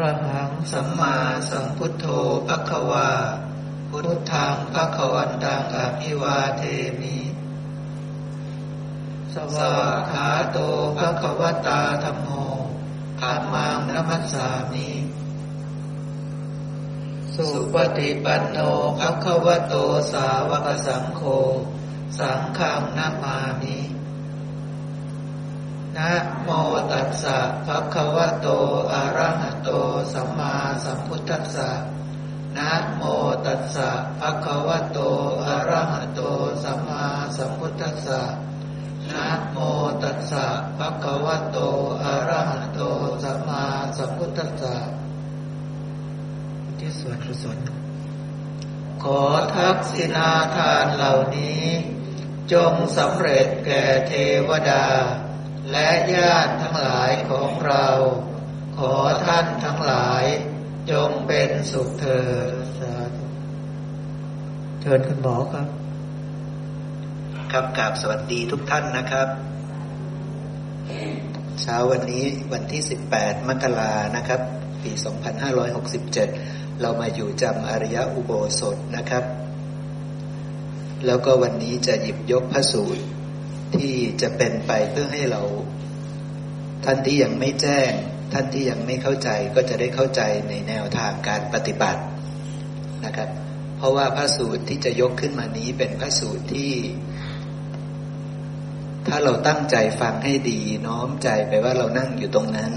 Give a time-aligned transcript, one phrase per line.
[0.00, 1.16] ระหังสัมมา
[1.50, 2.06] สัมพุทโธ
[2.48, 3.10] ภควา
[3.90, 6.62] พุทธังภควันตังอภิวาเท
[7.00, 7.18] มิ
[9.34, 9.74] สวา
[10.10, 10.58] ขาโต
[10.98, 12.28] ภควตาธรรมโม
[13.20, 14.90] ธรรมังนัมัสสามิ
[17.34, 18.58] สุปฏิปันโน
[18.98, 19.74] ภควโต
[20.12, 21.22] สาวกสังโฆ
[22.18, 23.78] สังฆังนามามิ
[25.98, 26.48] นะโม
[26.92, 28.46] ตัสสะภะคะวะโต
[28.92, 29.70] อะระหะโต
[30.12, 30.54] สัมมา
[30.84, 31.70] สัมพุทธัสสะ
[32.56, 33.02] นะโม
[33.46, 33.88] ตัสสะ
[34.20, 34.98] ภะคะวะโต
[35.46, 36.20] อะระหะโต
[36.62, 37.04] สัมมา
[37.36, 38.22] สัมพุทธัสสะ
[39.10, 39.56] นะโม
[40.02, 40.44] ตัสสะ
[40.78, 41.58] ภะคะวะโต
[42.02, 42.80] อะระหะโต
[43.22, 43.64] สัมมา
[43.98, 44.76] สัมพุทธัสสะ
[46.78, 47.58] ที่ส่วนกุศล
[49.02, 49.22] ขอ
[49.54, 51.62] ทักษิณาทานเหล่านี้
[52.52, 54.12] จงสำเร็จแก่เท
[54.48, 54.84] วดา
[55.70, 57.86] และญาติทั้งหลายของเรา
[58.78, 58.94] ขอ
[59.26, 60.24] ท่านทั้งหลาย
[60.90, 63.24] จงเป็นสุขเถิดสาธุ
[64.80, 65.68] เชิญคุณหมอครับ
[67.52, 69.28] ครับกราบสวัสดีทุกท่านนะครับ
[71.62, 72.82] เช้าวันนี้วันที่
[73.14, 74.40] 18 มกรานะครับ
[74.82, 74.92] ปี
[75.86, 79.24] 2567 เรามาอยู่จำอริยอุโบสถนะครับ
[81.06, 83.02] แล้วก็วันนี้จะหยิบยกพระสูตร
[83.76, 85.42] ที่จะเป็นไปเพื่อให้เรา
[86.84, 87.90] ท่านที่ยังไม่แจ้ง
[88.32, 92.02] ท่านที่ยังไม่เข้าใจก็จะได้เข้าใจในแนวทางการปฏิบัติ
[93.04, 93.28] นะครับ
[93.76, 96.72] เพราะว่าพระสูตรที่จะยกขึ้นมานี้เป็นพระสูตรที่
[99.06, 102.72] ถ้าเราตั้งใจฟังให้ดีน้อมใจไปว่าเรานั่งอยู่ตรงนั้น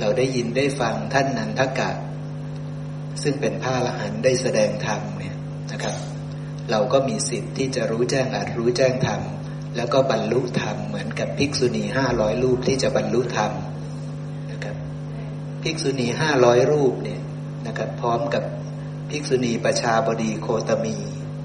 [0.00, 1.90] เราได้ยินได้ฟังท่านนันทกะ
[3.22, 5.36] ซึ่งเป็นพระอรหันต์ได้แสดงธรรมเนี่ย
[5.72, 5.96] นะครับ
[6.70, 9.20] เราก็มีสิทธิ์ที่จะรู้แจ้งอาจรู้แจ้งธรรม
[9.76, 13.52] แล้วก็บรรลุธรรมเหมือนกับภิกษุณีห้าร้อยรูปที่จะบรรลุธรรม
[14.52, 14.76] นะครับ
[15.62, 17.20] ภิกษุณีห้าร้อยรูปเนี่ย
[17.66, 18.44] นะครับพร้อมกับ
[19.10, 20.96] ภิกษุณีประชาบดีโคตมี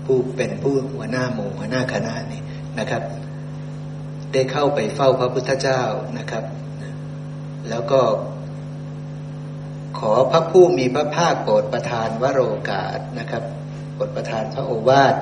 [0.06, 2.42] ผู้เป็นผู้หัวหน้าหมู่หัวหน้าคณะนี่
[2.80, 3.04] นะครับ
[4.34, 5.82] ได้เข้าไปเฝ้าพระพุทธเจ้า
[6.18, 6.44] นะครับ
[7.70, 8.02] แล้วก็
[10.00, 13.44] ขอพระผู้มีพระภาคโปรดประทานวโรกาสนะครับ
[13.94, 15.16] โปรดประทานพระโอวาท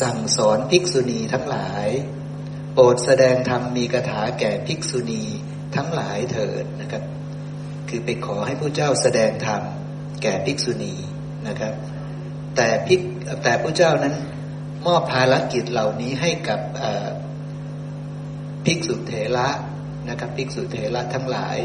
[0.00, 1.88] สั่งสอนภิกษุณีทั้งหลาย
[2.80, 5.24] รดแสดงธรรมมีคาถาแก่ภิกษุณี
[5.76, 7.02] ทั้งหลายเถิดนะครับ
[7.88, 9.62] คือไปขอให้ผู้เจ้าแสดงธรรม
[10.22, 10.94] แก่ภิกษุณี
[11.48, 11.74] นะครับ
[12.56, 13.00] แต่ภิก
[13.44, 14.14] แต่ผู้เจ้านั้น
[14.86, 16.60] มอบภารกิจเหล่านี้ให้กับ
[18.64, 19.48] ภิกษุเถระ
[20.08, 21.58] นะครับภิกษุเถระทั้งหลาย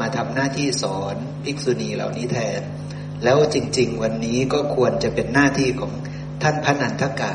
[0.00, 2.60] มาทำหน้าที่สอนภิกษุณีเหล่านี้แทน
[3.24, 5.92] แล้วจริง ๆ วันนี้ก็ควรจะเป็นหน้าที่ของ
[6.42, 7.32] ท่านพระนันทกะ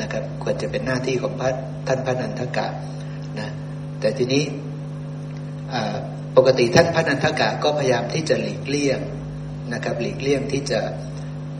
[0.00, 1.50] นะครับ ควรจะเป็นหน้าที่ของพระ
[1.86, 2.66] ท่านพระนันทกะ
[3.38, 3.48] นะ
[4.00, 4.44] แต่ทีนี้
[6.36, 9.00] ปกติท่านพระนันทกะก็พยายามที่จะหลีกเลี่ยง
[9.72, 10.80] นะครับ หลีกเลี่ยงที่จะ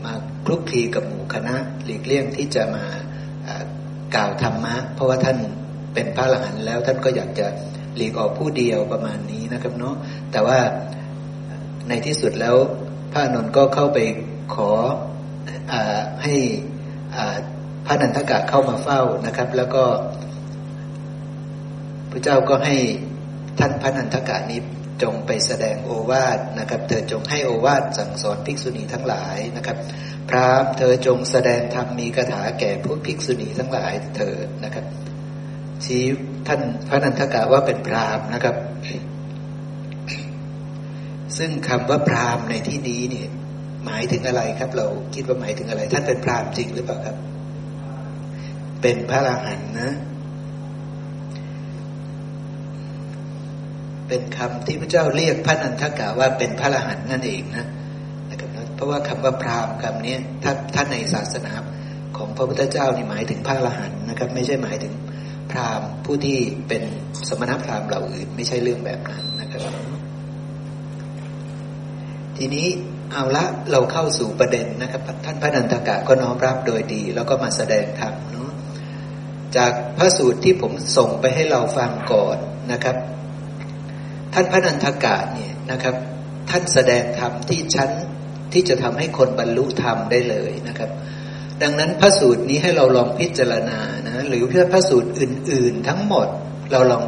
[0.03, 0.13] มา
[0.45, 2.85] คลุกคลีกับหมู่คณะ หลีกเลี่ยงที่จะมา
[4.15, 5.37] กล่าวธรรมะ เพราะว่าท่าน
[5.93, 7.47] เป็นพระอรหันต์แล้วท่านก็อยากจะ
[7.95, 9.95] หลีกออกผู้เดียวประมาณนี้นะครับเนาะ
[10.31, 10.59] แต่ว่า
[11.87, 12.55] ในที่สุดแล้ว
[13.13, 13.99] พระนนท์ก็เข้าไป
[14.55, 14.71] ขอ
[15.71, 15.73] อ
[16.23, 16.35] ให้
[17.85, 19.83] พระนันทกะเข้ามาเฝ้านะครับ แล้วก็
[22.11, 22.75] พระเจ้าก็ให้
[23.59, 24.59] ท่านพระนันทกะนี้
[25.03, 29.77] จงไปแสดงโอวาทนะครับ เธอจงให้โอวาทสั่งสอนภิกษุณีทั้งหลายนะครับ
[30.29, 34.85] พรามเธอจงแสดงธรรมมีคาถาแก่ผู้ภิกษุณีทั้งหลายเถิดนะครับ
[35.85, 36.03] ชี้
[36.47, 38.55] ท่านพระนันทกะว่าเป็นพรามนะครับ
[41.37, 43.27] ซึ่งคำว่าพรามในที่นี้เนี่ย
[43.85, 47.17] หมายถึงอะไรครับ เราคิดว่าหมายถึงอะไร ท่านเป็นพรามจริงหรือเปล่าครับ
[48.81, 49.91] เป็นพระอรหันต์นะ
[54.07, 57.65] เป็นคำที่พระเจ้าเรียกพระนันทกะว่าเป็นพระอรหันต์นั่นเองนะ
[58.29, 61.53] นะครับเพราะว่าคำว่าพราหมณ์คำนี้ถ้าท่านในศาสนา
[62.17, 64.93] ของพระพุทธเจ้านี่หมายถึงพระอรหันต์นะครับ ไม่ใช่หมายถึง
[65.51, 66.37] พราหมณ์ผู้ที่
[66.67, 66.83] เป็น
[67.27, 69.61] สมณพราหมณ์เหล่าอื่น ไม่ใช่เรื่องแบบนั้นนะครับ
[72.37, 72.67] ทีนี้
[73.11, 78.13] เอาละเราเข้าสู่ประเด็นนะครับ ท่านพระนันทกะก็น้อมรับโดยดี แล้วก็มาแสดงธรรม
[79.57, 82.37] จากพระสูตรที่ผมส่งไปให้เราฟังก่อน
[82.71, 82.97] นะครับ
[84.33, 85.95] ท่านพระนันทกะเนี่ยนะครับ
[86.49, 87.91] ท่านแสดงธรรมที่ชั้น
[88.53, 90.89] ที่จะทำให้คนบรรลุธรรมได้เลยนะครับ
[91.61, 96.27] ดังนั้นพระสูตรนี้ให้เราลองพิจารณานะหรือเพื่อพระสูตรอื่น ๆ ทั้งหมด
[96.71, 97.03] เราลอง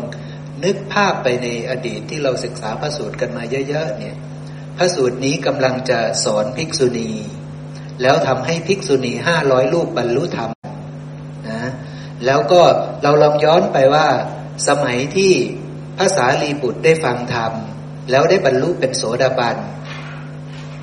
[0.64, 4.16] นึกภาพไปในอดีตที่เราศึกษาพระสูตรกันมาเยอะๆเนี่ย
[4.78, 7.12] พระสูตรนี้กำลังจะสอนภิกษุณี
[8.02, 10.52] แล้วทำให้ภิกษุณีห้าร้อยรูปบรรลุธรรม
[12.26, 12.62] แล้วก็
[13.04, 14.08] เราลองย้อนไปว่า
[14.68, 15.34] สมัยที่
[16.00, 17.54] ภาษาลีบุตรได้ฟังธรรม
[18.10, 19.58] แล้วได้บรรลุเป็นโสดาบัน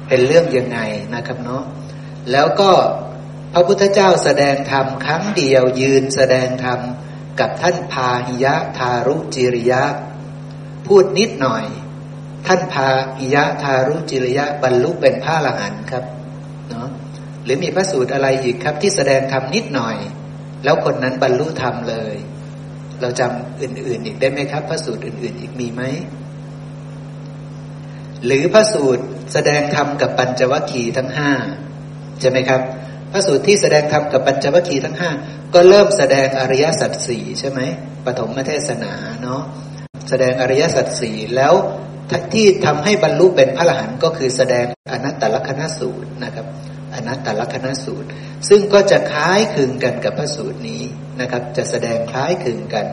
[0.08, 0.78] เป็นเรื่องยังไง
[1.14, 1.64] นะครับเนาะ
[2.32, 2.70] แล้วก็
[3.52, 6.80] พระพุทธเจ้าแสดงธรรมครั้งเดียวยืนแสดงธรรม
[7.40, 9.82] กับท่านพาหิยะทารุจิริยะ
[10.86, 11.64] พูดนิดหน่อย
[12.46, 12.88] ท่านพา
[13.18, 16.04] หิยะทารุจิริยะบรรลุเป็นพระอรหันต์ครับ
[16.70, 16.88] เนาะ
[17.44, 19.96] หรือมีพระสูตรอะไรอีกครับที่แสดงธรรมนิดหน่อย
[20.64, 22.16] แล้วคนนั้นบรรลุธรรมเลย
[23.00, 25.82] เราจำอื่น ๆ อีกได้ไหมครับ พระสูตรอื่น ๆ อีกมีไหม
[28.24, 31.30] หรือพระสูตรแสดงธรรมกับปัญจวัคคีย์ทั้งห้า
[32.20, 32.60] ใช่ไหมครับ
[33.12, 35.10] พระสูตรที่แสดงธรรมกับปัญจวัคคีย์ทั้งห้า
[35.54, 37.60] ก็เริ่มแสดงอริยสัจสี่ใช่ไหม
[38.06, 39.42] ปฐมเทศนาเนาะ
[40.08, 41.54] แสดงอริยสัจสี่แล้ว
[42.34, 46.46] ที่ทำให้บรรลุเป็นพระอรหันต์ก็คือแสดงอนัตตลกนสูตรนะครับ
[46.94, 48.08] อนัตตลกนสูตร
[48.48, 50.82] ซึ่งก็จะคล้ายคลึงกันกับพระสูตรนี้
[51.20, 52.86] นะครับ จะแสดงคล้ายคลึงกัน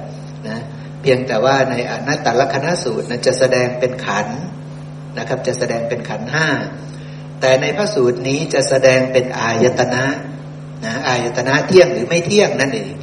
[0.47, 0.57] นะ
[1.01, 4.27] เพียงแต่ว่าในอนัตตลกนสูตรนะจะแสดงเป็นขัน
[5.17, 6.47] นะครับ จะแสดงเป็นขันห้า
[7.41, 10.05] แต่ในพระสูตรนี้จะแสดงเป็นอายตนะ
[10.85, 12.93] นะอายตนะเที่ยงหรือไม่เที่ยงนั่นเอง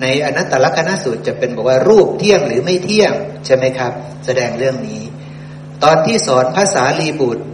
[0.00, 3.12] ในอนัตตลกนสูตรจะเป็นบอกว่ารูปเที่ยงหรือไม่เที่ยง
[3.46, 3.92] ใช่ไหมครับ
[4.26, 5.02] แสดงเรื่องนี้
[5.84, 7.44] ตอนที่สอนภาษาลีบุตร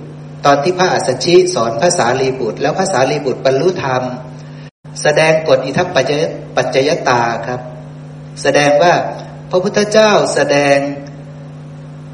[0.44, 4.02] ตอนที่พระอัสสชิสอนภาษาลีบุตร แล้วภาษาลีบุตรบรรลุธรรม
[5.02, 5.88] แสดงกฎอิทัป
[6.56, 7.60] ปัจจยตาครับ
[8.42, 8.94] แสดงว่า
[9.50, 10.76] พระพุทธเจ้าแสดง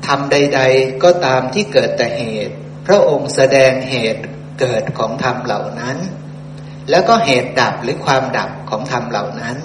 [0.06, 2.54] ทำใด ๆ ก็ตามที่เกิดแต่เหตุ
[2.86, 4.22] พระองค์แสดงเหตุ
[4.60, 5.96] เกิดของธรรมเหล่านั้น
[6.90, 9.56] แล้วก็เหตุดับหรือความดับของธรรมเหล่านั้น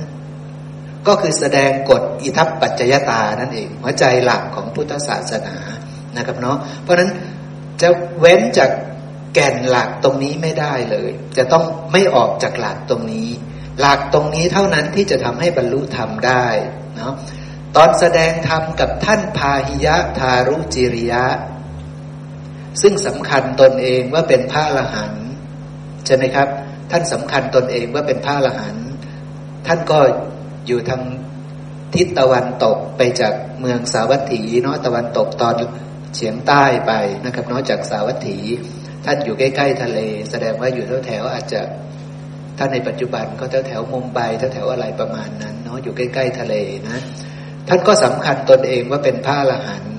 [1.08, 5.56] ก็คือแสดงกฎอิทัปปัจจยตานั่นเองหัวใจหลักของพุทธศาสนา
[6.16, 7.12] นะครับเนาะเพราะฉะนั้น
[7.82, 7.90] จะ
[8.20, 8.72] เว้นจาก
[9.34, 13.30] แก่นหลักตรงนี้ไม่ได้เลย จะต้องไม่ออกจากหลักตรงนี้
[13.80, 16.46] หลักตรงนี้เท่านั้นที่จะทำให้บรรลุธรรมได้
[16.96, 17.14] เนาะ
[17.76, 21.26] ตอนแสดงธรรมกับท่านพาหิยะทารุจิริยะ
[22.82, 25.26] ซึ่งสำคัญตนเองว่าเป็นพระอรหันต์
[26.06, 26.48] ใช่ไหมครับ
[26.92, 28.88] ท่านสำคัญตนเองว่าเป็นพระอรหันต์
[29.68, 30.00] ท่านก็
[30.68, 31.02] อยู่ทาง
[31.96, 35.54] ทิศตะวันตกไปจากเมืองสาวัตถีเนาะตะวันตกตอน
[36.16, 36.92] เฉียงใต้ไป
[37.26, 38.38] นะครับนาะจากสาวัตถี
[39.06, 40.00] ท่านอยู่ใกล้ๆทะเล
[40.32, 41.62] แสดงว่าอยู่แถวๆอาจจะ
[42.58, 44.20] ถ้าในปัจจุบันก็แถวแถวมุมไบ
[44.54, 46.56] แถวๆอะไรประมาณนั้นเนาะอยู่ใกล้ๆทะเล
[46.90, 46.98] นะ
[47.68, 49.96] ท่านก็สำคัญตนเองว่าเป็นพระอรหันต์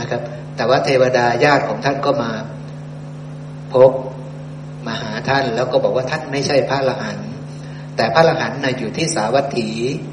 [0.00, 0.22] นะครับ
[0.56, 2.32] แต่ว่าเทวดาญาติของท่านก็มา
[3.72, 3.92] พบ
[4.86, 7.30] มาหาท่านแล้วก็บอกว่าท่านไม่ใช่พระอรหันต์
[7.96, 9.68] แต่พระอรหันต์นะอยู่ที่สาวัตถี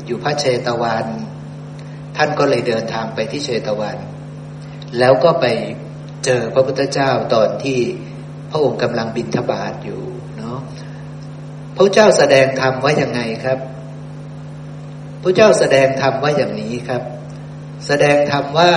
[0.05, 1.05] อยู่พระเชตวัน
[2.17, 3.97] ท่านก็เลยเดินทางไปที่เชตวัน
[4.99, 5.45] แล้วก็ไป
[6.25, 7.79] เจอพระพุทธเจ้าตอนที่
[8.49, 10.01] พระองค์กำลังบินทบาทอยู่
[10.37, 10.59] เนาะ
[11.75, 13.59] พระเจ้าแสดงธรรมว่าอย่างไงครับ
[15.21, 17.03] พระเจ้าแสดงธรรมว่าอย่างนี้ครับ
[17.87, 18.73] แสดงธรรมว่า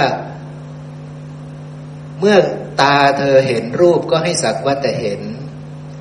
[2.21, 2.37] เมื่อ
[2.81, 5.21] ตาเธอเห็นรูปก็ให้สักว่าแต่เห็น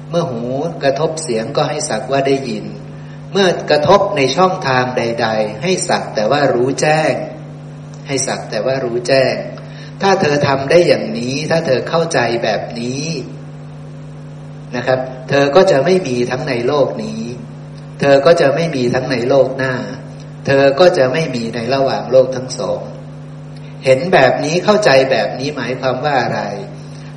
[0.09, 0.45] เมื่อหู
[0.83, 2.65] กระทบเสียงก็ให้สักว่าได้ยิน
[3.31, 7.13] เมื่อกระทบในช่องทางใด ๆ ให้สักแต่ว่ารู้แจ้ง
[8.07, 9.35] ให้สักแต่ว่ารู้แจ้ง
[10.01, 13.05] ถ้าเธอทำได้อย่างนี้ ถ้าเธอเข้าใจแบบนี้
[14.75, 14.99] นะครับ
[15.29, 17.21] เธอก็จะไม่มีทั้งในโลกนี้
[17.99, 19.73] เธอก็จะไม่มีทั้งในโลกหน้า
[20.45, 22.81] เธอก็จะไม่มีในระหว่างโลกทั้งสอง
[23.85, 26.41] เห็นแบบนี้เข้าใจแบบนี้หมายความว่าอะไร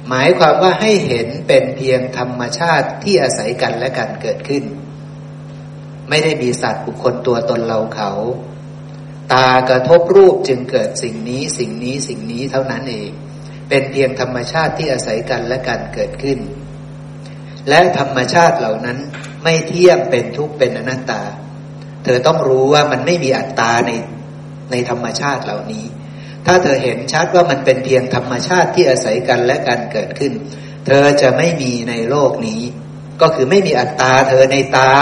[0.08, 4.64] หมายความว่าให้เห็นเป็นเพียงธรรมชาติที่อาศัยกันและกันเกิดขึ้น
[6.08, 8.10] ไม่ได้มีสัตว์บุคคลตัวตนเราเขา
[9.32, 13.10] ตากระทบรูปจึงเกิดสิ่งนี้สิ่งนี้สิ่งนี้เท่านั้นเอง
[13.68, 16.38] เป็นเพียงธรรมชาติที่อาศัยกันและกันเกิดขึ้น
[17.68, 18.98] และธรรมชาติเหล่านั้น
[19.42, 21.22] ไม่เที่ยงเป็นทุกข์เป็นอนัตตา
[22.04, 23.90] เธอต้องรู้ว่ามันไม่มีอัตตาใน
[24.70, 25.84] ในธรรมชาติเหล่านี้
[26.46, 30.32] ถ้าเธอเห็นชัดว่ามันเป็นเพียงธรรมชาติที่อาศัยกันและการเกิดขึ้น
[30.86, 32.62] เธอจะไม่มีในโลกนี้
[33.20, 34.92] ก็คือไม่มีอัตตาเธอในตา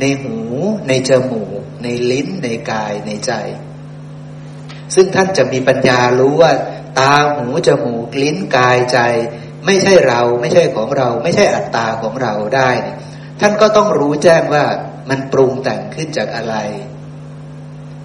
[0.00, 0.36] ในหู
[0.88, 3.32] ในจมูก ในลิ้นในกายในใจ
[4.94, 6.52] ซึ่งท่านจะมีปัญญารู้ว่า
[6.98, 8.98] ตาหูจมูกลิ้นกายใจ
[9.66, 12.70] ไม่ใช่เราไม่ใช่ของเรา ไม่ใช่อัตตาของเราได้
[13.40, 14.64] ท่านก็ต้องรู้แจ้งว่า
[15.10, 16.56] มันปรุงแต่งขึ้นจากอะไร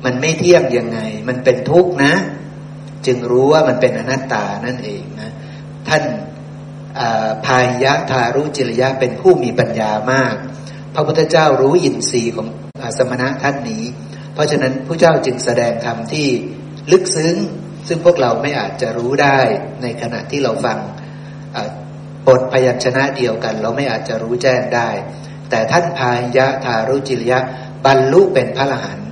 [0.06, 2.13] มันไม่เที่ยงยังไง มันเป็นทุกข์นะ
[3.06, 5.32] จึงรู้ว่ามันเป็นอนัตตานั่นเองนะ
[5.88, 6.03] ท่าน
[7.46, 10.36] พายยะทารุจิรยะเป็นผู้มีปัญญามาก
[10.94, 12.48] พระพุทธเจ้ารู้อินทรีย์ของ
[12.98, 13.84] สมณะท่านนี้
[14.34, 16.27] เพราะฉะนั้นพระเจ้าจึงแสดงธรรมที่
[16.92, 17.36] ลึกซึ้ง
[17.88, 19.39] ซึ่งพวกเราไม่อาจจะรู้ได้
[19.82, 20.80] ในขณะที่เราฟัง
[22.27, 24.89] บทพยัญชนะเดียวกัน เราไม่อาจจะรู้แจ้งได้
[25.50, 27.39] แต่ท่านพายะทารุจิริยะ
[27.86, 29.10] บรรลุเป็นพระอรหันต์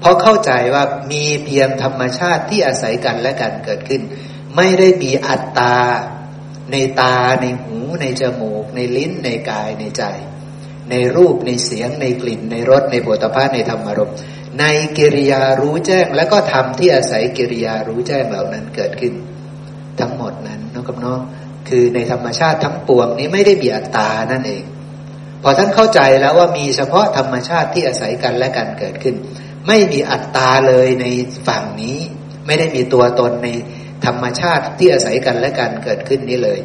[0.00, 4.02] เพราะเข้าใจว่ามีเพียงธรรมชาติที่อาศัยกันและกันเกิดขึ้น
[4.56, 5.76] ไม่ได้มีอัตตา
[6.72, 10.04] ในตาในหูในจมูก ในลิ้นในกายในใจ
[10.90, 14.12] ในรูปในเสียงในกลิ่นในรสในโผฏฐัพในธรรมารม
[14.60, 14.64] ใน
[14.98, 19.14] กิริยารู้แจ้ง และก็ทำที่อาศัยกิริยารู้แจ้งเหล่านั้นเกิดขึ้น
[20.00, 21.20] ทั้งหมดนั้นน้องกับน้อง
[21.68, 24.64] คือในธรรมชาติทั้งปวงนี้ไม่ได้มีอัตตานั่นเอง
[25.42, 29.14] พอท่านเข้าใจแล้วว่ามีเฉพาะธรรมชาติที่อาศัยกันและกันเกิดขึ้น
[29.66, 31.06] ไม่มีอัตตาเลยใน
[31.46, 31.98] ฝั่งนี้
[32.46, 33.48] ไม่ได้มีตัวตนใน
[34.06, 36.58] ธรรมชาติที่อาศัยกันและกันเกิดขึ้นนี้เลย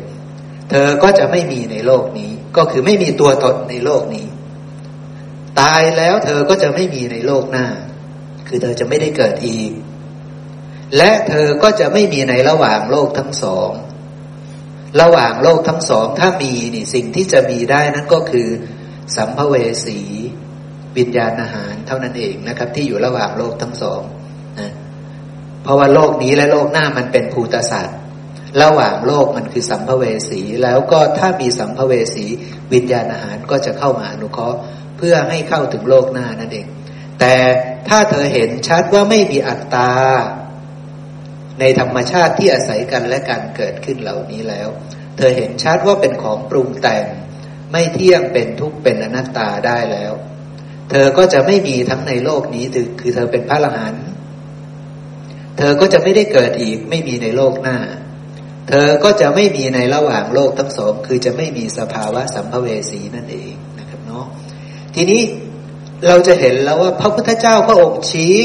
[0.69, 4.25] เธอก็จะไม่มีในโลกนี้ ก็คือไม่มีตัวตนในโลกนี้
[5.59, 7.67] ตายแล้วเธอก็จะไม่มีในโลกหน้า
[8.47, 9.71] คือเธอจะไม่ได้เกิดอีก
[10.97, 13.71] และเธอก็จะไม่มีในระหว่างโลกทั้งสอง
[15.01, 18.47] ระหว่างโลกทั้งสอง ถ้ามีนี่สิ่งที่จะมีได้นั้นก็คือ
[19.15, 19.99] สัมภเวสี
[20.97, 24.01] วิญญาณอาหารเท่านั้นเองนะครับ ที่อยู่ระหว่างโลกทั้งสอง
[24.59, 24.71] นะ
[25.63, 27.97] เพราะว่าโลกนี้และโลกหน้ามันเป็นภูตศาสตร์
[28.61, 32.25] ระหว่างโลกมันคือสัมภเวสีแล้วก็ถ้ามีสัมภเวสี
[32.73, 34.59] วิญญาณอาหารก็จะเข้ามาอนุเคราะห์
[34.97, 36.67] เพื่อให้เข้าถึงโลกหน้านั่นเอง
[37.19, 37.35] แต่
[37.87, 39.91] ถ้าเธอเห็นชัดว่าไม่มีอัตตา
[41.59, 44.67] ในธรรมชาติที่อาศัยกันและกันเกิดขึ้นเหล่านี้แล้ว
[45.17, 47.05] เธอเห็นชัดว่าเป็นของปรุงแต่ง
[47.71, 50.13] ไม่เที่ยงเป็นทุกข์เป็นอนัตตาได้แล้ว
[50.89, 52.65] เธอก็จะไม่มีทั้งในโลกนี้
[53.01, 54.05] คือเธอเป็นพระอรหันต์
[55.57, 57.77] เธอก็จะไม่ได้เกิดอีกไม่มีในโลกหน้า
[58.69, 64.25] เธอก็จะไม่มีในระหว่างโลกทั้งสอง คือจะไม่มีสภาวะสัมภเวสีนั่นเองนะครับเนาะ
[64.95, 65.21] ทีนี้
[66.07, 68.35] เราจะเห็นแล้วว่าพระพุทธเจ้าพระองค์ชี้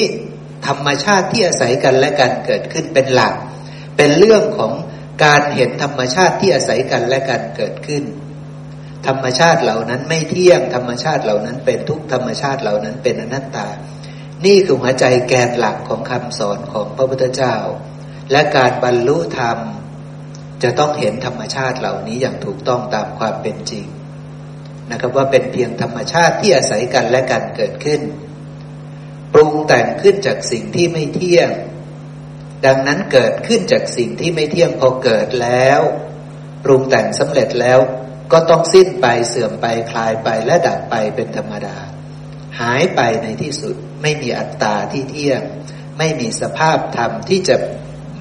[0.67, 3.35] ธรรมชาติที่อาศัยกันและกันเกิดขึ้นเป็นหลัก
[3.97, 4.73] เป็นเรื่องของ
[5.25, 8.03] การเห็นธรรมชาติที่อาศัยกันและกันเกิดขึ้น
[9.07, 13.69] ธรรมชาติเหล่านั้นไม่เที่ยงธรรมชาติเหล่านั้นเป็นทุกธรรมชาติเหล่านั้นเป็นอนัตตา
[14.47, 17.57] นี่คือหัวใจแกนหลักของคำสอนของพระพุทธเจ้า
[18.33, 19.59] และการบรรลุธรรม
[20.63, 23.87] จะต้องเห็นธรรมชาติเหล่านี้อย่างถูกต้องตามความเป็นจริง
[24.91, 28.01] นะครับว่าเป็นเพียงธรรมชาติที่อาศัยกันและกันเกิดขึ้น
[29.33, 31.51] ปรุงแต่งขึ้นจากสิ่งที่ไม่เที่ยง
[32.67, 35.81] ดังนั้นเกิดขึ้นจากสิ่งที่ไม่เที่ยงพอเกิดแล้ว
[36.65, 37.79] ปรุงแต่งสำเร็จแล้ว
[38.33, 41.77] ก็ต้องสิ้นไปเสื่อมไปคลายไปและดับไปเป็นธรรมดา
[42.61, 45.43] หายไปในที่สุดไม่มีอัตตาที่เที่ยง
[45.99, 47.57] ไม่มีสภาพธรรมที่จะ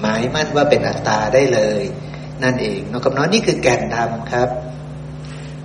[0.00, 1.82] หมายมั่นว่าเป็นอัตตาได้เลย
[2.44, 4.48] นั่นเองนกคำน้อยนี่คือแก่นธรรมครับ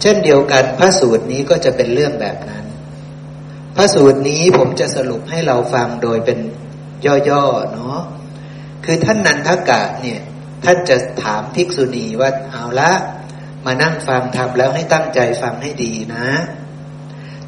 [0.01, 2.65] เช่นเดียวกันพระสูตรนี้ก็จะเป็นเรื่องแบบนั้น
[3.75, 6.39] พระสูตรนี้ผมจะสรุปให้เราฟังโดยเป็น
[7.29, 7.99] ย่อๆเนาะ
[8.85, 10.19] คือท่านนันทกะเนี่ย
[10.65, 12.91] ท่านจะถามภิกษุณีว่าเอาละ
[13.65, 16.27] มานั่งฟังทำแล้วให้ตั้งใจฟังให้ดีนะ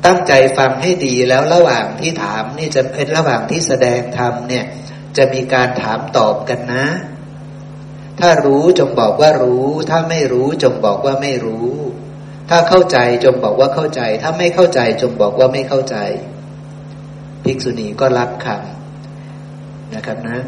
[0.06, 4.66] ตั้งใจฟังให้ดีแล้วระหว่างที่ถามนี่จะเป็นระหว่างที่แสดงธรรมเนี่ย
[5.18, 6.86] จะมีการถามตอบกันนะ
[8.20, 11.70] ถ้ารู้จงบอกว่ารู้ ถ้าไม่รู้จงบอกว่าไม่รู้
[12.50, 15.98] ถ้าเข้าใจจงบอกว่าเข้าใจ ถ้าไม่เข้าใจจงบอกว่าไม่เข้าใจ
[17.44, 20.40] ภิกษุณีก็รับคำนะครับนะ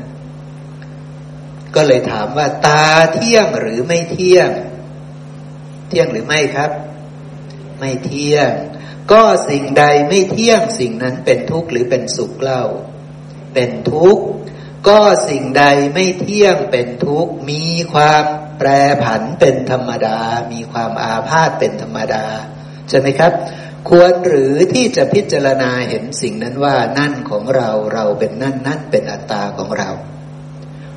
[1.76, 4.50] ก็เลยถามว่า ตาเที่ยงหรือไม่เที่ยง
[5.90, 6.72] เที่ยงหรือไม่ครับ
[7.80, 8.52] ไม่เที่ยง
[9.12, 12.64] ก็สิ่งใดไม่เที่ยงสิ่งนั้นเป็นทุกข์หรือเป็นสุขเล่า
[13.54, 14.24] เป็นทุกข์
[14.88, 18.24] ก็สิ่งใดไม่เที่ยงเป็นทุกข์ มีความ
[18.58, 18.70] แปร
[19.04, 20.20] ผันเป็นธรรมดา
[20.52, 22.26] มีความอาพาธเป็นธรรมดา
[22.90, 23.32] ใช่ไหมครับ
[23.90, 29.90] ควรหรือที่จะพิจารณาเห็นสิ่งนั้นว่านั่นของเราเราเป็นนั่นนั่นเป็นอัตตาของเรา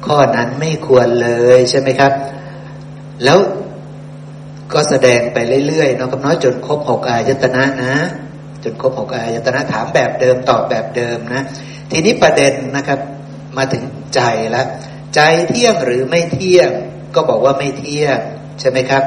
[0.07, 2.13] ข้อนั้นไม่ควรเลยใช่ไหมครับ
[3.25, 3.39] แล้ว
[4.73, 7.95] ก็แสดงไปเรื่อยๆน้องกำน้อยจนครบหกอายตนะนะ
[8.65, 11.43] จนครบหกอายตนะถามแบบเดิมตอบแบบเดิมนะ
[11.91, 13.01] ทีนี้ประเด็นนะครับ
[13.57, 14.67] มาถึงใจแล้ว
[15.15, 16.71] ใจเที่ยงหรือไม่เที่ยง
[17.15, 18.19] ก็บอกว่าไม่เที่ยง
[18.61, 19.05] ใช่ไหมครับ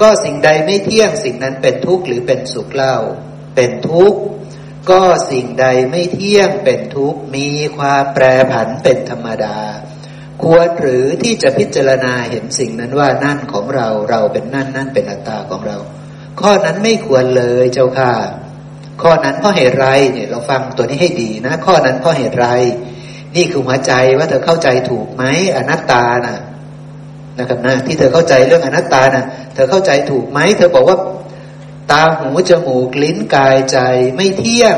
[0.00, 2.96] ก็สิ่งใดไม่เที่ยง สิ่งนั้นเป็นทุกข์หรือเป็นสุขเล่า
[3.56, 4.20] เป็นทุกข์
[4.90, 9.58] ก็สิ่งใดไม่เที่ยงเป็นทุกข์มีความแปรผันเป็นธรรมดา
[10.42, 15.76] ควรหรือที่จะพิจารณาเห็นสิ่งนั้นว่านั่นของเราเราเป็นนั่นนั่นเป็นอัตตาของเรา
[16.40, 18.14] ข้อนั้นไม่ควรเลยเจ้าค่ะ
[19.02, 22.46] ข้อนั้นเพราะเหตุไรเนี่ยเราฟังตัวนี้ให้ดีนะ ข้อนั้นเพราะเหตุไร
[23.36, 25.24] นี่คือหัวใจว่าเธอเข้าใจถูกไหม
[25.56, 26.38] อนัตตานะ่ะ
[27.38, 30.98] นะครับนะที่เธอเข้าใจเรื่องอนัตตานะเธอเข้าใจถูกไหมเธอบอกว่า
[31.90, 33.78] ตาหูจมูกลิ้นกายใจ
[34.16, 34.76] ไม่เที่ยง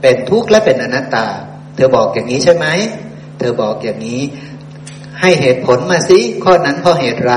[0.00, 1.26] เป็นทุกข์และเป็นอนัตตา
[1.76, 2.66] เธอบอกอย่างนี้ใช่ไหม
[3.38, 4.22] เธอบอกอย่างนี้
[5.20, 7.34] ให้เหตุผลมาสิข้อนั้นเพราะเหตุไร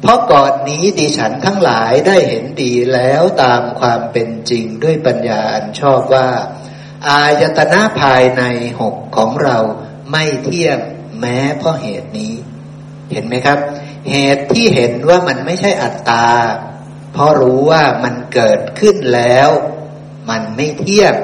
[0.00, 6.28] เพราะก่อนนี้ดิฉันทั้งหลายได้เห็นดีแล้วตามความเป็นจริงด้วยปัญญาอันชอบว่า
[7.08, 8.42] อายตนะภายใน
[8.80, 9.58] หกของเรา
[10.10, 10.78] ไม่เที่ยง
[11.20, 12.32] แม้เพราะเหตุนี้
[13.12, 13.58] เห็นไหมครับ
[14.10, 16.28] เหตุที่เห็นว่ามันไม่ใช่อัตตา
[17.12, 19.50] เพราะรู้ว่ามันเกิดขึ้นแล้ว
[20.30, 21.14] มันไม่เที่ยง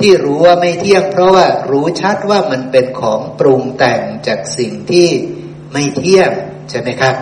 [0.00, 5.08] ที่รู้ว่าไม่เที่ยง เพราะว่ารู้ชัดว่ามันเป็นของปรุงแต่งจากสิ่งที่
[5.72, 6.30] ไม่เที่ยง
[6.70, 7.14] ใช่ไหมครับ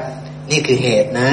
[0.51, 1.33] นี่คือเหตุนะ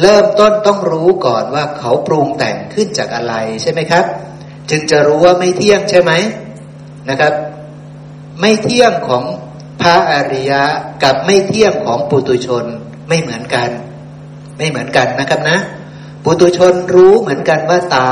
[0.00, 4.04] เริ่มต้นต้องรู้ก่อนว่าเขาปรุงแต่งขึ้นจากอะไรใช่ไหมครับ
[4.70, 6.12] จึงจะรู้ว่าไม่เที่ยงใช่ไหม
[7.10, 7.32] นะครับ
[8.40, 9.24] ไม่เที่ยงของ
[9.80, 10.62] พระอริยะ
[11.02, 12.64] กับไม่เที่ยงของปุตุชน
[13.08, 13.68] ไม่เหมือนกัน
[14.56, 15.58] ไม่เหมือนกันนะครับนะ
[16.24, 18.10] ปุตุชนรู้เหมือนกันว่าตา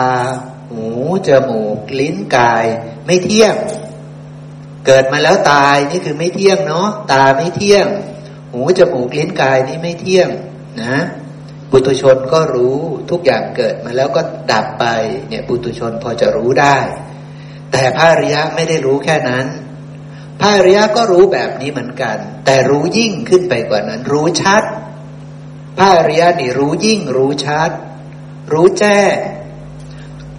[0.70, 0.86] หู
[1.28, 2.64] จมูก ลิ้นกาย
[3.06, 3.54] ไม่เที่ยง
[4.86, 7.86] เกิดมาแล้วตายนี่คือไม่เที่ยงเนาะตาไม่เที่ยง
[8.52, 10.28] หูจมูกลิ้นกายนี่ไม่เที่ยง
[10.82, 10.96] นะ
[11.70, 12.76] ปุตุชนก็รู้
[13.10, 14.22] ทุกอย่างเกิดมาแล้วก็
[14.52, 14.84] ดับไป
[15.28, 16.78] เนี่ยปุตุชนพอจะรู้ได้
[17.72, 19.46] แต่พระอริยะไม่ได้รู้แค่นั้น
[20.40, 24.62] พระอริยะก็รู้แบบนี้เหมือนกัน แต่รู้ยิ่งขึ้นไปกว่านั้น รู้ชัด
[25.76, 27.70] พระอริยะนี่รู้ยิ่งรู้ชัด
[28.52, 29.16] รู้แจ้ง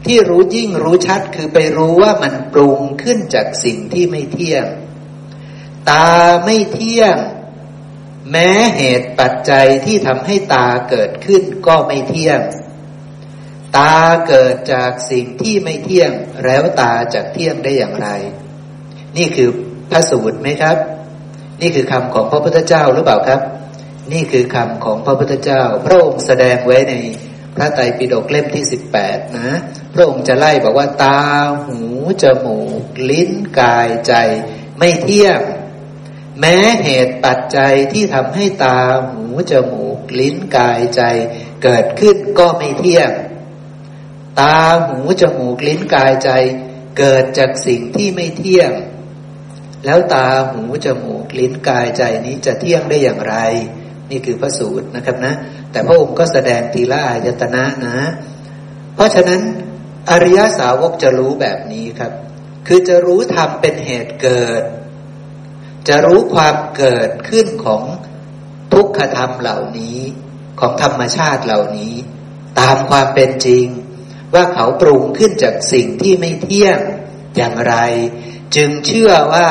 [0.05, 4.65] ที่รู้ยิ่งรู้ชัดคือไปรู้ว่ามันปรุงขึ้นจากสิ่งที่ไม่เที่ยง
[5.89, 6.09] ตา
[6.45, 7.15] ไม่เที่ยง
[8.31, 12.41] แม้เหตุปัจจัยที่ทำให้ตาเกิดขึ้นก็ไม่เที่ยง
[13.77, 16.12] ตาเกิดจากสิ่งที่ไม่เที่ยง
[16.45, 18.07] แล้วตาจะเที่ยงได้อย่างไร
[19.17, 19.50] นี่คือ
[19.91, 20.77] พระสูตรไหมครับ
[21.62, 23.41] นี่คือคำของพระพุทธเจ้าหรือเปล่าครับ
[24.13, 26.93] นี่คือคำของพระพุทธเจ้า พระองค์แสดงไว้ใน
[27.55, 29.50] พระไตรปิฎกเล่มที่สิบแปดนะ
[29.93, 31.19] พระองค์จะไล่บอกว่าตา
[31.65, 31.79] หู
[32.24, 34.13] จมูก ลิ้นกายใจ
[34.77, 35.39] ไม่เที่ยง
[36.39, 38.79] แม้เหตุปัจจัยที่ทำให้ตา
[39.10, 41.01] หูจมูกลิ้นกายใจ
[41.63, 43.12] เกิดขึ้นก็ไม่เที่ยง
[44.39, 46.29] ตาหูจมูกลิ้นกายใจ
[46.98, 48.72] เกิดจากสิ่งที่ไม่เที่ยง
[49.86, 53.36] แล้วตาหูจมูกลิ้นกายใจนี้จะเที่ยงได้อย่างไร
[54.12, 55.34] นี่คือพระสูตรนะครับนะ
[55.72, 57.97] แต่พระองค์ก็แสดงทีละอายตนะนะ
[58.95, 59.41] เพราะฉะนั้น
[60.10, 62.12] อริยสาวกจะรู้แบบนี้ครับ
[62.67, 64.63] คือจะรู้ธรรมเป็นเหตุเกิด
[65.89, 67.84] จะรู้ความเกิดขึ้นของ
[68.73, 69.99] ทุกขธรรมเหล่านี้
[70.60, 71.93] ของธรรมชาติเหล่านี้
[72.60, 73.65] ตามความเป็นจริง
[74.34, 76.80] ว่าเขาปรุงขึ้นจากสิ่งที่ไม่เที่ยง
[77.36, 77.75] อย่างไร
[78.56, 79.49] จึงเชื่อว่า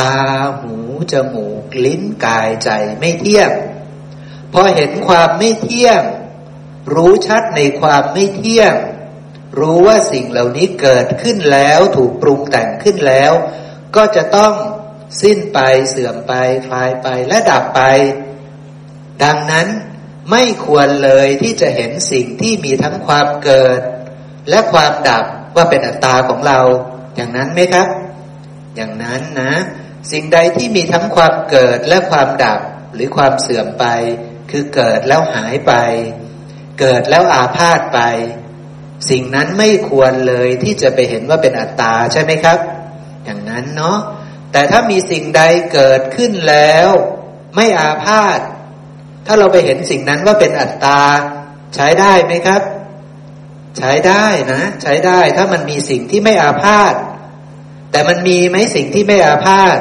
[0.00, 0.16] ตา
[0.60, 0.74] หู
[1.12, 3.50] จมูก ลิ้นกายใจไม่เที่ยง
[4.52, 6.02] พอเห็นความไม่เที่ยง
[6.94, 8.74] รู้ชัดในความไม่เที่ยง
[9.58, 13.32] รู้ว่าสิ่งเหล่านี้เกิดขึ้นแล้วถูกปรุงแต่งขึ้นแล้ว
[13.96, 14.54] ก็จะต้อง
[15.22, 16.32] สิ้นไปเสื่อมไป
[16.66, 17.80] คลายไปและดับไป
[19.24, 19.66] ดังนั้น
[20.30, 23.80] ไม่ควรเลยที่จะเห็นสิ่งที่มีทั้งความเกิด
[24.50, 25.24] และความดับ
[25.56, 26.60] ว่าเป็นอัตตาของเรา
[27.16, 27.88] อย่างนั้นไหมครับ
[28.76, 29.52] อย่างนั้นนะ
[30.12, 32.60] สิ่งใดที่มีทั้งความเกิดและความดับ
[32.94, 33.86] หรือความเสื่อมไป
[34.50, 35.72] คือเกิดแล้วหายไป
[36.80, 38.00] เกิดแล้วอาพาธไป
[39.10, 42.58] สิ่งนั้นไม่ควรเลยที่จะไปเห็นว่าเป็นอัตตาใช่ไหมครับ
[43.24, 43.98] อย่างนั้นเนาะ
[44.54, 46.88] แต่ถ้ามีสิ่งใดเกิดขึ้นแล้ว
[47.56, 48.40] ไม่อาพาธ
[49.26, 51.02] ถ้าเราไปเห็นสิ่งนั้นว่าเป็นอัตตา
[51.74, 52.62] ใช้ได้ไหมครับ
[53.78, 56.94] ใช้ได้นะ ใช้ได้ถ้ามันมีสิ่งที่ไม่อาพาธ
[57.90, 59.78] แต่มันมีไหมสิ่งที่ไม่อาพาธ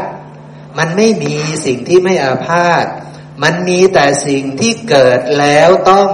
[0.79, 2.85] มันไม่มีสิ่งที่ไม่อาพาธ
[3.43, 6.09] มันมีแต่สิ่งที่เกิดแล้วต้อง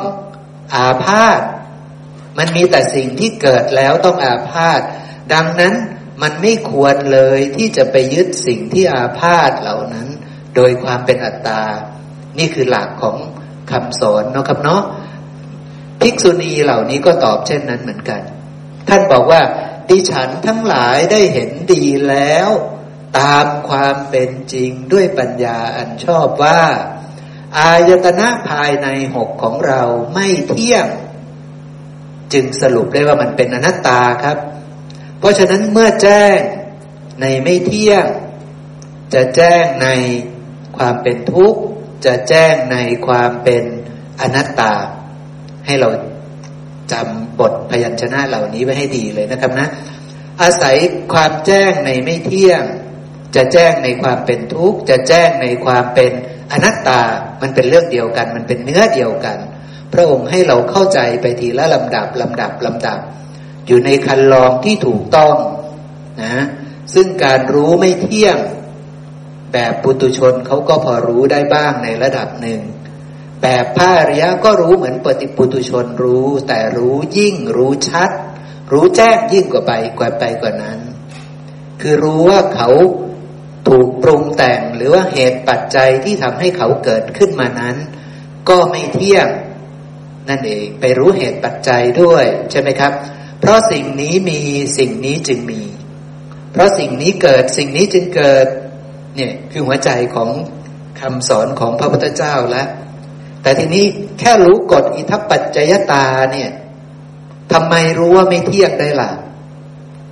[0.75, 1.41] อาพาธ
[2.37, 4.81] มันมีแต่สิ่งที่เกิดแล้วต้องอาพาธ
[5.33, 5.73] ดังนั้น
[6.21, 10.07] มันไม่ควรเลยที่จะไปยึดสิ่งที่อาพาธเหล่านั้น
[10.55, 11.63] โดยความเป็นอัตตา
[12.39, 13.17] นี่คือหลักของ
[13.71, 14.83] คำสอนเนาะครับเนาะ
[16.01, 18.21] ภิกษุณีเหล่านี้ก็ตอบเช่นนั้นเหมือนกัน
[18.87, 19.41] ท่านบอกว่า
[19.89, 22.49] ดิฉันทั้งหลายได้เห็นดีแล้ว
[23.19, 26.61] ตามความเป็นจริงด้วยปัญญาอันชอบว่า
[27.57, 29.81] อายตนะภายในหกของเรา
[30.13, 30.87] ไม่เที่ยง
[32.33, 34.37] จึงสรุปได้ว่ามันเป็นอนัตตาครับ
[35.19, 36.37] เพราะฉะนั้นเมื่อแจ้ง
[37.21, 38.05] ในไม่เที่ยง
[39.13, 39.87] จะแจ้งใน
[40.77, 41.61] ความเป็นทุกข์
[42.05, 42.77] จะแจ้งใน
[43.07, 43.63] ความเป็น
[44.21, 44.73] อนัตตา
[45.65, 45.89] ให้เรา
[46.91, 49.67] จำบทพยัญชนะเหล่านี้ไว้ให้ดีเลยนะครับนะ
[50.41, 50.75] อาศัย
[51.13, 52.63] ความแจ้งในไม่เที่ยง
[53.35, 56.11] จะแจ้งในความเป็นทุกข์ จะแจ้งในความเป็น
[56.51, 57.01] อนัตตา
[57.41, 59.37] มันเป็นเรื่องเดียวกัน มันเป็นเนื้อเดียวกัน
[59.93, 62.99] พระองค์ให้เราเข้าใจไปทีละลำดับลำดับลำดับ
[63.69, 65.35] อยู่ในคันลองที่ถูกต้อง
[66.23, 66.45] นะ
[66.93, 68.37] ซึ่งการรู้ไม่เที่ยง
[69.53, 72.61] แบบปุตุชนเขาก็พอรู้ได้บ้างในระดับหนึ่ง
[73.41, 78.11] แบบพระอริยะก็รู้เหมือนปฏิปุตุชนรู้ แต่รู้ยิ่งรู้ชัด
[78.71, 80.79] รู้แจ้งยิ่งกว่าไปกว่าไปกว่านั้น
[81.81, 82.69] คือรู้ว่าเขา
[83.67, 87.75] ถูกปรุงแต่งหรือว่าเหตุปัจจัยที่ทำให้เขาเกิดขึ้นมานั้น
[88.49, 89.27] ก็ไม่เที่ยง
[90.29, 92.93] นั่นเองไปรู้เหตุปัจจัยด้วย ใช่ไหมครับ
[93.39, 94.39] เพราะสิ่งนี้มี
[94.77, 95.61] สิ่งนี้จึงมี
[96.51, 98.47] เพราะสิ่งนี้เกิดสิ่งนี้จึงเกิด
[99.15, 100.29] เนี่ยคือหัวใจของ
[100.99, 102.67] คำสอนของพระพุทธเจ้าแล้ว
[103.41, 103.85] แต่ทีนี้
[104.19, 106.49] แค่รู้กฎอิทัปปัจจยตาเนี่ย
[107.53, 109.11] ทำไมรู้ว่าไม่เที่ยงได้ล่ะ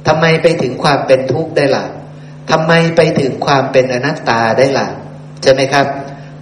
[0.08, 1.86] ทำไมไปถึงความเป็นทุกข์ได้ล่ะ
[2.52, 4.88] ทำไมไปถึงความเป็นอนัตตาได้ล่ะ
[5.42, 5.86] ใช่ไหมครับ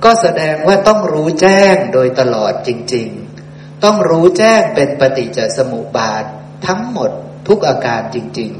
[0.04, 3.08] ก็แสดงว่าต้องรู้แจ้งโดยตลอดจริง
[3.45, 6.26] ๆ ต้องรู้แจ้งเป็นปฏิจจสมุปบาท
[6.67, 7.12] ทั้งหมด
[7.47, 8.51] ทุกอาการจริง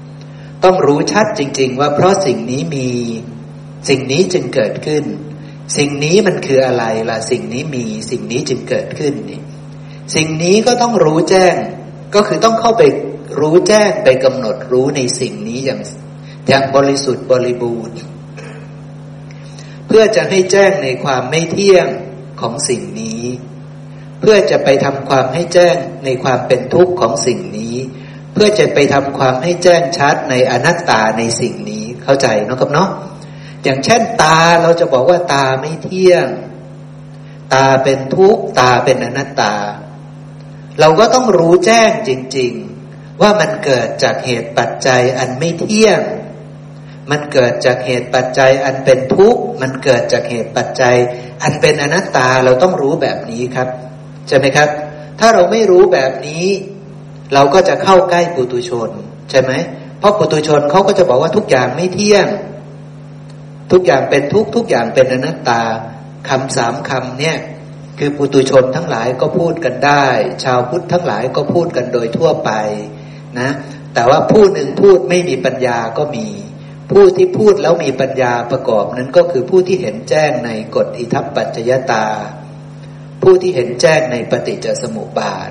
[0.00, 2.88] ๆ ต้องรู้ชัดจริง ๆ ว่าเพราะสิ่งนี้มี
[3.88, 5.04] สิ่งนี้จึงเกิดขึ้น
[5.76, 9.40] สิ่งนี้มันคืออะไรล่ะสิ่งนี้มีสิ่งนี้จึงเกิดขึ้นนี่
[10.14, 11.54] สิ่งนี้ก็ต้องรู้แจ้ง
[12.14, 12.82] ก็คือต้องเข้าไป
[13.40, 15.80] รู้แจ้งไปกำหนดรู้ในสิ่งนี้อย่าง
[16.48, 17.96] อย่างบริสุทธิ์บริบูรณ์
[19.86, 21.86] เพื่อจะให้แจ้งในความไม่เที่ยง
[22.40, 23.22] ของสิ่งนี้
[24.22, 27.76] เพื่อจะไปทำความให้แจ้งในความเป็นทุกข์ของสิ่งนี้
[28.34, 32.88] เพื่อจะไปทำความให้แจ้งชัดในอนัตตาในสิ่งนี้เข้าใจนะครับเนาะ
[33.64, 36.26] อย่างเช่นตาเราจะบอกว่าตาไม่เที่ยง
[37.54, 39.54] ตาเป็นทุกข์ตาเป็นอนัตตา
[40.80, 42.52] เราก็ต้องรู้แจ้งจริง
[42.86, 46.00] ๆ ว่ามันเกิดจากเหตุปัจจัยอันไม่เที่ยง
[47.10, 50.96] มันเกิดจากเหตุปัจจัยอันเป็นทุกข์มันเกิดจากเหตุปัจจัย
[51.42, 53.68] อันเป็นอนัตตาเราต้องรู้แบบนี้ครับ
[54.28, 54.68] ใช่ไหมครับ
[55.20, 56.46] ถ้าเราไม่รู้แบบนี้
[57.34, 58.90] เราก็จะเข้าใกล้ปุตุชน
[59.30, 59.52] ใช่ไหม
[59.98, 62.26] เพราะปุตุชนเขาก็จะบอกว่าทุกอย่างไม่เที่ยง
[63.72, 65.62] ทุกอย่างเป็นทุกทุกอย่างเป็นอนัตตา
[66.28, 67.36] คำสามคำเนี่ย
[67.98, 70.06] คือปุตุชนทั้งหลายก็พูดกันได้
[70.44, 72.50] ชาวพุทธทั้งหลายก็พูดกันโดยทั่วไป
[73.40, 73.50] นะ
[73.94, 76.26] แต่ว่าผู้หนึ่งพูดไม่มีปัญญาก็มี
[76.90, 82.06] ผู้ที่พูดแล้วมีปัญญาประกอบนั้นก็คือผู้ที่เห็นแจ้งในกฎอิทัปปัจจยตา
[83.22, 85.50] ผู้ที่เห็นแจ้งในปฏิจจสมุปบาท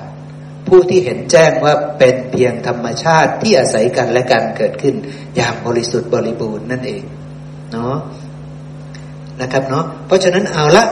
[0.68, 4.94] ผู้ที่เห็นแจ้งว่าเป็นเพียงธรรมชาติที่อาศัยกันและกันเกิดขึ้น
[5.36, 7.02] อย่างบริสุทธิ์บริบูรณ์นั่นเอง
[7.72, 7.96] เนาะ
[9.40, 10.86] นะครับเนาะเพราะฉะนั้นเอาละ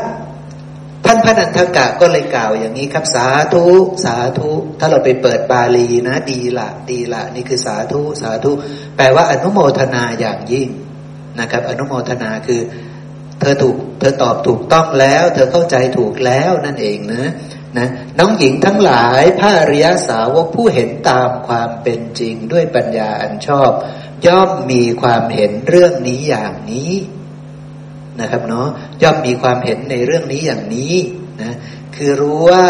[1.04, 3.64] ท่านพระนันทกะก็เลยกล่าวอย่างนี้ครับ สาธุ
[4.04, 8.52] สาธุ ถ้าเราไปเปิดบาลีนะ ดีละดีละนี่คือสาธุสาธุ
[8.96, 10.68] แปลว่าอนุโมทนาอย่างยิ่ง
[11.40, 12.60] นะครับ อนุโมทนาคือ
[13.40, 17.24] เธอถูก เธอตอบถูกต้องแล้ว เธอเข้าใจถูกแล้วนั่นเองนะ
[17.78, 23.70] นะน้องหญิงทั้งหลายพระอริยสาวกผู้เห็นตามความเป็นจริงด้วยปัญญาอันชอบ
[24.26, 26.92] ย่อมมีความเห็นเรื่องนี้อย่างนี้
[28.20, 28.68] นะครับเนาะ
[29.02, 30.94] ย่อมมีความเห็นในเรื่องนี้อย่างนี้
[31.42, 31.56] นะ
[31.96, 32.66] คือรู้ว่า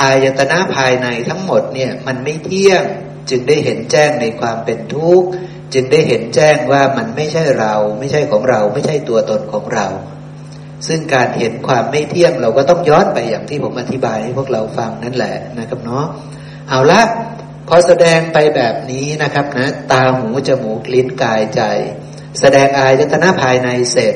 [0.00, 2.82] อายตนะภายในทั้งหมดเนี่ยมันไม่เที่ยง
[3.30, 5.28] จึงได้เห็นแจ้งในความเป็นทุกข์
[5.74, 9.86] จึงได้เห็นแจ้งว่ามันไม่ใช่เรา ไม่ใช่ของเรา ไม่ใช่ตัวตนของเรา
[10.86, 16.04] ซึ่งการเห็นความไม่เที่ยงเราก็ต้องย้อนไปอย่างที่ผมอธิบายให้พวกเราฟังนั่นแหละนะครับเนาะ
[16.68, 17.02] เอาละ
[17.68, 21.62] พอแสดงไปแบบนี้นะครับนะ ตาหูจมูกลิ้นกายใจ
[22.40, 24.14] แสดงอายตนะภายในเสร็จ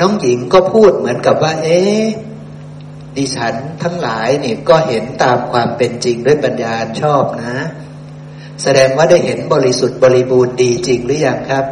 [0.00, 1.80] น้องหญิงก็พูดเหมือนกับว่า เอ๊
[3.16, 7.54] ดิฉันทั้งหลายนี่ก็เห็นตามความเป็นจริงด้วยปัญญาชอบนะ
[8.62, 11.64] แสดงว่าได้เห็นบริสุทธิ์บริบูรณ์ดีจริงหรือยังครับ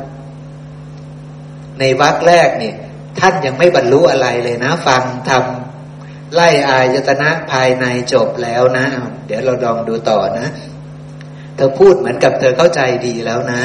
[1.78, 2.74] ในวักแรกเนี่ย
[3.20, 8.86] ท่านยังไม่บรรลุอะไรเลยนะ ฟังทำไล่อายตนะภายในจบแล้วนะ
[9.26, 10.48] เดี๋ยวเราลองดูต่อนะ
[11.56, 13.62] เธอพูดเหมือนกับเธอเข้าใจดีแล้วนะ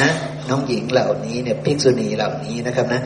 [0.49, 3.01] น้องหญิงเหล่านี้เนี่ยภิกษุณีเหล่านี้นะครับนะ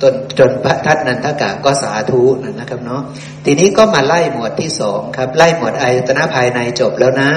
[0.00, 2.22] จนจนพระทัตนันทกะก็สาธุ
[2.60, 3.02] นะครับเนาะ
[3.44, 7.30] ทีนี้ก็มาไล่หมวดที่สองครับ ไล่หมวดอายตนะภายในจบแล้วนะ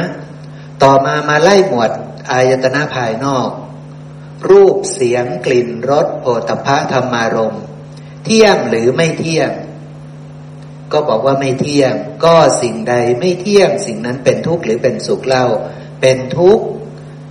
[0.83, 1.91] ต่อมามาไล่หมวด
[2.31, 3.49] อายตนะภายนอก
[4.49, 7.57] รูปเสียงกลิ่นรสโผฏฐะธรรมารม
[8.25, 9.51] เที่ยงหรือไม่เที่ยง
[10.91, 11.93] ก็บอกว่าไม่เที่ยง
[12.25, 15.45] ก็สิ่งใดไม่เที่ยง สิ่งนั้นเป็นทุกข์หรือเป็นสุขเล่า
[16.01, 16.65] เป็นทุกข์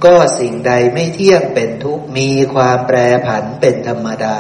[0.04, 4.36] ก็สิ่งใดไม่เที่ยงเป็นทุกข์มีความแปรผันเป็นธรรมดา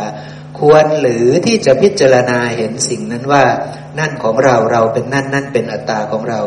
[0.58, 3.44] ควรหรือที่จะพิจารณาเห็นสิ่งนั้นว่า
[3.98, 6.40] นั่นของเราเราเป็นนั่นนั่นเป็นอัตตาของเรา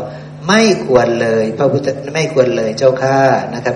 [0.47, 3.19] ไม่ควรเลย พระพุทธไม่ควรเลยเจ้าข้า
[3.55, 3.75] นะครับ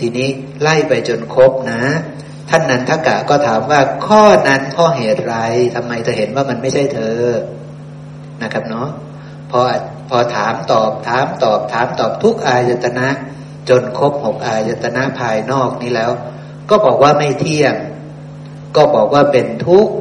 [0.00, 0.28] ทีนี้
[0.62, 1.82] ไล่ไปจนครบนะ
[2.50, 5.36] ท่านนันทกะก็ถามว่าข้อนั้นข้อเหตุไร
[5.74, 7.20] ทำไมเธอเห็นว่ามันไม่ใช่เธอ
[8.42, 8.88] นะครับเนาะ
[9.50, 9.60] พอ
[10.10, 13.08] พอถามตอบถามตอบถามตอบทุกอายตนะ
[13.68, 16.12] จนครบหกอายตนะภายนอกนี้แล้ว
[16.70, 17.74] ก็บอกว่าไม่เที่ยง
[18.76, 19.92] ก็บอกว่าเป็นทุกข์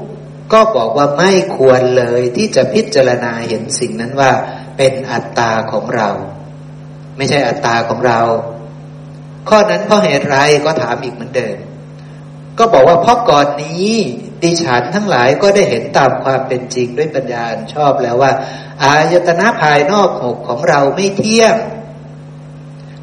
[0.54, 4.32] ก็บอกว่าไม่ควรเลยที่จะพิจารณาเห็นสิ่งนั้นว่า
[4.78, 6.10] เป็นอัตตาของเรา
[7.18, 8.22] ไม่ใช่อัตตาของเรา
[9.50, 11.58] ข้อนั้นเพราะเหตุไรก็ถามอีกเหมือนเดิม
[12.60, 13.92] ก็บอกว่าเพราะก่อนนี้
[14.44, 17.44] ดิฉันทั้งหลายก็ได้เห็นตามความเป็นจริงด้วยปัญญา
[17.76, 18.32] ชอบแล้วว่า
[18.84, 21.56] อายตนะภายนอกหกของเราไม่เที่ยง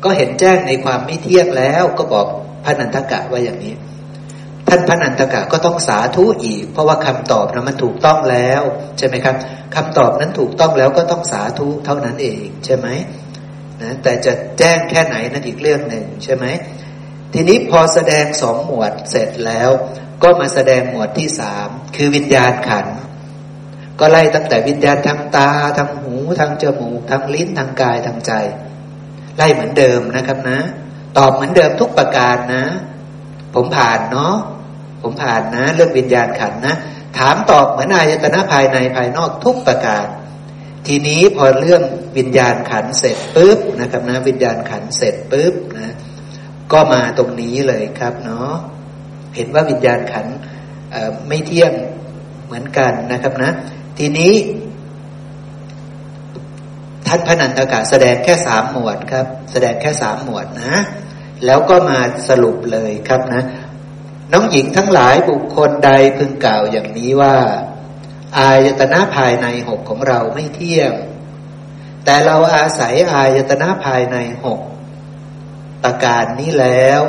[0.04, 2.26] ก็เห็นแจ้งในความไม่เที่ยงแล้วก็บอก
[2.64, 3.74] พระนันทกะว่าอย่างนี้
[4.70, 8.62] ท่านพระนันทกะก็ต้องสาธุอีก เพราะว่าคำตอบนะมันถูกต้องแล้ว
[8.98, 9.36] ใช่ไหมครับ
[9.74, 12.88] คำตอบนั้นถูกต้องแล้วก็ต้องสาธุเท่านั้นเองใช่ไหม
[13.82, 16.46] นะแต่จะแจ้งแค่ไหนนั่นอีกเรื่องหนึ่งใช่ไหม
[17.32, 19.70] ทีนี้พอแสดงสองหมวดเสร็จแล้ว
[20.22, 22.86] ก็มาแสดงหมวดที่สามคือวิญญาณขัน
[24.00, 28.32] ก็ไล่ตั้งแต่วิญญาณทางตาทางหูทางจมูกทางลิ้นทางกายทางใจ
[29.36, 30.58] ไล่เหมือนเดิมนะครับนะ
[31.18, 32.64] ตอบเหมือนเดิมทุกประการนะ
[33.54, 34.34] ผมผ่านเนาะ
[35.02, 36.76] ผมผ่านนะ เรื่องวิญญาณขันนะ
[37.18, 40.06] ถามตอบเหมือนอายตนะภายในภายนอกทุกประการ
[40.86, 41.82] ทีนี้พอเรื่อง
[42.18, 45.94] วิญญาณขันเสร็จปุ๊บนะครับนะ วิญญาณขันเสร็จปุ๊บนะ
[46.72, 48.52] ก็มาตรงนี้เลยครับเนาะ
[49.36, 50.26] เห็นว่าวิญญาณขัน
[51.28, 51.72] ไม่เที่ยง
[52.46, 53.50] เหมือนกันนะครับนะ
[53.98, 54.32] ทีนี้
[57.06, 60.74] ท่านพนันตกะแสดงแค่สามหมวดครับ แสดงแค่สามหมวดนะ
[61.46, 63.42] แล้วก็มาสรุปเลยครับนะ
[64.32, 67.36] น้องหญิงทั้งหลายบุคคลใดพึงกล่าวอย่างนี้ว่า
[68.38, 70.92] อายตนะภายในหกของเราไม่เที่ยง
[72.04, 74.60] แต่เราอาศัยอายตนะภายในหก
[75.82, 77.02] ประการนี้แล้ว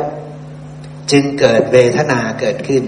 [1.12, 2.84] จึงเกิดเวทนาเกิดขึ้น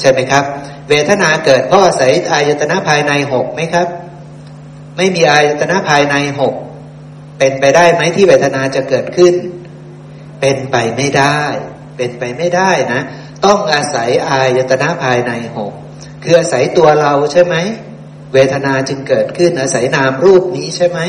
[0.00, 0.44] ใช่ไหมครับ
[0.88, 3.86] เวทนาเกิดเพราะอาศัยอายตนะภายในหกไหมครับ
[4.96, 6.54] ไม่มีอายตนะภายในหก
[7.38, 9.34] เป็นไปได้ไหมที่เวทนาจะเกิดขึ้น
[10.40, 11.40] เป็นไปไม่ได้
[11.96, 13.00] เป็นไปไม่ได้นะ
[13.44, 15.72] ต้องอาศัยอายตนะภายในหก
[16.22, 17.56] คืออาศัยตัวเราใช่ไหม
[18.32, 21.00] เวทนาจึงเกิดขึ้นอาศัยนามรูปนี้ใช่ไหม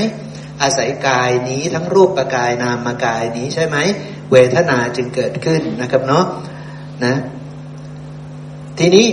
[0.61, 3.77] อาศัยกายนี้ทั้งรูปประกายนามกายนี้ใช่ไหม
[4.31, 6.25] เวทนาจึงเกิดขึ้นนะครับเนาะ
[7.05, 7.15] นะ
[8.79, 9.07] ทีนี้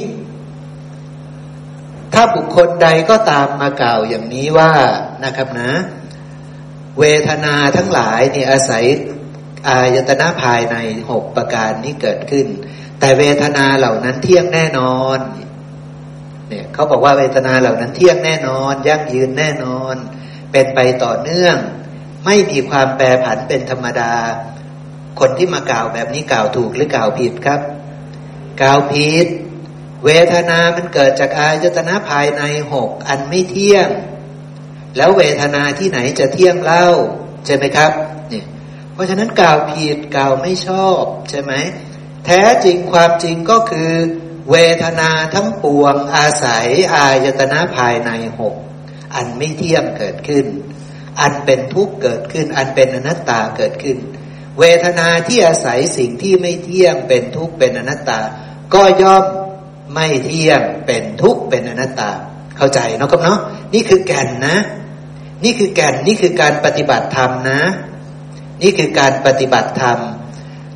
[2.15, 4.73] ถ้าบุคคลใดก็ตามมากล่าวอย่างนี้ว่า
[5.25, 5.73] นะครับนะ
[6.99, 8.85] เวทนาทั้งหลายนี่อาศัย
[9.69, 10.77] อายตนะภายใน
[11.11, 12.47] หกประการนี้เกิดขึ้น
[13.01, 15.19] แต่เวทนาเหล่านั้นเที่ยงแน่นอน
[16.49, 19.95] เนี่ยเขาบอกว่าเวทนาเหล่านั้นเที่ยงแน่นอน ยั่งยืนแน่นอน
[20.53, 21.57] เป็นไปต่อเนื่อง
[22.25, 24.13] ไม่มีความแปรผันเป็นธรรมดา
[25.21, 27.61] คนที่มากล่าวแบบนี้กล่าวถูกหรือกล่าวผิดครับ
[28.63, 29.27] กล่าวผิด
[30.05, 33.89] เวทนามันเกิดจากอายตนะภายในหกอันไม่เที่ยง
[34.97, 36.87] แล้วเวทนาที่ไหนจะเที่ยงเล่า
[37.47, 37.93] ใช่ไหมครับ
[38.29, 38.45] เนี่ย
[38.93, 41.53] เพราะฉะนั้นกล่าวผิดกล่าวไม่ชอบ ใช่ไหม
[42.29, 43.93] แท้จริงความจริงก็คือ
[44.51, 48.11] เวทนาทั้งปวงอาศัยอายตนะภายใน
[48.41, 48.55] หก
[49.15, 50.47] อันไม่เที่ยงเกิดขึ้น
[51.21, 53.97] อันเป็นทุกข์เกิดขึ้น อันเป็นอนัตตาเกิดขึ้น
[54.59, 58.21] เวทนาที่อาศัยสิ่งที่ไม่เที่ยงเป็นทุกข์เป็นอนัตตา
[58.75, 59.25] ก็ย่อม
[59.95, 62.11] ไม่เที่ยงเป็นทุกข์เป็นอนัตตา
[62.57, 63.39] เข้าใจเนาะครับเนาะ
[63.75, 64.57] นี่คือแก่นนะ
[65.45, 67.61] นี่คือแก่นนี่คือการปฏิบัติธรรมนะ
[68.63, 69.99] นี่คือการปฏิบัติธรรม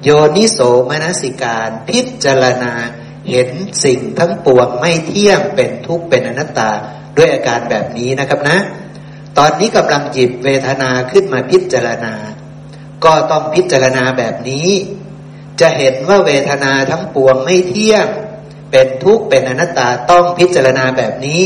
[0.02, 0.58] โยนิโส
[0.90, 2.72] มนสิการพิจารณา
[3.30, 3.48] เห็น
[3.84, 6.70] สิ่งทั้งปวงไม่เที่ยงเป็นทุกข์เป็นอนัตตา
[7.16, 8.58] ด้วยอาการแบบนี้นะครับนะ
[9.38, 12.14] ตอนนี้กำลังหยิบเวทนาขึ้นมาพิจารณา
[13.04, 14.68] ก็ต้องพิจารณาแบบนี้
[15.60, 18.06] จะเห็นว่าเวทนาทั้งปวงไม่เที่ยง
[18.70, 21.42] เป็นทุกข์เป็นอนัตตาต้องพิจารณาแบบนี้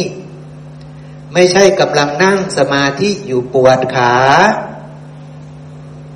[1.34, 4.14] ไม่ใช่กำลังนั่งสมาธิอยู่ปวดขา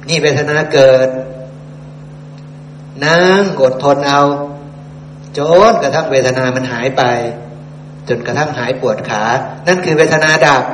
[0.08, 1.08] นี่เวทนาเกิด
[3.04, 4.22] นั่งอดทนเอา
[5.38, 7.02] จนกระทั่งเวทนามันหายไป
[8.08, 9.22] จนกระทั่งหายปวดขา
[9.66, 10.64] นั่นคือเวทนาดับ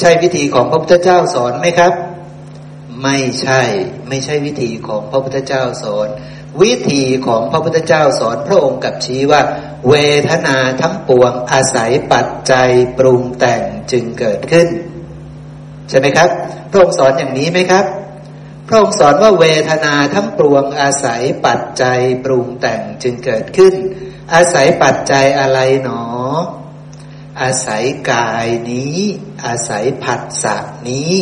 [0.00, 1.92] ใช่วิธีของพระพุทธเจ้าสอนไหมครับ
[3.02, 3.60] ไม่ใช่
[4.08, 6.08] ไม่ใช่วิธีของพระพุทธเจ้าสอน
[6.62, 9.42] วิธีของพระพุทธเจ้าสอน พระองค์กับชี้ว่า
[9.88, 9.94] เว
[10.28, 14.68] ทนาทั้งปวงอาศัยปัจจัยปรุงแต่งจึงเกิดขึ้น
[15.88, 16.28] ใช่ไหมครับ
[16.70, 17.84] พระองค์สอนอย่างนี้ไหมครับ
[18.70, 23.74] พระองค์สอนว่าเวทนาทั้งปวงอาศัยปัจจัยปรุงแต่งจึงเกิดขึ้น
[24.34, 26.04] อาศัยปัจจัยอะไรหนอ
[27.42, 28.98] อาศัยกายนี้
[29.46, 30.56] อาศัยผัสสะ
[30.88, 31.14] นี้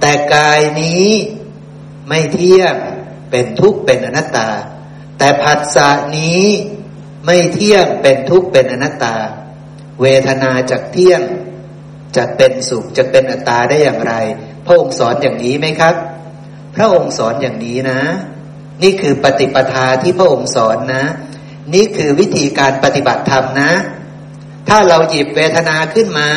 [0.00, 1.08] แต่กายนี้
[2.08, 2.74] ไม่เที่ยง
[3.30, 4.48] เป็นทุกข์เป็นอนัตตา
[5.18, 6.44] แต่ผัสสะนี้
[7.26, 9.16] ไม่เที่ยงเป็นทุกข์เป็นอนัตตา
[10.00, 11.22] เวทนาจากเที่ยง
[12.16, 14.14] จะเป็นสุขจะเป็นอัตตาได้อย่างไร
[14.66, 15.94] พระองค์สอนอย่างนี้ไหมครับ
[16.78, 18.00] พระองค์สอนอย่างนี้นะ
[18.82, 21.04] นี่คือปฏิปทาที่พระองค์สอนนะ
[21.74, 23.72] นี่คือวิธีการปฏิบัติธรรมนะ
[24.68, 26.30] ถ้าเราหยิบเวทนาขึ้นมา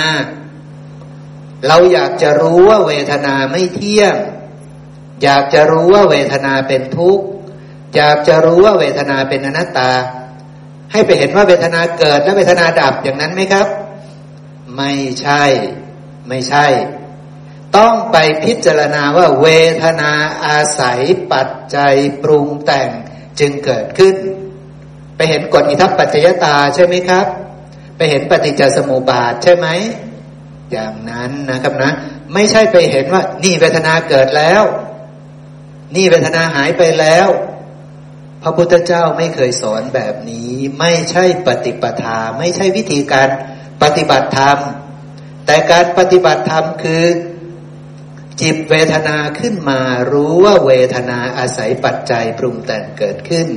[1.67, 4.15] เราอยากจะรู้ว่าเวทนาไม่เที่ยง
[5.23, 7.25] อยากจะรู้ว่าเวทนาเป็นทุกข์
[7.95, 9.91] อยากจะรู้ว่าเวทนาเป็นอนัตตา
[10.91, 13.67] ให้ไปเห็นว่าเวทนาเกิดและเวทนาดับอย่างนั้นไหมครับ
[14.77, 15.43] ไม่ใช่
[16.27, 16.65] ไม่ใช่
[17.77, 19.47] ต้องไปพิจารณาว่าเว
[19.83, 20.11] ทนา
[20.45, 20.99] อาศัย
[21.33, 22.89] ปัจจัยปรุงแต่ง
[23.39, 24.15] จึงเกิดขึ้น
[25.15, 27.25] ไปเห็นกฎอิทัปปัจจยตาใช่ไหมครับ
[27.97, 29.67] ไปเห็นปฏิจจสมุปบาทใช่ไหม
[30.71, 31.91] อย่างนั้นนะครับนะ
[32.33, 34.63] ไม่ใช่ไปเห็นว่า นี่เวทนาเกิดแล้ว
[35.95, 37.27] นี่เวทนาหายไปแล้ว
[38.43, 43.29] พระพุทธเจ้าไม่เคยสอนแบบนี้ ไม่ใช่ปฏิปทา ไม่ใช่วิธีการ
[43.81, 44.57] ปฏิบัติธรรม
[45.45, 47.03] แต่การปฏิบัติธรรมคือ
[48.41, 49.79] จิตเวทนาขึ้นมา
[50.11, 53.47] รู้ว่าเวทนาอาศัยปัจจัยปรุงแต่งเกิดขึ้น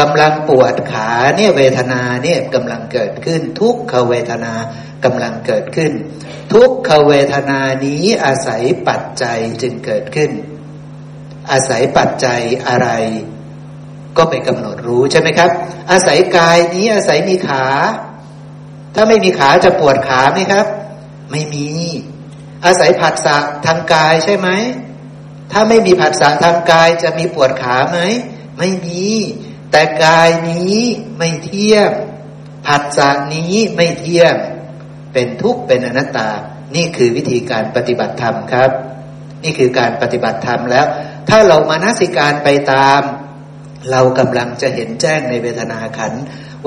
[0.00, 4.52] กำลังปวดขาเนี่ยเวทนาเนี่ยกำลังเกิดขึ้น ทุกขเวทนา
[5.04, 5.92] กำลังเกิดขึ้น
[6.52, 10.30] ทุกขเวทนานี้อาศัยปัจจัยจึงเกิดขึ้น
[11.50, 12.88] อาศัยปัจจัยอะไร
[14.16, 15.50] ก็ไปกำหนดรู้ใช่ไหมครับ
[15.90, 17.64] อาศัยกายนี้อาศัยมีขา
[18.94, 20.66] ถ้าไม่มีขาจะปวดขาไหมครับ
[21.30, 21.68] ไม่มี
[22.64, 24.48] อาศัยผัสสะทางกายใช่ไหม
[25.52, 27.98] ถ้าไม่มีผัสสะทางกายจะมีปวดขาไหม
[28.58, 29.06] ไม่มี
[29.70, 30.80] แต่กายนี้
[31.18, 31.90] ไม่เที่ยง
[32.66, 34.34] ผัสสะนี้ไม่เที่ยง
[35.12, 36.28] เป็นทุกข์เป็นอนัตตา
[36.76, 38.70] นี่คือวิธีการปฏิบัติธรรมครับ
[39.44, 40.86] นี่คือการปฏิบัติธรรมแล้ว
[41.28, 43.00] ถ้าเรามานาสิการไปตาม
[43.90, 46.12] เรากำลังจะเห็นแจ้งในเวทนาขัน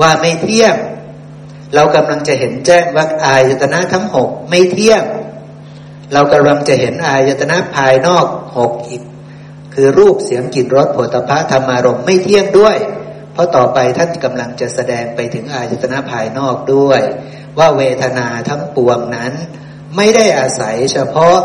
[0.00, 0.74] ว่าไม่เที่ยง
[1.74, 5.02] เรากำลังจะเห็นแจ้งว่าอายตนะทั้งหกไม่เที่ยง
[6.12, 8.26] เรากำลังจะเห็นอายตนะภายนอก
[8.58, 9.02] หกอีก
[9.74, 12.76] คือรูปเสียงกลิ่นรสผลิตภัณฑ์ธรรมารมไม่เที่ยงด้วย
[13.32, 17.00] เพราะต่อไปท่านกำลังจะแสดงไปถึงอายตนะภายนอกด้วย
[17.58, 19.32] ว่าเวทนาทั้งปวงนั้น
[19.96, 21.38] ไม่ได้อาศัยเฉพาะ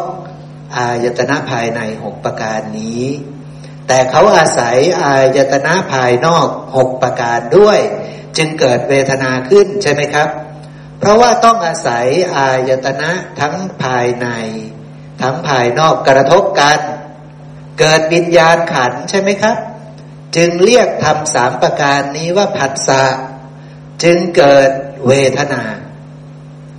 [0.77, 3.03] อายตนะภายในหกประการนี้
[3.87, 6.47] แต่เขาอาศัยอายตนะภายนอก
[6.77, 7.79] หกประการด้วย
[8.37, 10.29] จึงเกิดเวทนาขึ้นใช่ไหมครับ
[11.03, 14.27] เพราะว่าต้องอาศัยอายตนะทั้งภายใน
[15.21, 16.79] ทั้งภายนอกกระทบกัน
[17.79, 19.57] เกิดวิญญาณขันใช่ไหมครับ
[20.35, 23.03] จึงเรียกทำสามประการนี้ว่าผัสสะ
[24.03, 24.69] จึงเกิด
[25.07, 25.63] เวทนา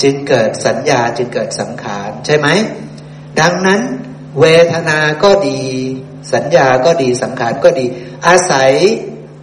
[0.02, 2.48] จึงเกิดสัญญาจึงเกิดสังขารใช่ไหม
[3.40, 3.80] ดังนั้น
[4.40, 5.62] เวทนาก็ดี
[6.32, 7.86] สัญญาก็ดีสังขารก็ดี
[8.26, 8.72] อาศัย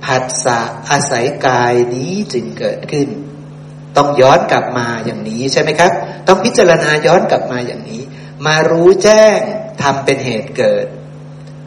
[0.06, 0.60] ผัสสะ
[0.92, 3.10] อาศัยกายนี้จึงเกิดขึ้น
[3.98, 5.92] ต้องย้อนกลับมาอย่างนี้ใช่ไหมครับ
[6.28, 8.02] ต้องพิจารณาย้อนกลับมาอย่างนี้
[8.48, 9.40] มารู้แจ้ง
[9.82, 10.86] ทำเป็นเหตุเกิด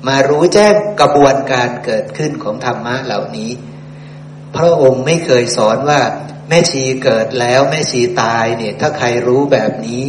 [0.09, 3.51] มารู้แจ้งกระบวนการเกิดขึ้นของธรรมะเหล่านี้
[4.57, 6.01] พระองค์ไม่เคยสอนว่า
[6.49, 10.03] แม่ชีเกิดแล้วแม่ชีตายเนี่ยถ้าใครรู้แบบนี้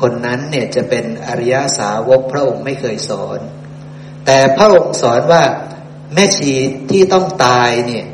[0.00, 3.38] คนนั้นเนี่ยจะเป็นอริยสาวกพระองค์ไม่เคยสอน
[4.26, 5.44] แต่พระองค์สอนว่า
[6.14, 6.52] แม่ชี
[6.90, 8.04] ที่ต้องตายเนี่ย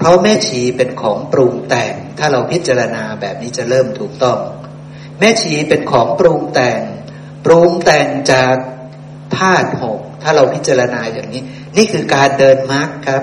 [0.00, 4.38] เพราะแม่ชีเป็นของปรุงแต่ง ถ้าเราพิจารณาแบบนี้จะเริ่มถูกต้อง
[5.18, 6.80] แม่ชีเป็นของปรุงแต่ง
[7.44, 8.54] ปรุงแต่งจาก
[9.36, 11.42] ธาตุหกถ้าเราพิจารณาอย่างนี้
[11.76, 13.22] นี่คือการเดินมารรคครับ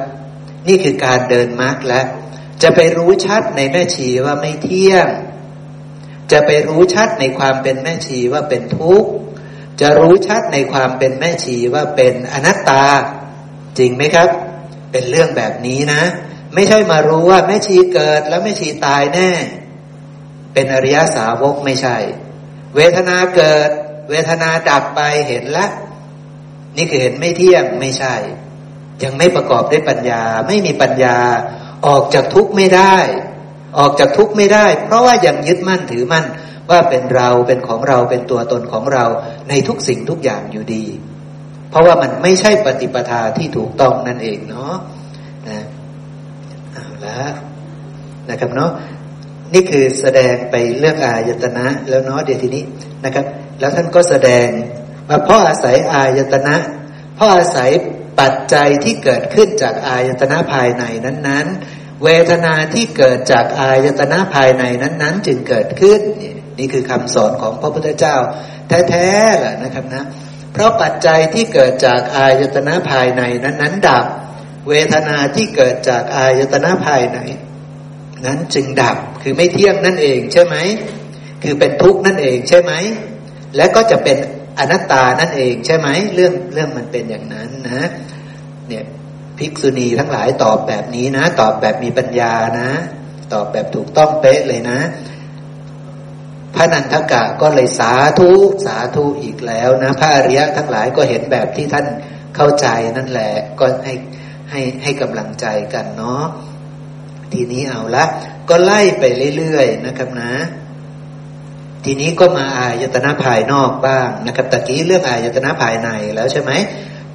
[0.67, 2.05] นี่คือการเดินมารรคแล้ว
[2.63, 5.07] จะไปรู้ชัดในแม่ชีว่าไม่เที่ยง
[6.31, 9.09] จะไปรู้ชัดในความเป็นแม่ชีว่าเป็นทุกข์
[9.81, 12.85] จะรู้ชัดในความเป็นแม่ชีว่าเป็นอนัตตา
[13.77, 14.29] จริงไหมครับ
[14.91, 16.01] เป็นเรื่องแบบนี้นะ
[16.57, 19.31] ไม่ใช่มารู้ว่าแม่ชีเกิดแล้วแม่ชีตายแน่
[20.53, 21.97] เป็นอริยสาวกไม่ใช่
[22.75, 23.69] เวทนาเกิด
[24.09, 25.71] เวทนาดับไปเห็นแล้ว
[26.77, 28.15] นี่คือเห็นไม่เที่ยงไม่ใช่
[29.03, 31.17] ยังไม่ประกอบด้วยปัญญา ไม่มีปัญญา
[31.87, 32.97] ออกจากทุกข์ไม่ได้
[33.79, 36.25] ออกจากทุกข์ไม่ได้ เพราะว่ายังยึดมั่นถือมั่น
[36.69, 39.05] ว่าเป็นเราเป็นของเราเป็นตัวตนของเรา
[39.49, 40.85] ในทุกสิ่งทุกอย่างอยู่ดี
[41.69, 44.75] เพราะว่ามันไม่ใช่ปฏิปทาที่ถูกต้องนั่นเองเนาะ
[48.29, 48.71] นะครับเนาะ
[49.53, 52.63] นี่คือแสดงไปเรื่องอายตนะแล้วเนาะเดี๋ยวทีนี้
[53.05, 53.25] นะครับ
[53.59, 54.47] แล้วท่านก็แสดง
[55.09, 56.55] ว่าเพราะอาศัยอายตนะ
[57.15, 57.69] เพราะอาศัย
[58.19, 65.99] ปัจจัยที่เกิดขึ้นจากอายตนะภายในนั้น ๆ เวทนาที่เกิดจากอายตนะภายในนั้น ๆ จึงเกิดขึ้น
[66.59, 68.15] นี่คือคำสอนของพระพุทธเจ้า
[68.89, 70.03] แท้ๆแหละนะครับนะ
[70.53, 74.05] เพราะปัจจัยที่เกิดจากอายตนะภายในนั้น ๆ ดับ
[74.69, 77.19] เวทนาที่เกิดจากอายตนะภายใน
[78.25, 80.55] นั้นจึงดับคือไม่เที่ยงนั่นเองใช่ไหม
[81.43, 82.73] คือเป็นทุกข์นั่นเองใช่ไหม
[83.55, 84.17] และก็จะเป็น
[84.59, 87.83] อนัตตานั่นเองใช่ไหมเรื่องเรื่องมันเป็นอย่างนั้นนะ
[88.67, 88.85] เนี่ย
[89.37, 92.69] ภิกษุณีทั้งหลายตอบแบบนี้นะ ตอบแบบมีปัญญานะ
[93.33, 94.79] ตอบแบบถูกต้องเป๊ะเลยนะ
[96.55, 98.29] พระนันทกะก็เลยสาธุ
[98.65, 101.85] สาธุอีกแล้วนะ พระอริยะทั้งหลายก็เห็นแบบที่ท่าน
[102.35, 103.93] เข้าใจนั่นแหละ ก็ให้
[104.51, 106.23] ให้ให้กำลังใจกันเนาะ
[107.33, 108.05] ทีนี้เอาละ
[108.49, 109.03] ก็ไล่ไป
[109.37, 110.33] เรื่อยๆนะครับนะ
[111.85, 116.51] ทีนี้ก็มาอายตนะภายนอกบ้างนะครับตะกี้เรื่องอายตนะภายในแล้วใช่ไหม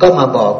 [0.00, 0.54] ก็มาบอก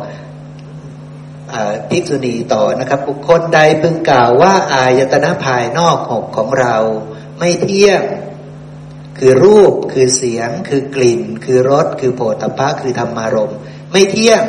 [1.88, 6.76] ภิกษุณีต่อนะครับ บุคคลใดพึงกล่าวว่าอายตนะภายนอกหกของเรา
[7.38, 8.02] ไม่เที่ยง
[9.18, 13.52] คือรูปคือเสียง คือกลิ่น คือรสคือโผฏฐัพพะคือธรรมารม
[13.92, 14.42] ไม่เที่ยง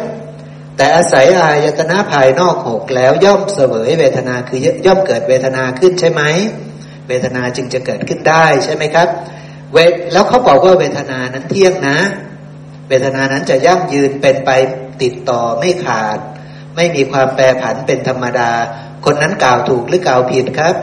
[0.77, 6.21] แต่อาศัยอายตนะภายนอกหกแล้วย่อมเสวยเวทนาคือย่อมเกิดเวทนาขึ้นใช่ไหม
[7.07, 9.07] เวทนาจึงจะเกิดขึ้นได้ใช่ไหมครับ
[9.73, 11.99] เวทแล้วเขาบอกว่าเวทนานั้นเที่ยงนะ
[12.89, 14.51] เวทนานั้นจะยั่งยืนเป็นไป
[15.01, 16.17] ติดต่อไม่ขาด
[16.75, 18.51] ไม่มีความแปรผันเป็นธรรมดา
[19.05, 20.75] คนนั้นกล่าวถูกหรือกล่าวผิดครับ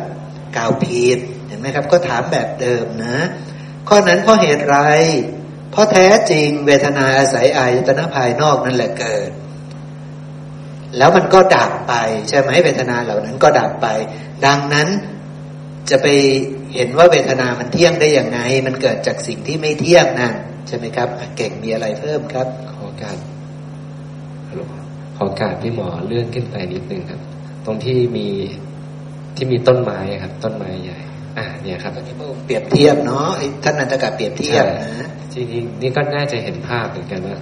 [0.56, 3.16] กล่าวผิดเห็นไหมครับ ก็ถามแบบเดิมนะ
[3.88, 4.76] ข้อนั้นเพราะเหตุไร
[5.70, 9.30] เพราะแท้จริงเวทนาอาศัยอายตนะภายนอกนั่นแหละเกิด
[10.98, 11.94] แล้วมันก็ดับไป
[12.28, 13.86] ใช่ไหมเวทนาเหล่านั้นก็ดับไป
[14.46, 14.88] ดังนั้น
[15.90, 16.06] จะไป
[16.74, 20.34] เห็นว่าเวทนามันเที่ยงได้อย่างไง มันเกิดจากสิ่งที่ไม่เที่ยงนั่น
[20.66, 23.16] ใช่ไหมครับเก่งมีอะไรเพิ่มครับ ขอการ
[25.16, 27.20] ขอการที่หมอเลื่อนขึ้นไปนิดนึงครับ
[27.66, 28.28] ตรงที่มี
[29.36, 30.98] ที่มีต้นไม้ครับ ต้นไม้ใหญ่
[31.38, 33.28] อ่า เนี่ยครับที่พระองค์เปรียบเทียบเนาะ
[33.62, 37.38] ท่านนันทกาเปรียบเทียบนะทีนี้นี่ก็น่าจะเห็นภาพเหมือนกันว่า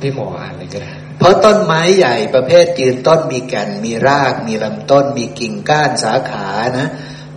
[0.00, 6.46] พี่หมออ่านเลยก็ได้ เพราะต้นไม้ใหญ่ประเภทยืนต้นมีแก่นมีราก มีลำต้น มีกิ่งก้านสาขา
[6.78, 6.88] นะ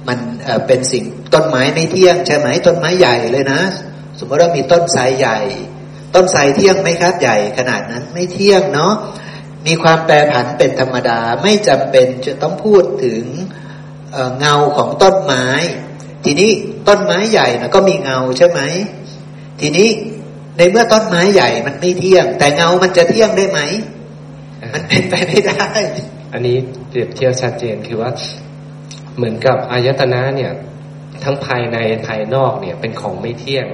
[0.08, 0.20] มัน
[0.68, 1.04] เป็นสิ่ง
[1.34, 3.62] ต้นไม้ไม่เที่ยงใช่ไหมต้นไม้ใหญ่เลยนะ
[4.20, 5.40] สมมติว่ามีต้นไทรใหญ่
[6.16, 8.94] ต้นไทรเที่ยงไหมครับใหญ่ขนาดนั้นไม่เที่ยงเนาะ
[9.68, 13.24] มีความแปรผันเป็นธรรมดาไม่จำเป็นจะต้องพูดถึง
[14.12, 15.46] เเงาของต้นไม้
[16.24, 16.52] ทีนี้
[16.88, 18.60] ต้นไม้ใหญ่นะก็มีเงาใช่ไหม
[19.60, 19.90] ทีนี้
[20.60, 23.60] ในเมื่อต้นไม้ใหญ่มันไม่เที่ยง แต่เงามันจะเที่ยงได้ไหม
[24.74, 25.68] มันเป็นไปไม่ได้
[26.34, 26.58] อันนี้
[26.90, 28.12] เปรียบเทียบชัดเจนคือว่า
[29.18, 30.52] เหมือนกับอายตนะเนี่ย
[31.24, 33.68] ทั้งภายในภายนอกเนี่ยเป็นของไม่เที่ยง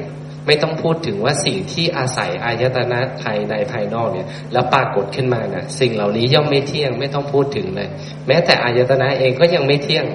[0.45, 7.89] ไม่ต้องพูดถึงว่าสิ่งที่อาศัยอายตนะภายในภายนอกเนี่ย แล้วปรากฏขึ้นมานะ่ะ สิ่งเหล่านี้ย่อมไม่เที่ยงไม่ต้องพูดถึงเลย
[8.27, 10.05] แม้แต่อายตนะเองก็ยังไม่เที่ยง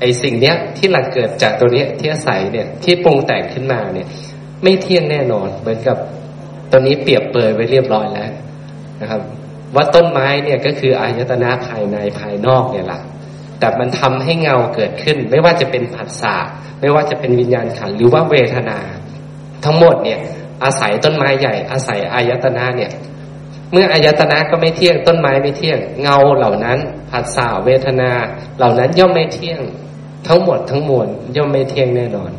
[0.00, 4.08] ไอสิ่งเนี้ยที่หลักเกิดจากตัวเนี้ยที่อาศัยเนี่ยที่ปรุงแต่งขึ้นมาเนี่ย
[4.62, 5.96] ไม่เที่ยงแน่นอน เหมือนกับ
[6.72, 8.30] ตอนนี้เปรียบเปยไว้เรียบร้อยแล้ว
[9.00, 9.20] นะครับ
[9.74, 13.00] ว่าต้นไม้เนี่ยก็คืออายตนะภายในภายนอกเนี่ยแหละ
[13.58, 16.36] แต่มันทำให้เงาเกิดขึ้น ไม่ว่าจะเป็นผัสสะ
[16.80, 18.78] ไม่ว่าจะเป็นวิญญาณขันหรือว่าเวทนา
[19.64, 20.20] ทั้งหมดเนี่ย
[20.64, 22.92] อาศัยต้นไม้ใหญ่ อาศัยอายตนะเนี่ย
[23.72, 26.78] เมื่ออายตนะก็ไม่เที่ยงต้นไม้ไม่เที่ยง เงาเหล่านั้น
[27.10, 28.10] ผัสสะเวทนา
[28.58, 29.60] เหล่านั้นย่อมไม่เที่ยง
[30.28, 32.30] ทั้งหมดทั้งมวลย่อมไม่เที่ยงแน่นอน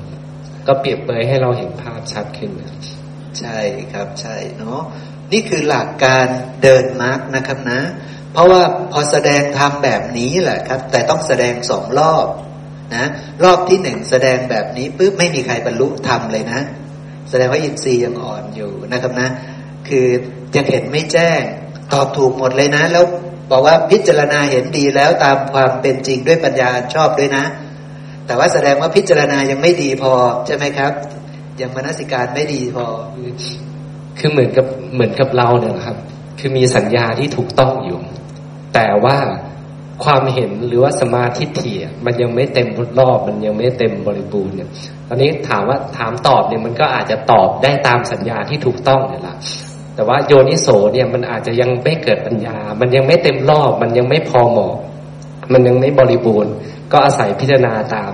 [0.68, 2.51] ก็เปรียบเปยให้เราเห็นภาพชัดขึ้น
[3.39, 3.59] ใช่
[3.93, 4.80] ครับใช่เนาะ
[5.32, 6.28] นี่คือหลักการ
[6.64, 7.82] เดินมาร์กนะครับนะ
[8.34, 12.28] เพราะว่าพอแสดงทำแบบนี้แหละครับ แต่ต้องแสดงสองรอบ
[12.95, 13.05] นะ
[13.43, 16.62] รอบที่หนึ่งแสดงแบบนี้ปุ๊บไม่มีใครบรรลุธรรมเลยนะ
[17.30, 19.30] แสดงว่าอินทรีย์ยังอ่อนอยู่นะครับนะ
[19.88, 20.07] คือ
[20.55, 21.41] ยังเห็นไม่แจ้ง
[21.93, 23.05] ตอบถูกหมดเลยนะ แล้ว
[23.51, 27.43] บอกว่าพิจารณาเห็นดีแล้วตามความเป็นจริงด้วยปัญญาชอบด้วยนะ
[28.28, 30.12] แต่ว่าแสดงว่าพิจารณายังไม่ดีพอ
[30.48, 30.92] ใช่ไหมครับ
[31.62, 32.86] ยังมนสิการไม่ดีพอ
[34.20, 35.98] คือเหมือนกับเหมือนกับเราเนี่ยครับ
[36.40, 38.00] คือมีสัญญาที่ถูกต้องอยู่
[38.74, 39.18] แต่ว่า
[40.04, 42.68] ความเห็นหรือว่าสมาธิเถี่มันยังไม่เต็ม
[43.00, 44.70] รอบ มันยังไม่เต็มบริบูรณ์เนี่ย
[45.08, 49.36] ตอนนี้ถามว่าถามตอบเนี่ยมันก็อาจจะตอบได้ตามสัญญาที่ถูกต้องเนี่ยแหละ
[49.96, 54.76] แต่ว่าโยนิโสเนี่ยมันอาจจะยังไม่เกิดปัญญา มันยังไม่เต็มรอบ มันยังไม่พอเหมาะ
[55.54, 56.54] มันยังไม่บริบูรณ์
[56.92, 58.14] ก็อาศัยพิจารณาตาม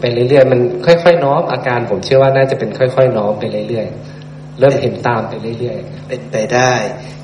[0.00, 6.72] ไปเรื่อยๆ มันค่อยๆน้อมอาการผมเชื่อว่าน่าจะเป็นค่อย ๆ น้อมไปเรื่อยๆ เริ่มเห็นตามไปเรื่อยๆ เป็นไปได้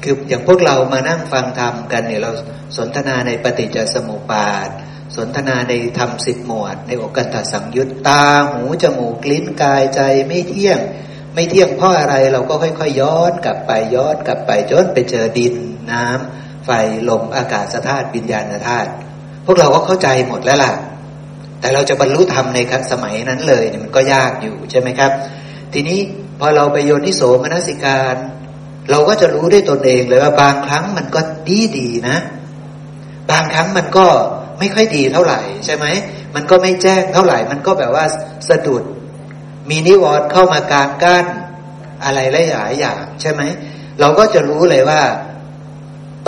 [0.03, 2.31] คืออย่างพวกเรามานั่งฟังธรรมกันเนี่ยเรา
[2.77, 4.69] สนทนาในปฏิจจสมุปบาท
[5.17, 10.81] สนทนาในธรรมสิบหมวด ในอกกันตสังยุตตาหูจมูกลิ้นกายใจไม่เที่ยง
[11.35, 15.55] ไม่เที่ยงเพราะอะไรเราก็ค่อยๆย้อนกลับไปย้อนกลับไปจนไปเจอดิน
[15.93, 16.71] น้ำไฟ
[17.09, 18.91] ลมอากาศธาตุวิญญาณธาตุ
[19.51, 20.73] พวกเราก็เข้าใจหมดแล้วล่ะ
[21.61, 22.59] แต่เราจะบรรลุธรรมใน
[22.93, 25.11] สมัยนั้นเลยเนี่ยมันก็ยากอยู่ใช่ไหมครับ
[25.73, 25.99] ทีนี้
[26.41, 28.15] พอเราไปโยนิโสมนสิการ
[28.91, 32.17] เราก็จะรู้ได้ตนเองเลยว่าบางครั้งมันก็ดีดีนะ
[33.31, 34.07] บางครั้งมันก็
[34.59, 35.87] ไม่ค่อยดีเท่าไหร่ใช่ไหม
[36.35, 38.05] มันก็ไม่แจ้งเท่าไหร่ มันก็แบบว่า
[38.49, 38.83] สะดุด
[39.71, 41.27] มีนิวรณ์เข้ามากลางกั้น
[42.05, 42.19] อะไร
[42.53, 43.43] หลายอย่างใช่ไหม
[44.01, 45.01] เราก็จะรู้เลยว่า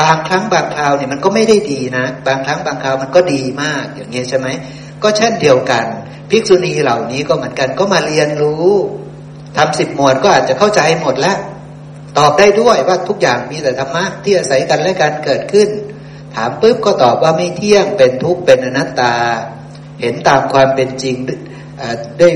[0.01, 4.49] บางครั้งบางคราวเนี่ยมันก็ไม่ได้ดีนะ บางครั้งบางคราวมันก็ดีมากอย่างเงี้ยใช่ไหม
[5.03, 5.85] ก็เช่นเดียวกัน
[6.31, 8.69] ภิกษุณีเหล่านี้ก็เหมือนกันก็มาเรียนรู้
[9.57, 11.39] ทำสิบหมวดก็อาจจะเข้าใจหมดแล้ว
[12.19, 15.69] ตอบได้ด้วยว่าทุกอย่างมีแต่ธรรมะที่อาศัยกันและการเกิดขึ้น
[16.35, 19.15] ถามปุ๊บก็ตอบว่าไม่เที่ยงเป็นทุกข์เป็นอนัตตา
[20.01, 21.17] เห็นตามความเป็นจริง
[22.19, 22.29] ได้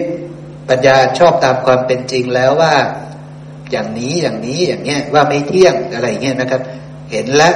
[0.68, 2.74] ปัญญาชอบตามความเป็นจริงแล้วว่า
[3.70, 6.60] อย่างนี้อย่างนี้อย่างเงี้ยว่าไม่เที่ยงอะไรเงี้ยนะครับ
[7.12, 7.54] เห็นแล้ว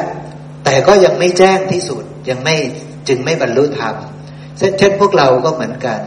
[0.64, 2.56] แต่ก็ยังไม่แจ้งที่สุดยังไม่
[3.08, 3.94] จึงไม่บรรลุธรรม
[4.78, 6.00] เช่นพวกเราก็เหมือนกัน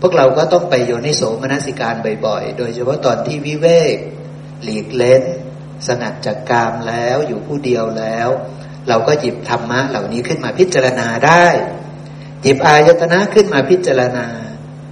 [0.00, 1.94] พวกเราก็ต้องไปโยนิโสมนสิการ
[2.26, 3.96] บ่อย ๆ โดยเฉพาะตอนที่วิเวก
[4.62, 5.22] หลีกเล้น
[5.86, 8.28] สงัดจากกามแล้วอยู่ผู้เดียวแล้ว
[8.88, 11.46] เราก็หยิบธรรมะเหล่านี้ขึ้นมาพิจารณาได้
[12.42, 14.26] หยิบอายตนะขึ้นมาพิจารณา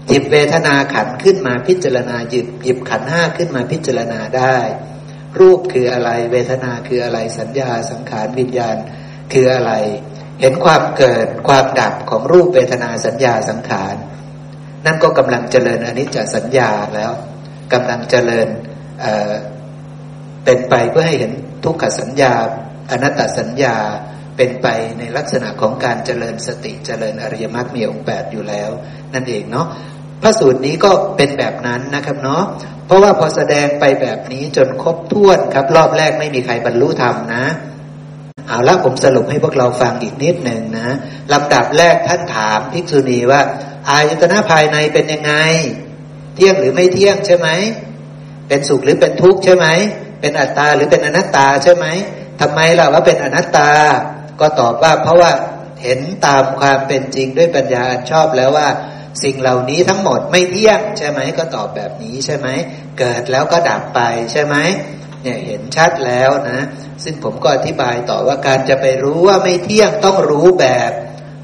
[0.08, 4.58] หยิบเวทนาขันขึ้นมาพิจารณาหยิบหยิบขันห้าขึ้นมาพิจารณาได้
[5.40, 8.76] รูปคืออะไร เวทนาคืออะไรสัญญาสังขารวิญญาณ
[9.32, 9.72] คืออะไร
[10.40, 13.94] เห็นความเกิดความดับของรูปเวทนาสัญญาสังขาร
[14.86, 17.12] นั่นก็กำลังเจริญอนิจจสัญญาแล้ว
[17.72, 18.48] กำลังเจริญ
[19.00, 21.32] เเป็นไปเพื่อให้เห็น
[21.64, 22.32] ทุกขสัญญา
[22.90, 23.76] อนัตตสัญญา
[24.36, 24.68] เป็นไป
[24.98, 28.70] ในลักษณะของการเจริญสติเจริญอริยมรรคมีองค์แปดอยู่แล้ว
[29.14, 29.66] นั่นเองเนาะ
[30.22, 32.44] พระสูตรนี้ก็เป็นแบบนั้นนะครับเนาะ
[32.86, 37.44] เพราะว่าพอแสดงไปแบบนี้จนครบถ้วนครับ รอบแรกไม่มีใครบรรลุธรรมนะ
[38.48, 40.88] เอาละผมสรุปให้พวกเราฟังอีกนิดหนึ่งนะ
[41.32, 43.40] ลำดับแรกท่านถามภิกษุณีว่า
[43.88, 45.32] อายตนะภายในเป็นยังไง
[46.34, 47.48] เที่ยงหรือไม่เที่ยงใช่ไหม
[48.48, 49.66] เป็นสุขหรือเป็นทุกข์ใช่ไหม
[50.20, 51.86] เป็นอัตตาหรือเป็นอนัตตาใช่ไหม
[52.40, 53.70] ทำไมล่ะว่าเป็นอนัตตา
[54.40, 55.30] ก็ตอบว่าเพราะว่า
[55.82, 58.68] เห็นตามความเป็นจริงด้วยปัญญาชอบแล้วว่า
[59.22, 62.48] สิ่งเหล่านี้ทั้งหมดไม่เที่ยงใช่ไหมก็ตอบแบบนี้ใช่ไหม
[62.98, 64.00] เกิดแล้วก็ดับไป
[64.32, 64.56] ใช่ไหม
[65.22, 66.60] เนี่ยเห็นชัดแล้วนะ
[67.04, 70.90] ซึ่งผมก็อธิบายต่อว่าการจะไปรู้ว่าไม่เที่ยงต้องรู้แบบ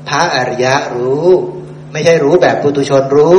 [0.09, 1.27] พระอริยะรู้
[1.93, 3.39] ไม่ใช่รู้แบบปุตุชนรู้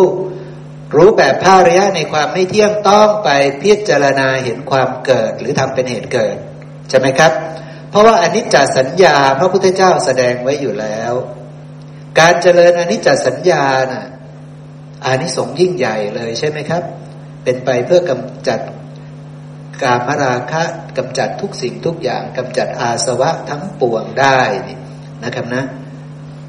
[0.95, 3.29] รู้แบบภาริยะในความไม่เที่ยงต้องไป
[3.61, 6.35] พิจารณาเห็นความเกิดหรือทำเป็นเหตุเกิด
[6.89, 7.31] ใช่ไหมครับ
[7.89, 11.13] เพราะว่าอนิจจสัญญาพระพุทธเจ้าแสดงไว้อยู่แล้ว
[12.19, 14.05] การเจริญอนิจจสัญญาน่ะ
[15.05, 16.83] อานิสงส์ยิ่งใหญ่เลยใช่ไหมครับ
[17.43, 18.59] เป็นไปเพื่อกำจัด
[19.83, 20.63] กามราคะ
[20.97, 24.77] กำจัดทุกสิ่งทุกอย่างกำจัดอาสวะทั้งปวงได้นี่
[25.23, 25.63] นะครับนะ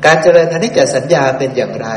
[0.05, 1.91] การเจริญอนิจจสัญญาเป็นอย่างไร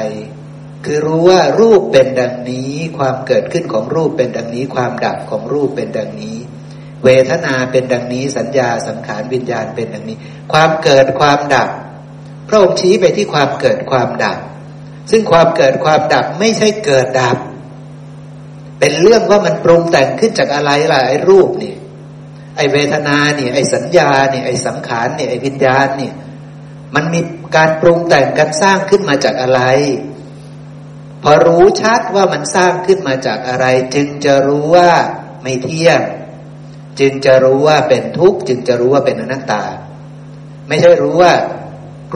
[0.85, 6.37] คือรู้ว่ารูปเป็นดังนี้ ความเกิดขึ้นของรูปเป็นดังนี้ ความดับของรูปเป็นดังนี้
[7.03, 10.17] เวทนาเป็นดังนี้ สัญญาสังขารวิญญาณเป็นดังนี้
[10.53, 11.69] ความเกิดความดับ
[12.49, 14.39] พระองค์ชี้ไปที่ความเกิดความดับ
[15.11, 17.37] ซึ่งความเกิดความดับไม่ใช่เกิดดับ
[18.79, 21.73] เป็นเรื่องว่ามันปรุงแต่งขึ้นจากอะไรล่ะไอ้รูปนี่
[22.57, 26.13] ไอ้เวทนาเนี่ย ไอ้สัญญาเนี่ยไอ้สังขารเนี่ยไอ้วิญญาณเนี่ย
[26.95, 27.21] มันมี
[27.55, 29.61] การปรุงแต่งกันสร้างขึ้นมาจากอะไร
[31.23, 34.91] พอรู้ชัดว่ามันสร้างขึ้นมาจากอะไร จึงจะรู้ว่า
[35.41, 36.01] ไม่เที่ยง
[36.99, 39.63] จึงจะรู้ว่าเป็นทุกข์ จึงจะรู้ว่าเป็นอนัตตา
[40.67, 41.33] ไม่ใช่รู้ว่า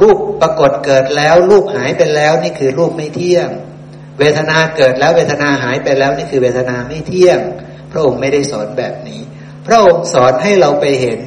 [0.02, 3.50] รูปปรากฏเกิดแล้ว รูปหายไปแล้วนี่คือรูปไม่เที่ยง
[4.20, 7.39] เวทนาเกิดแล้วเวทนาหายไปแล้วนี่คือเวทนาไม่เที่ยง
[7.91, 9.22] พระองค์ไม่ได้สอนแบบนี้
[9.66, 11.22] พระองค์สอนให้เราไปเห็น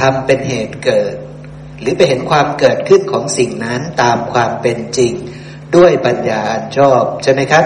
[0.00, 1.14] ทำเป็นเหตุเกิด
[1.80, 5.12] หรือไปเห็นความเกิดขึ้นของสิ่งนั้นตามความเป็นจริง
[5.76, 7.64] ด้วยปัญญาอันชอบใช่ไหมครับ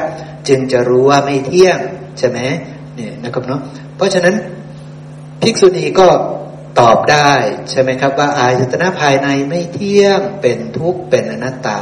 [0.49, 1.79] จึงจะรู้ว่าไม่เที่ยง
[2.19, 2.39] ใช่ไหม
[2.97, 3.61] เนี่ยนะครับเนาะ
[3.97, 4.35] เพราะฉะนั้น
[5.43, 6.09] ภิกษุณีก็
[6.81, 7.33] ตอบได้
[7.71, 11.81] ใช่ไหมครับ ว่าอายตนะภายในไม่เที่ยงเป็นทุกข์เป็นอนัตตา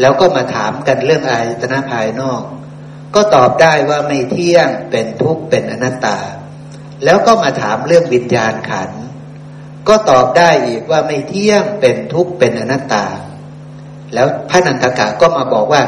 [0.00, 2.42] แล้วก็มาถามกันเรื่องอายตนะภายนอก
[3.14, 6.18] ก็ตอบได้ว่าไม่เที่ยงเป็นทุกข์เป็นอนัตตา
[7.04, 8.90] แล้วก็มาถามเรื่องวิญญาณขัน
[9.88, 13.06] ก็ตอบได้อีกว่าไม่เที่ยงเป็นทุกข์เป็นอนัตตา
[14.14, 15.82] แล้วพระนันทกะก็มาบอกว่า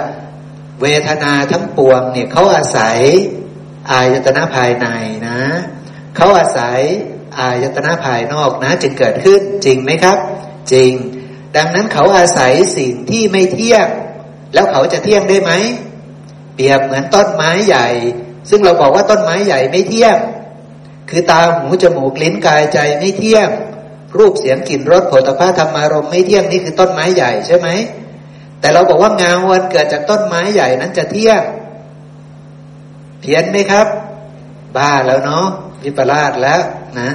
[0.83, 2.99] เวทนาทั้งปวงเนี่ยเขาอาศัย
[3.91, 4.87] อายตนะภายใน
[5.29, 5.39] นะ
[6.17, 6.81] เขาอาศัย
[7.41, 10.19] อายตนะภายนอกนะจึงเกิดขึ้นจริงไหมครับ
[10.73, 10.93] จริง
[11.57, 13.87] ดังนั้นเขาอาศัยสิ่งที่ไม่เที่ยง
[14.55, 15.53] แล้วเขาจะเที่ยงได้ไหม
[16.55, 17.89] เปรียบเหมือนต้นไม้ใหญ่
[18.51, 20.17] ซึ่งเราบอกว่าต้นไม้ใหญ่ไม่เที่ยง
[21.11, 23.49] คือตาหูจมูกลิ้นกายใจไม่เที่ยง
[24.17, 27.69] รูปเสียงกลิ่นรสผลิตภัณฑ์ธรรมารมไม่เที่ยงนี่คือต้นไม้ใหญ่ใช่ไหม
[28.61, 31.43] แต่เราบอกว่าเงาวันเกิดจากต้นไม้ใหญ่นั้นจะเที่ยง
[33.21, 33.87] เพี้ยนไหมครับ
[34.77, 35.47] บ้าแล้วเนาะ
[35.83, 36.61] วิปลาสแล้ว
[37.01, 37.11] นะ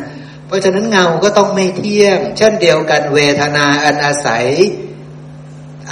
[0.48, 4.46] เพราะฉะนั้นเงาก็ต้องไม่เที่ยง เช่นเดียวกันเวทนาอันอาศัย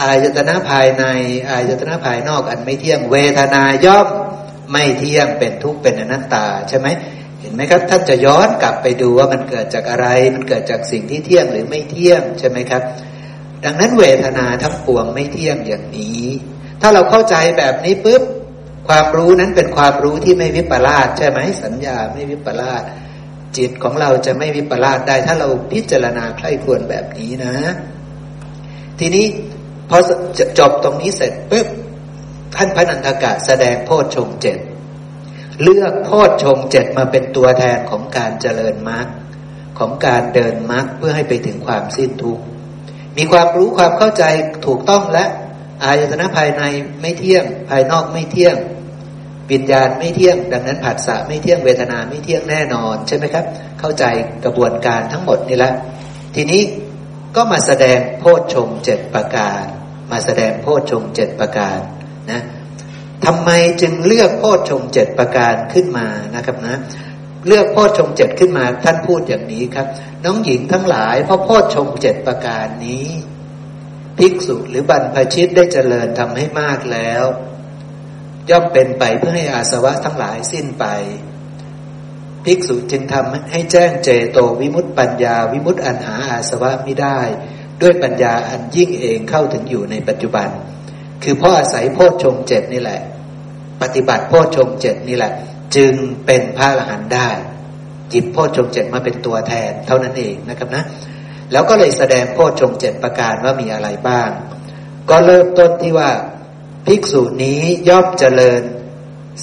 [0.01, 1.03] อายตนะภายใน
[1.49, 4.07] อายตนะภายนอกอันไม่เที่ยง เวทนาย่อม
[4.71, 6.87] ไม่เที่ยงเป็นทุกข์เป็นอนัตตาใช่ไหม
[7.39, 12.81] เห็นไหมครับท่านจะย้อนกลับไปดูว่ามันเกิดจากอะไร มันเกิดจากสิ่งที่เที่ยงหรือไม่เที่ยงใช่ไหมครับ
[13.65, 16.23] ดังนั้นเวทนาทั้งปวงไม่เที่ยงอย่างนี้
[16.81, 18.23] ถ้าเราเข้าใจแบบนี้ปุ๊บ
[18.87, 22.83] ความรู้นั้นเป็นความรู้ที่ไม่วิปลาสใช่ไหมสัญญาไม่วิปลาส
[23.57, 27.55] จิตของเราจะไม่วิปลาสได้ ถ้าเราพิจารณาใคร่ควรแบบนี้นะ
[28.99, 29.25] ทีนี้
[29.89, 29.97] พอ
[30.59, 31.67] จบตรงนี้เสร็จปุ๊บ
[32.55, 34.59] ท่านพระนันทกะแสดงโพชฌงเจ็ด
[35.61, 39.07] เลือกโพชฌงเจ็ดมาเป็นตัวแทนของการเจริญมรรค
[39.79, 42.43] ของการเดินมรรคเพื่อให้ไปถึงความสิ้นทุกข์
[43.17, 44.23] มีความรู้ความเข้าใจ
[44.65, 45.25] ถูกต้องและ
[45.83, 46.61] อายตนะภายใน
[47.01, 48.55] ไม่เที่ยง ภายนอกไม่เที่ยง
[49.51, 53.45] วิญญาณไม่เที่ยง ดังนั้นผัสสะไม่เที่ยงเวทนาไม่เที่ยงแน่นอนใช่ไหมครับ
[53.79, 54.03] เข้าใจ
[54.45, 55.71] กระบวนการทั้งหมดนี่ละ
[56.35, 56.61] ทีนี้
[57.35, 59.63] ก็มาแสดงโพชฌงเจ็ดประการ
[60.11, 61.79] มาแสดงโพชฌงเจ็ดประการ
[62.31, 62.41] นะ
[63.25, 63.49] ทำไม
[63.81, 66.77] จึงเลือกโพชฌงเจ็ดประการขึ้นมานะครับนะ
[67.47, 69.87] เลือกโพชฌงเจ็ดขึ้นมาท่านพูดอย่างนี้ครับ
[70.25, 73.07] น้องหญิงทั้งหลายเพราะโพชฌงเจ็ดประการนี้
[74.17, 77.23] ภิกษุหรือบรรพชิตได้เจริญทำให้มากแล้ว
[78.49, 80.85] ย่อมเป็นไปเพื่อให้อาสวะทั้งหลายสิ้นไป
[82.43, 87.19] ภิกษุจึงทำให้แจ้งเจโตวิมุตติปัญญาวิมุตติอันหาอาสวะไม่ได้
[87.81, 90.49] ด้วยปัญญาอันยิ่งเองเข้าถึงอยู่ในปัจจุบัน
[91.23, 93.01] คือพ่ออาศัยโพชฌงเจ็ดนี่แหละ
[93.81, 95.33] ปฏิบัติโพชฌงเจ็ดนี่แหละ
[95.75, 95.93] จึง
[96.25, 97.29] เป็นพระอรหันต์ได้
[98.13, 100.83] จิบโพชฌงเจ็ดมาเป็นตัวแทนเท่านั้นเองนะครับนะ
[101.51, 104.29] แล้วก็เลยแสดงโพชฌงเจ็ดประการว่ามีอะไรบ้าง
[105.09, 106.09] ก็เริ่มต้นที่ว่า
[106.87, 108.61] ภิกษุนี้ย่อมเจริญ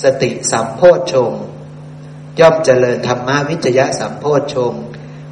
[0.03, 1.32] สติสัมโพชฌง
[2.40, 4.72] ย่อมเจริญธรรมวิจยะสัมโพชฌง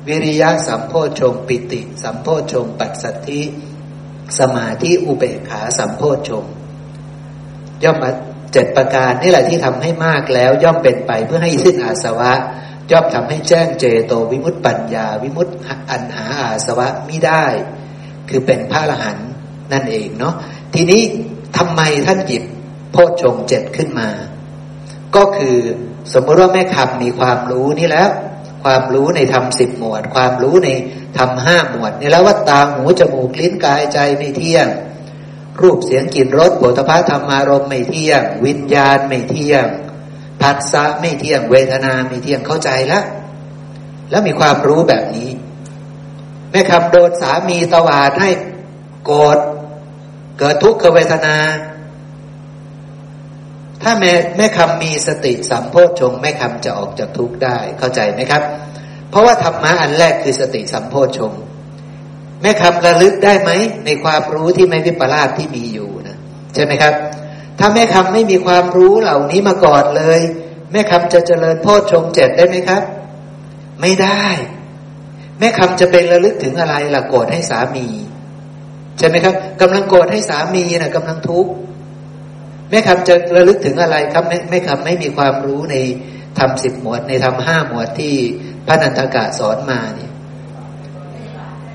[0.08, 3.42] วิริยะสัมโพชฌงปิติ สัมโพชฌงปัสสัทธิ
[4.38, 6.44] สมาธิอุเบกขาสัมโพชฌง
[7.84, 7.96] ย่อม
[8.52, 12.32] เจ็ดประการนี่แหละที่ทำให้มากแล้ว ย่อมเป็นไปเพื่อให้สิ้นอาสวะ
[12.90, 15.52] ย่อมทำให้แจ้งเจโตวิมุตติปัญญา วิมุตติ
[15.90, 17.44] อันหาอาสวะมิได้
[18.28, 19.28] คือเป็นพระอรหันต์
[19.72, 20.34] นั่นเองเนาะ
[20.74, 21.02] ทีนี้
[21.56, 22.44] ทำไมท่านหยิบ
[22.92, 24.08] โพชฌงเจ็ดขึ้นมา
[25.16, 25.56] ก็คือ
[26.12, 28.10] สมมติว่าแม่คำมีความรู้นี่แล้ว
[28.64, 30.68] ความรู้ในธรรมสิบหมวด ความรู้ใน
[31.18, 34.66] ทำห้าหมวดนี่แล้วว่าตาหูจมูกลิ้นกายใจไม่เที่ยง
[35.60, 39.66] รูปเสียงกลิ่นรสโผฏฐะธรรมารมไม่เที่ยง วิญญาณไม่เที่ยง
[40.42, 43.04] ผัสสะไม่เที่ยงเวทนาไม่เที่ยงเข้าใจแล้ว
[44.10, 45.30] แล้วมีความรู้แบบนี้
[46.50, 48.30] แม่คำโดนสามีตวาดให้
[49.04, 49.38] โกรธ
[50.38, 51.36] เกิดทุกขเวทนา
[53.82, 58.42] ถ้าแม่แม่คำมีสติสัมโพชงแม่คำจะออกจากทุกข์ได้เข้าใจไหมครับ
[59.10, 61.32] เพราะว่าธรรมะอันแรกคือสติสัมโพชง
[62.42, 63.50] แม่คำระลึกได้ไหม
[63.86, 66.16] ในความรู้ที่ไม่วิปลาสที่มีอยู่นะ
[66.54, 66.94] ใช่ไหมครับ
[67.58, 70.20] ถ้าแม่คำไม่มีความรู้เหล่านี้มาก่อนเลย
[70.72, 72.82] แม่คำจะเจริญโพชงเจ็ดได้ไหมครับ
[73.80, 74.24] ไม่ได้
[75.38, 77.86] แม่คำจะเป็นระลึกถึงอะไรล่ะโกรธให้สามี
[79.04, 81.50] ช่ไหมครับกำลังโกรธให้สามีนะ่ะกำลังทุกข์
[82.70, 85.76] แม่คำจะระลึกถึงอะไรครับแม่แม่คำไม่มีความรู้ใน
[86.38, 88.14] ทำสิบหมวด ในทำห้าหมวดที่
[88.66, 90.12] พระนันทกะสอนมาเนี่ย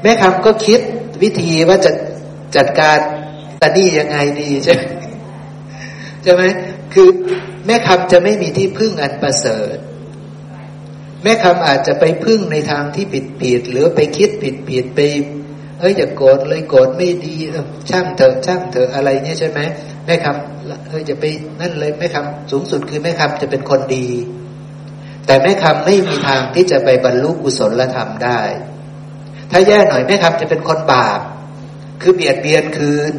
[0.01, 0.79] แม่คำก็คิด
[1.23, 1.91] วิธีว่าจะ
[2.55, 2.97] จัดการ
[3.61, 4.75] ตานี่ยังไงดีใช่
[6.23, 6.43] ใช่ไหม
[6.93, 7.07] คือ
[7.65, 9.77] แม่คำจะไม่มีที่พึ่งอันประเสริฐ
[11.23, 14.99] แม่คำอาจจะไปพึ่งในทางที่ผิดผิดหรือไปคิดผิดผิดไป
[15.79, 17.35] เอ้ยอย่าโกรธเลยโกรธไม่ดี
[17.89, 19.59] ช่างเถอะช่างเถอะอะไรเนี่ยใช่ไหม
[20.05, 21.23] แม่คำเอ้ยจะไป
[21.61, 24.07] นั่นเลยแม่คำสูงสุดคือแม่คำจะเป็นคนดี
[25.25, 28.41] แต่แม่คำไม่มีทางที่จะไปบรรลุกุศลธรรมได้
[29.51, 31.19] ถ้าแย่หน่อยแม่คำจะเป็นคนบาป
[32.01, 33.13] คือเบียดเบียนคืน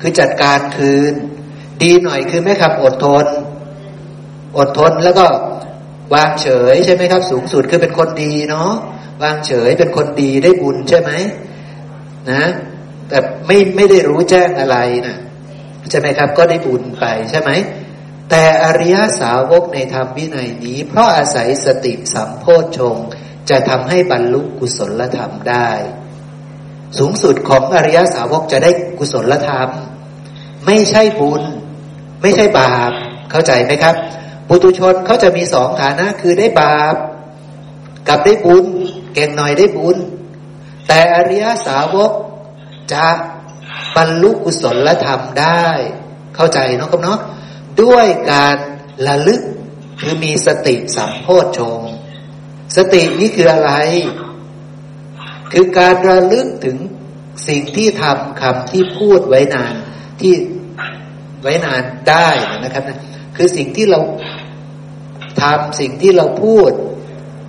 [0.00, 1.14] คือจัดการคืน
[1.82, 3.26] ดีหน่อยคือแม่คำอดทน
[4.58, 5.26] อดทนแล้วก็
[6.14, 8.70] วางเฉยใช่ไหมครับ สูงสุดคือเป็นคนดีเนาะ
[9.22, 11.10] วางเฉยเป็นคนดีได้บุญใช่ไหม
[12.32, 12.44] นะ
[13.08, 15.16] แต่ไม่ไม่ได้รู้แจ้งอะไรนะ
[15.90, 17.50] ใช่ไหมครับ ก็ได้บุญไปใช่ไหม
[18.30, 22.96] แต่อริยสาวกในธรรมวินัยนี้ เพราะอาศัยสติสัมโพชฌง
[23.50, 25.70] จะทำให้บรรลุกุศลธรรมได้
[26.98, 29.70] สูงสุดของอริยสาวกจะได้กุศลธรรม
[30.66, 31.42] ไม่ใช่บุญ
[32.22, 32.92] ไม่ใช่บาป
[33.30, 33.94] เข้าใจไหมครับ
[34.48, 36.94] ปุตุชนเขาจะมีสองฐานะคือได้บาป
[38.08, 38.66] กับได้บุญ
[39.14, 39.96] เก่งหน่อยได้บุญ
[40.88, 42.10] แต่อริยสาวก
[42.92, 43.06] จะ
[43.96, 45.66] บรรลุกุศลธรรมได้
[46.34, 47.20] เข้าใจเนาะครับเนาะ
[47.82, 48.56] ด้วยการ
[49.06, 49.42] ระลึก
[50.00, 51.80] คือมีสติสัมโพชฌง
[52.76, 53.72] สตินี้คืออะไร
[55.52, 56.76] คือการระลึกถึง
[57.48, 59.74] สิ่งที่ทำคำที่พูดไว้นาน
[60.20, 60.34] ที่
[61.42, 62.28] ไว้นานได้
[62.64, 62.98] นะครับนะ
[63.36, 64.00] คือสิ่งที่เรา
[65.42, 66.70] ทำสิ่งที่เราพูด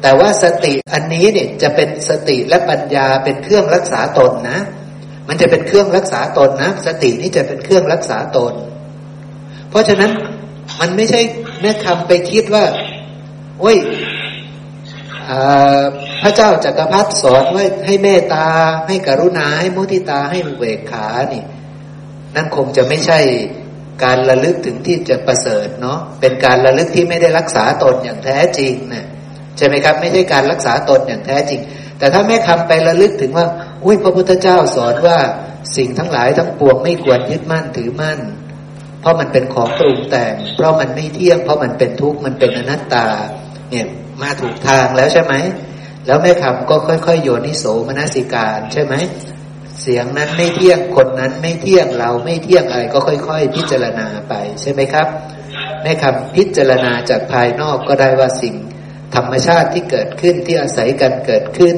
[0.02, 4.60] แต่ว่าสติอันนี้เนี่ยจะเป็นสติและปัญญาเป็นเครื่องรักษาตนนะ
[5.28, 8.54] มันจะเป็นเครื่องรักษาตนนะ สตินี่จะเป็นเครื่องรักษาตน
[9.70, 10.12] เพราะฉะนั้น
[10.80, 11.22] มันไม่ใช่
[11.62, 12.66] แม่คำไปคิดว่า
[13.60, 13.78] โอ้ย
[16.22, 18.48] พระเจ้าจักรพรรดิสอนไว้ให้เมตตา
[18.88, 21.44] ให้กรุณา ให้มุทิตาให้เวกขานี่
[22.36, 23.20] นั่นคงจะไม่ใช่
[24.04, 29.06] การระลึกถึงที่จะประเสริฐเนาะเป็นการระลึกที่ไม่ได้รักษาตนอย่างแท้จริงนะ
[29.58, 31.62] ใช่ไหมครับ ไม่ใช่การรักษาตนอย่างแท้จริง
[32.00, 33.46] แต่ถ้าแม่คำไประลึกถึงว่า
[33.86, 35.18] อุ้ยพระพุทธเจ้าสอนว่า
[35.78, 38.20] สิ่งทั้งหลายทั้งปวงไม่ควรยึดมั่นถือมั่น
[39.02, 43.08] เพราะมันเป็นของปรุงแต่ง เพราะมันไม่เที่ยง เพราะมันเป็นทุกข์มันเป็นอนัตตา
[43.72, 43.88] เนี่ย
[44.22, 45.34] มาถูกทางแล้วใช่ไหม
[46.06, 48.94] แล้วแม่คำก็ค่อยๆ โยนิโสมนสิการใช่ไหม
[49.82, 55.08] เสียงนั้นไม่เที่ยงคนนั้นไม่เที่ยงเราไม่เที่ยงอะไรก็ค่อย ๆ พิจารณาไปใช่ไหมครับ
[55.82, 58.56] แม่คำพิจารณาจากภายนอกก็ได้ว่าสิ่ง
[59.16, 61.76] ธรรมชาติที่เกิดขึ้นที่อาศัยกันเกิดขึ้น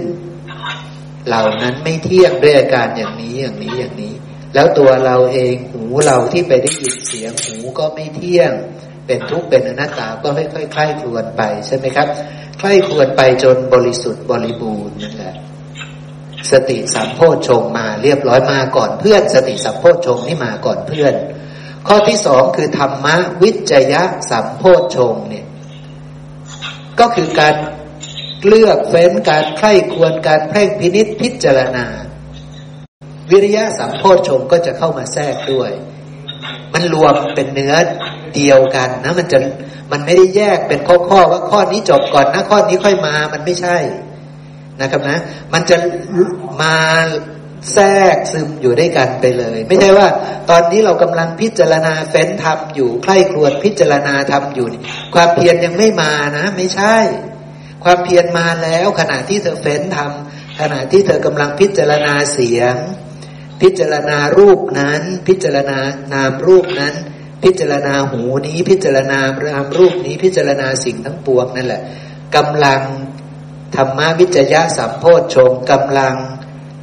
[1.27, 4.13] เหล่านั้นไม่เที่ยงด้วยอาการอย่างนี้อย่างนี้อย่างนี้
[4.53, 8.51] แล้วตัวเราเองหูเราที่ไปได้ยินเสียงหูก็ไม่เที่ยง
[9.05, 12.07] เป็นทุกข์เป็นอนัตตาก็ค่อยๆคลายควนไปใช่ไหมครับ
[12.59, 15.35] ใคร่ควนไปจนบริสุทธิ์บริบูรณ์นั่นแหละ
[16.51, 21.13] สติสัมโพชงมาเรียบร้อยมาก่อนเพื่อน สติสัมโพชงนี่มาก่อนเพื่อน
[21.87, 24.63] ข้อที่สองคือธรรมะวิจยะสัมโพ
[24.95, 25.45] ชงเนี่ย
[26.99, 27.55] ก็คือการ
[28.47, 31.85] เลือกเฟ้นการใคร่ควรการเพ่งพินิษพิจารณา
[33.31, 35.71] วิริยะสัมโพชงก็จะเข้ามาแทรกด้วย
[36.73, 37.73] มันรวมเป็นเนื้อ
[38.35, 39.39] เดียวกันนะ มันจะ
[39.91, 43.77] มันไม่ได้แยกเป็นข้อๆว่าข้อนี้จบก่อนนะข้อนี้ค่อยมา มันไม่ใช่
[44.81, 45.17] นะครับนะ
[45.53, 45.77] มันจะ
[46.61, 46.75] มา
[47.73, 50.07] แทรกซึมอยู่ด้วยกันไปเลย ไม่ใช่ว่า
[50.49, 54.67] ตอนนี้เรากำลังพิจารณาเฟ้นทำอยู่ใคร่ครวญพิจารณาทำอยู่
[55.15, 56.97] ความเพียรยังไม่มานะ ไม่ใช่
[57.83, 62.75] ความเพียรมาแล้ว ขณะที่เธอเฟ้นทำขณะที่เธอกำลังพิจารณาเสียง
[63.61, 65.79] พิจารณารูปนั้น พิจารณา
[66.13, 66.95] นามรูปนั้น
[67.43, 71.81] พิจารณาหูนี้ พิจารณานามรูปนี้ พิจารณาสิ่งทั้งปวงนั่นแหละ
[72.35, 72.81] กำลัง
[73.75, 76.15] ธรรมวิจยะสัมโพชฌงกำลัง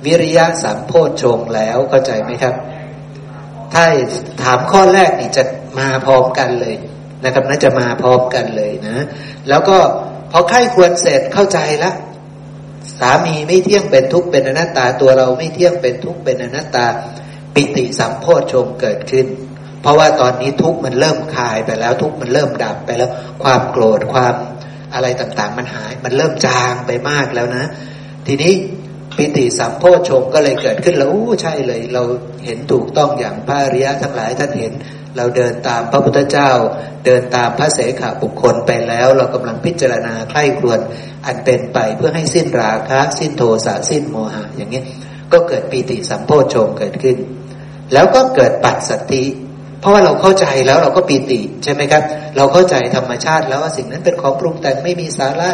[0.04, 2.54] วิริยะสามโพชฌงแล้วเข้าใจไหมครับ
[3.72, 3.84] ถ้า
[4.42, 5.44] ถามข้อแรกนี่จะ
[5.78, 6.74] มาพร้อมกันเลย
[7.24, 8.96] นะครับน่าจะมาพร้อมกันเลยนะ
[9.48, 9.76] แล้วก็
[10.32, 11.92] พอไข้ควรเสร็จเข้าใจละ
[13.00, 16.86] สามีไม่เที่ยงเป็นทุกข์เป็นอนัตตาตัวเราไม่เที่ยงเป็นทุกข์เป็นอนัตตา
[17.54, 19.26] ปิติสัมโพชฌงเกิดขึ้น
[19.82, 23.10] เพราะว่าตอนนี้ทุกข์มันเริ่มคลายไปแล้วทุกข์มันเริ่มดับไปแล้ว
[23.42, 24.34] ความโกรธความ
[24.94, 27.64] อะไรต่างๆ มันหาย มันเริ่มจางไปมากแล้วนะ
[28.26, 28.52] ทีนี้
[29.16, 32.02] ปิติสัมโพชงก็เลยเกิดขึ้นแล้วอู้ใช่เลย เรา
[32.44, 34.72] เห็นถูกต้องอย่างพระอริยะทั้งหลายท่านเห็น
[35.16, 36.50] เราเดินตามพระพุทธเจ้า
[37.06, 40.80] เดินตามพระเสขบุคคลไปแล้ว เรากำลังพิจารณาใคร่ครวญ
[41.26, 44.82] อันเป็นไปเพื่อให้สิ้นราคะ สิ้นโทสะสิ้นโมหะอย่างนี้
[45.32, 47.16] ก็เกิดปิติสัมโพชงเกิดขึ้น
[47.92, 49.24] แล้วก็เกิดปัจสัตติ
[49.80, 52.02] เพราะว่าเราเข้าใจแล้วเราก็ปีติใช่ไหมครับ
[52.36, 55.50] เราเข้าใจธรรมชาติแล้วว่าสิ่งนั้นเป็นของปรุงแต่งไม่มีสาระ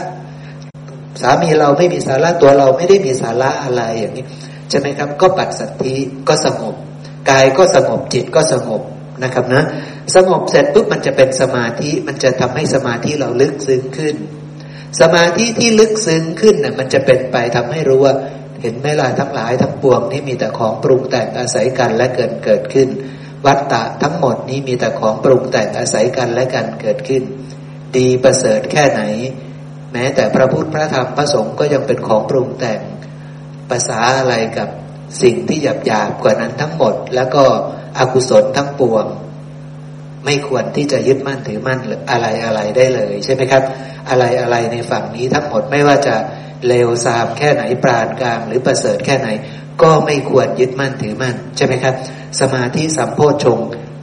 [1.22, 4.26] สามีเราไม่มีสาระตัวเราไม่ได้มีสาระอะไรอย่างนี้
[4.70, 5.94] ใช่ไหมครับ ก็ปัดสัตธิ
[6.28, 6.74] ก็สงบ
[7.30, 8.82] กายก็สงบจิตก็สงบ
[9.22, 9.64] นะครับนะ
[10.14, 14.16] สงบเสร็จปุ๊บมันจะเป็นสมาธิมันจะทำให้สมาธิเราลึกซึ้งขึ้น
[15.00, 18.14] สมาธิที่ลึกซึ้งขึ้นน่ะมันจะเป็นไปทำให้รู้ว่า
[18.62, 22.88] เห็นไหมล่ะทั้งหลายทั้งปวงนี่มีแต่ของปรุงแต่งอาศัยกันและเกิดเกิดขึ้น
[23.46, 27.22] วัตตะทั้งหมดนี้มีแต่ของปรุงแต่งอาศัยกันและกันเกิดขึ้น
[27.96, 29.02] ดีประเสริฐแค่ไหน
[29.92, 32.80] แม้แต่พระพุทธพระธรรมพระสงฆ์ก็ยังเป็นของปรุงแต่ง
[33.70, 34.68] ภาษาอะไรกับ
[35.22, 37.44] สิ่งที่หยาบหยาบกว่านั้นทั้งหมด แล้วก็
[37.98, 39.04] อกุศลทั้งปวง
[40.24, 41.80] ไม่ควรที่จะยึดมั่นถือมั่น
[42.10, 43.62] อะไรอะไรได้เลย ใช่ไหมครับ
[44.08, 46.16] อะไรอะไรในฝั่งนี้ทั้งหมดไม่ว่าจะ
[46.66, 49.28] เลวทรามแค่ไหนปราณกลางหรือประเสริฐแค่ไหน
[49.82, 51.94] ก็ไม่ควรยึดมั่นถือมั่น ใช่ไหมครับ
[52.40, 53.58] สมาธิสัมโพชง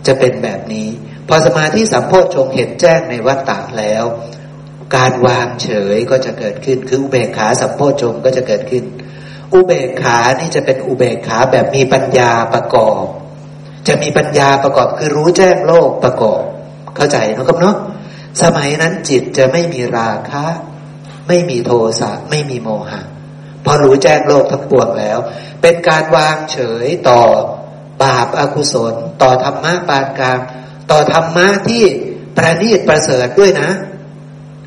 [0.07, 0.87] จะเป็นแบบนี้
[1.27, 4.03] พอสมาธิสัมโพชงเห็นแจ้งในวัฏฏะแล้ว
[4.95, 8.83] การวางเฉยก็จะเกิดขึ้น คืออุเบกขาสัมโพชงก็จะเกิดขึ้น
[9.53, 13.03] อุเบกขานี่จะเป็นอุเบกขาแบบมีปัญญาประกอบ
[13.87, 16.41] จะมีปัญญาประกอบคือรู้แจ้งโลกประกอบ
[16.95, 17.75] เข้าใจนะครับเนาะ
[18.41, 20.45] สมัยนั้นจิตจะไม่มีราคะ
[21.27, 23.01] ไม่มีโทสะไม่มีโมหะ
[23.65, 25.17] พอรู้แจ้งโลกทั้งปวงแล้ว
[25.61, 27.21] เป็นการวางเฉยต่อ
[28.03, 30.39] บาปอากุศล ต่อธรรมะปานกลาง
[30.91, 31.83] ต่อธรรมะที่
[32.37, 33.69] ประณีตประเสริฐด้วยนะ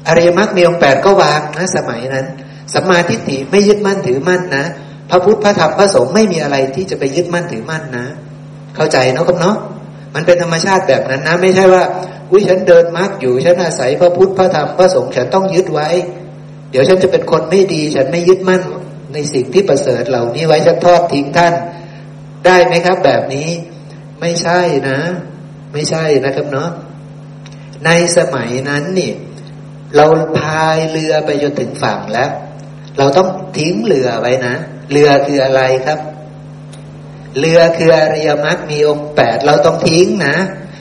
[0.09, 2.27] อริยมรรคมีองค์แปดก็วางนะสมัยนั้น
[2.75, 4.65] สัมมาทิฏฐิไม่ยึดมั่นถือมั่นนะ
[5.11, 8.07] พระพุทธพระธรรมพระสงฆ์ไม่มีอะไรที่จะไปยึดมั่นถือมั่นนะ
[8.77, 9.57] เข้าใจเนาะครับเนาะ
[10.15, 11.85] มันเป็นธรรมชาติแบบนั้นนะ ไม่ใช่ว่า
[12.31, 15.89] อุ้ยฉันเดินมรรคอยู่ฉันอาศัยพระพุทธพระธรรมพระสงฆ์ฉันต้องยึดไว้
[16.71, 18.63] เดี๋ยวฉันจะเป็นคนไม่ดี ฉันไม่ยึดมั่น
[19.13, 21.55] ในสิ่งที่ประเสริฐเหล่านี้ไว้ฉันทอดทิ้งท่าน
[22.47, 23.49] ได้ไหมครับ แบบนี้
[24.21, 24.99] ไม่ใช่นะ
[25.73, 26.71] ไม่ใช่นะครับเนาะ
[27.87, 29.13] ในสมัยนั้นนี่
[29.97, 30.07] เรา
[30.39, 32.31] พายเรือไปจนถึงฝั่งแล้ว
[32.99, 33.29] เราต้อง
[33.59, 34.55] ทิ้งเรือไว้นะ
[34.93, 35.99] เรือคืออะไรครับ
[37.39, 40.37] เรือคืออริยมรรคมีองค์แปดเราต้องทิ้งนะ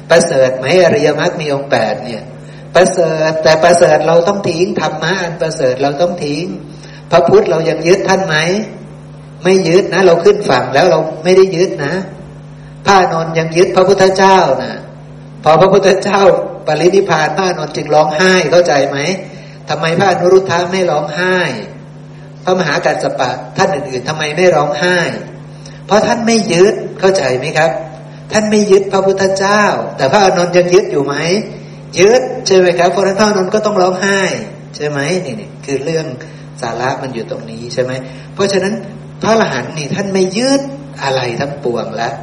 [0.09, 2.23] ประเสริฐไหมอริยมรรคมีองค์แปดเนี่ย
[2.75, 6.45] ประเสริฐแต่ประเสริฐเราต้องทิ้งธรรมะอันประเสริฐเราต้องทิ้ง
[7.11, 8.35] พระพุทธเรายังยึดท่านไหม
[9.43, 11.93] ไม่ยึดนะ เราขึ้นฝั่งแล้วเราไม่ได้ยึดนะ
[12.85, 14.73] พระนนยังยึดพระพุทธเจ้านะ
[15.43, 16.21] พอพระพุทธเจ้า
[16.67, 18.97] ปรินิพานพระนนจึงร้องไห้เข้าใจไหม
[19.69, 21.35] ทำไมพระนุรุทธะไม่ร้องไห้
[22.43, 24.97] พระมหากัสสปะท่านอื่น ๆทำไมไม่ร้องไห้
[25.85, 27.71] เพราะท่านไม่ยึดเข้าใจไหมครับ
[28.31, 29.63] ท่านไม่ยึดพระพุทธเจ้า
[29.97, 31.15] แต่พระอนนท์ยังยึดอยู่ไหม
[31.99, 34.19] ยึดใช่ไหมครับเพราะนั้นพระอนนท์ก็ต้องร้องไห้
[34.75, 36.05] ใช่ไหมนี่นี่คือเรื่อง
[36.61, 37.91] สาระมันอยู่ตรงนี้ใช่ไหม
[38.33, 38.73] เพราะฉะนั้น
[39.21, 40.61] พระอรหันต์นี่ท่านไม่ยึด
[41.03, 42.13] อะไรทั้งปวงแล้ว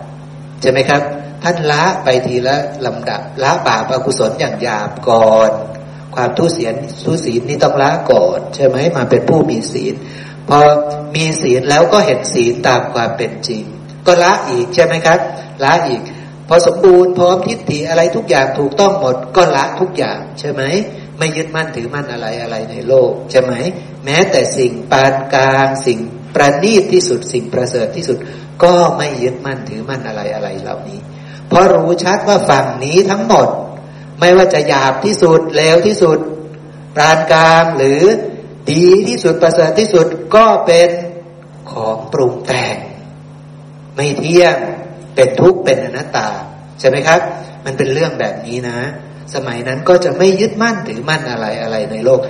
[0.60, 1.02] ใช่ไหมครับ
[1.42, 2.56] ท่านละไปทีละ
[2.86, 5.50] ลำดับ ละบาปอกุศลอย่างหยาบก่อน
[6.14, 9.94] ความทุศีลทุศีลนี่ต้องละก่อน ใช่ไหมมาเป็นผู้มีศีล
[10.48, 10.58] พอ
[11.16, 13.62] มีศีลแล้วก็เห็นศีลตามความเป็นจริง
[14.06, 15.18] ก็ละอีกใช่ไหมครับ
[15.64, 16.02] ละอีก
[16.48, 20.62] พอสมบูรณ์พร้อมทิฏฐิอะไรทุกอย่างถูกต้องหมด ก็ละทุกอย่างใช่ไหม
[21.18, 23.52] ไม่ยึดมั่นถือมั่นอะไรอะไรในโลก ใช่ไหม
[24.04, 26.00] แม้แต่สิ่งปานกลางสิ่ง
[26.34, 28.18] ประณีตที่สุดสิ่งประเสริฐที่สุด
[28.64, 30.98] ก็ไม่ยึดมั่นถือมั่นอะไรอะไรเหล่านี้
[31.48, 33.48] เพราะรู้ชัดว่าฝั่งนี้ทั้งหมด
[34.20, 36.18] ไม่ว่าจะหยาบที่สุดเลวที่สุด
[36.96, 38.02] ปานกลางหรือ
[38.70, 40.90] ดีที่สุดประเสริฐที่สุดก็เป็น
[41.72, 42.76] ของปรุงแต่ง
[43.96, 44.56] ไม่เที่ยง
[45.14, 46.28] เป็นทุกข์เป็นอนัตตา
[46.80, 47.20] ใช่ไหมครับ
[47.64, 48.78] มันเป็นเรื่องแบบนี้นะ
[49.34, 52.20] สมัยนั้นก็จะไม่ยึดมั่นถือมั่นอะไรอะไรในโลก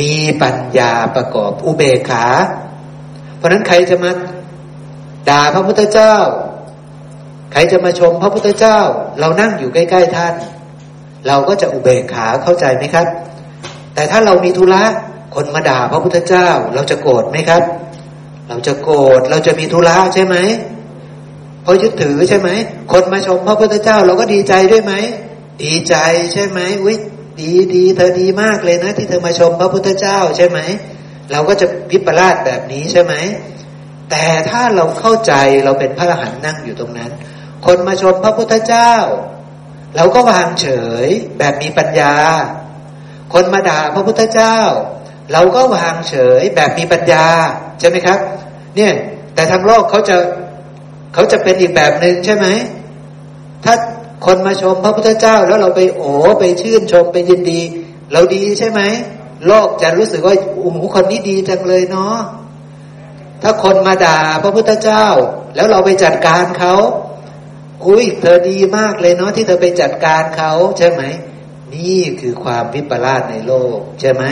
[0.00, 2.26] มีปัญญาประกอบอุเบกขา
[3.38, 4.10] เพราะนั้นใครจะมา
[5.28, 6.14] ด่าพระพุทธเจ้า
[7.52, 8.78] ใครจะมาชมพระพุทธเจ้า
[9.20, 10.34] เรานั่งอยู่ใกล้ ๆ ท่าน
[11.26, 13.06] เราก็จะอุเบกขาเข้าใจไหมครับ
[13.94, 14.84] แต่ถ้าเรามีธุระ
[15.34, 17.62] คนมาด่าพระพุทธเจ้า เราจะโกรธไหมครับ
[18.48, 20.36] เราจะโกรธเราจะมีธุระใช่ไหม
[21.62, 22.48] เพราะยึดถือใช่ไหม
[22.92, 24.94] คนมาชมพระพุทธเจ้า เราก็ดีใจด้วยไหม
[25.64, 25.94] ดีใจ
[26.32, 26.94] ใช่ไหมวิ
[27.40, 30.58] ดีดีเธอดีมากเลยนะ ที่เธอมาชมพระพุทธเจ้าใช่ไหม
[31.32, 33.14] เราก็จะวิปลาสแบบนี้ใช่ไหม
[34.10, 35.32] แต่ถ้าเราเข้าใจ
[35.64, 37.10] เราเป็นพระอรหันต์นั่งอยู่ตรงนั้น
[37.66, 38.92] คนมาชมพระพุทธเจ้า
[39.96, 40.66] เราก็วางเฉ
[41.06, 41.08] ย
[41.38, 42.14] แบบมีปัญญา
[43.34, 44.58] คนมาด่าพระพุทธเจ้า
[45.32, 47.26] เราก็วางเฉยแบบมีปัญญา
[47.80, 48.18] ใช่ไหมครับ
[48.76, 48.92] เนี่ย
[49.34, 50.16] แต่ทางโลกเขาจะ
[51.14, 52.46] เขาจะเป็นอีกแบบหนึ่งใช่ไหม
[53.64, 53.74] ถ้า
[54.26, 57.60] คนมาชมพระพุทธเจ้าแล้วเราไปโอ้ไปชื่นชมไปยินดี
[58.12, 58.80] เราดีใช่ไหม
[59.46, 62.16] โลกจะรู้สึกว่าอุ้มคนนี้ดีจังเลยเนาะ
[63.42, 65.06] ถ้าคนมาด่าพระพุทธเจ้า
[65.54, 66.74] แล้วเราไปจัดการเขา
[67.86, 71.02] อุ้ยเธอดีมากเลยเนาะที่เธอไปจัดการเขาใช่ไหม
[71.74, 74.24] นี่คือความวิปลาสในโลก ใช่ไหม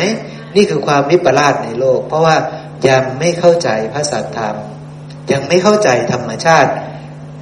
[0.56, 2.36] นี่คือความวิปลาสในโลก เพราะว่า
[2.88, 4.56] ยังไม่เข้าใจพระสัทธรรม
[5.32, 6.70] ยังไม่เข้าใจธรรมชาติ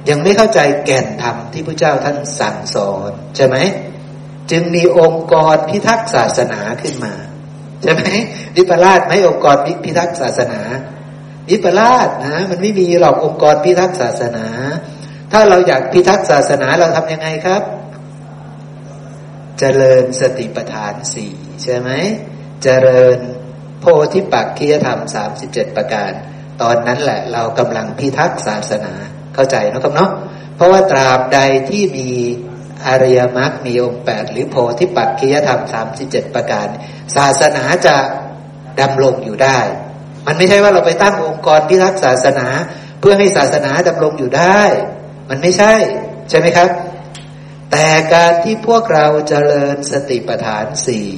[0.09, 3.57] ยังไม่เข้าใจแก่นธรรมที่พระเจ้าท่านสั่งสอน ใช่ไหม
[4.51, 7.13] จึงมีองค์กรพิทักษ์ศาสนาขึ้นมา
[7.81, 8.01] ใช่ไหม
[8.55, 10.61] วิปลาสไหมองค์กรพิทักษ์ศาสนา
[11.49, 14.45] วิปลาสนะ มันไม่มีหรอกองค์กรพิทักษ์ศาสนา
[15.31, 21.89] ถ้าเราอยากพิทักษ์ศาสนาเราทำยังไงครับจเจริญสติปัฏฐานสี่ใช่ไหม
[22.63, 23.17] เจริญ
[23.79, 26.11] โพธิปักขียธรรมสามสิบเจ็ดประการ
[26.61, 28.93] ตอนนั้นแหละเรากำลังพิทักษ์ศาสนา
[29.35, 30.11] เข้าใจนะครับเนาะ
[30.55, 32.09] เพราะว่าตราบใดที่มี
[32.87, 36.67] อริยมรรคมีองค์แปดหรือโพธิปักขียธรรมสามสิบเจ็ดประการ
[37.15, 37.97] ศาสนาจะ
[38.81, 39.59] ดำรงอยู่ได้
[40.25, 42.47] มันไม่ใช่ว่าเราไปตั้งองค์กรพิทักษ์ศาสนา
[42.99, 44.61] เพื่อให้ศาสนาดำรงอยู่ได้
[45.29, 45.73] มันไม่ใช่
[46.29, 46.69] ใช่ไหมครับ
[47.71, 51.09] แต่การที่พวกเราเจริญสติปัฏฐานสี่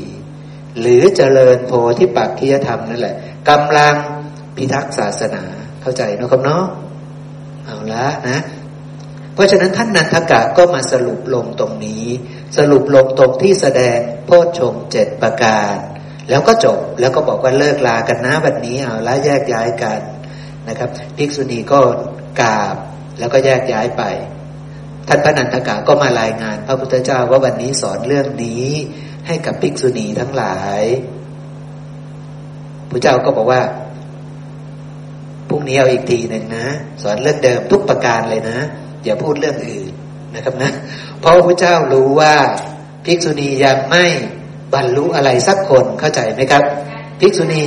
[0.80, 3.15] หรือเจริญโพธิปักขียธรรมนั่นแหละ
[3.49, 3.95] กำลัง
[4.55, 5.43] พิทักษ์ศาสนา
[5.82, 6.65] เข้าใจนะครับเนาะ
[7.65, 8.39] เอาละนะ
[9.38, 12.05] เพราะฉะนั้นท่านนันทกะก็มาสรุปลงตรงนี้
[12.57, 15.75] สรุปลงตรงที่แสดงโพชฌงเจ็ดประการ
[16.29, 19.99] แล้วก็จบแล้วก็บอกว่าเลิกลากันนะวันนี้เอาละแยกย้ายกัน
[20.67, 21.79] นะครับภิกษุณีก็
[22.41, 22.75] กราบ
[23.19, 24.03] แล้วก็แยกย้ายไป
[25.07, 28.65] ท่านพระนันทกาก็มารายงาน พระพุทธเจ้าว่าวันนี้สอนเรื่องนี้
[29.27, 30.81] ให้กับภิกษุณีทั้งหลาย
[32.89, 33.61] พระเจ้าก็บอกว่า
[35.49, 36.67] พรุ่งนี้เอาอีกทีหนึ่งนะ
[37.03, 38.59] สอนเรื่องเดิมทุกประการเลยนะ
[39.04, 39.91] อย่าพูดเรื่องอื่น
[40.36, 40.72] นะครับนะ
[41.22, 42.34] เพราะพระเจ้ารู้ว่า
[43.06, 44.06] ภิกษุณียังไม่
[44.74, 46.64] บรรลุอะไรสักคนเข้าใจไหมครับ
[47.20, 47.64] ภิกษุณี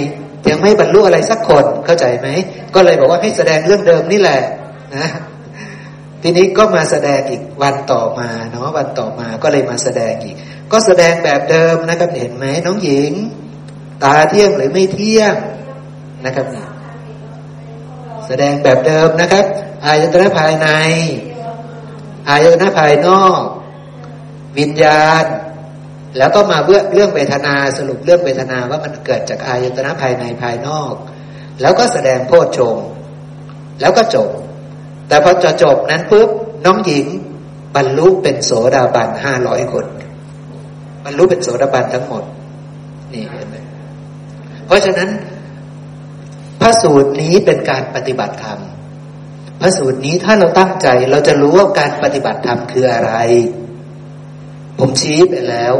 [0.48, 2.28] ยังไม่บรรลุอะไรสักคนเข้าใจไหม
[2.74, 4.40] ก็เลยบอกว่าให้แสดงเรื่องเดิมนี่แหละ
[4.96, 5.08] นะ
[6.22, 10.36] ทีนี้ก็มาแสดงอีกวันต่อมาเนาะวันต่อมาก็เลยมาแสดงอีก
[10.72, 13.12] ก็แสดงแบบเดิมนะครับเห็นไหมน้องหญิง
[14.04, 15.34] ตาเที่ยงหรือไม่เที่ยง
[16.24, 16.46] นะครับ
[18.26, 19.44] แสดงแบบเดิมนะครับ
[19.86, 20.68] อายตนะภายใน
[22.28, 23.42] อายตนะภายนอก
[24.58, 25.24] วิญญาณ
[26.18, 30.94] แล้วก็มาเรื่องเรื่องเวทนาสรุปเรื่องเวทนาว่ามันเกิดจากอายตนะภายในภายนอก
[31.60, 32.76] แล้วก็แสดงโพชฌง
[33.80, 34.28] แล้วก็จบ
[35.08, 36.28] แต่พอจะจบนั้นปุ๊บ
[36.66, 37.06] น้องหญิง
[37.76, 39.86] บรรลุเป็นโสดาบันห้าร้อยคน
[41.04, 42.24] บรรลุเป็นโสดาบันทั้งหมด
[43.12, 43.56] นี่เห็นไหม
[44.66, 45.10] เพราะฉะนั้น
[46.60, 48.60] พระสูตรนี้เป็นการปฏิบัติธรรม
[49.60, 53.14] พระสูตรนี้ถ้าเราตั้งใจเราจะรู้ว่าการปฏิบัติธรรมคืออะไร
[54.78, 55.74] ผมชี้ไปแล้ว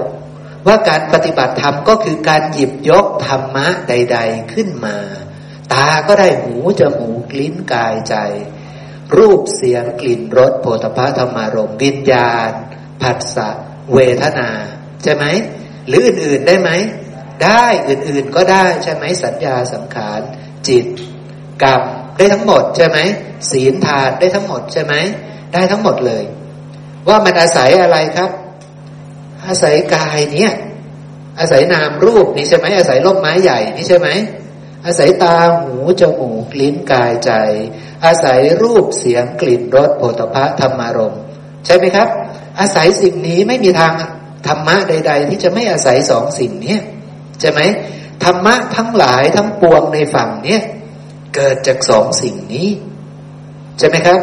[0.67, 4.97] ว่าการปฏิบัติธรรมก็คือการหยิบยกธรรมะใด ๆขึ้นมา
[5.73, 8.15] ตาก็ได้หูจมูกลิ้นกายใจ
[9.17, 12.51] รูปเสียงกลิ่นรสโผฏฐะธรรมารมวิญญาณ
[13.03, 13.49] ผัสสะ
[13.93, 14.51] เวทนา
[15.03, 15.25] ใช่ไหม
[15.89, 16.71] หรืออื่นๆได้ไหม
[17.45, 20.21] ได้อื่นๆก็ได้ใช่ไหมสัญญาสังขาร
[20.69, 20.87] จิต
[21.63, 21.83] กรรม
[22.21, 22.99] ได้ทั้งหมดใช่ไหม
[23.51, 24.95] ศีลทานได้ทั้งหมดใช่ไหม
[25.53, 26.25] ได้ทั้งหมดเลย
[27.09, 28.31] ว่ามันอาศัยอะไรครับ
[29.47, 30.53] อาศัยกายเนี่ย
[31.41, 34.09] อาศัยนามรูปนี่ใช่ไหมอาศัยร่มไม้ใหญ่นี่ใช่ไหม
[34.87, 37.33] อาศัยตาหูจมูกลิ้นกายใจ
[38.05, 41.23] อาศัยรูปเสียงกลิ่นรสโผฏฐะธรรมารมณ์
[41.67, 42.09] ใช่ไหมครับ
[42.61, 43.93] อาศัยสิ่งนี้ไม่มีทาง
[44.47, 46.77] ธรรมะใด ๆ ที่จะไม่อาศัยสองสิ่งนี้
[47.41, 47.61] ใช่ไหม
[48.25, 50.63] ธรรมะทั้งหลายทั้งปวงในฝั่งเนี้ย
[51.41, 52.69] เกิดจากสองสิ่งนี้
[53.79, 54.21] ใช่ไหมครับ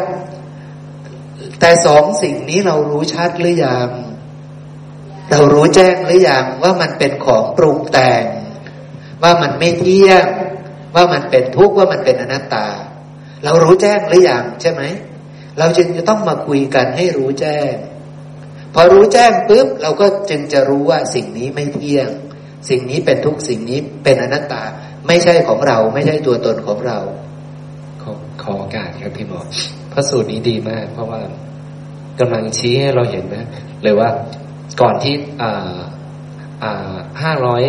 [1.60, 3.88] แต่สองสิ่งนี้เรารู้ชัดหรือยัง
[5.30, 8.24] เรารู้แจ้งหรือยังว่ามันเป็นของปรุงแต่ง
[9.22, 10.26] ว่ามันไม่เที่ยง
[10.94, 12.68] ว่ามันเป็นทุกข์ว่ามันเป็นอนัตตา
[13.44, 14.82] เรารู้แจ้งหรือยังใช่ไหม
[15.58, 17.72] เราจึงจะต้องมาคุยกันให้รู้แจ้ง
[18.74, 22.10] พอรู้แจ้งปุ๊บเราก็จึงจะรู้ว่าสิ่งนี้ไม่เที่ยง
[22.68, 24.62] สิ่งนี้เป็นทุกข์สิ่งนี้เป็นอนัตตา
[25.08, 26.98] ไม่ใช่ของเรา ไม่ใช่ตัวตนของเรา
[28.02, 29.40] ขอขอโอกาสครับพี่หมอ
[29.92, 31.20] พระสูตรนี้ดีมาก เพราะว่า
[32.20, 33.46] กำลังชี้ให้เราเห็นนะ
[33.82, 34.08] เลยว่า
[34.80, 35.78] ก่อนที่อ่า
[36.62, 37.62] อ่าห้าร้อย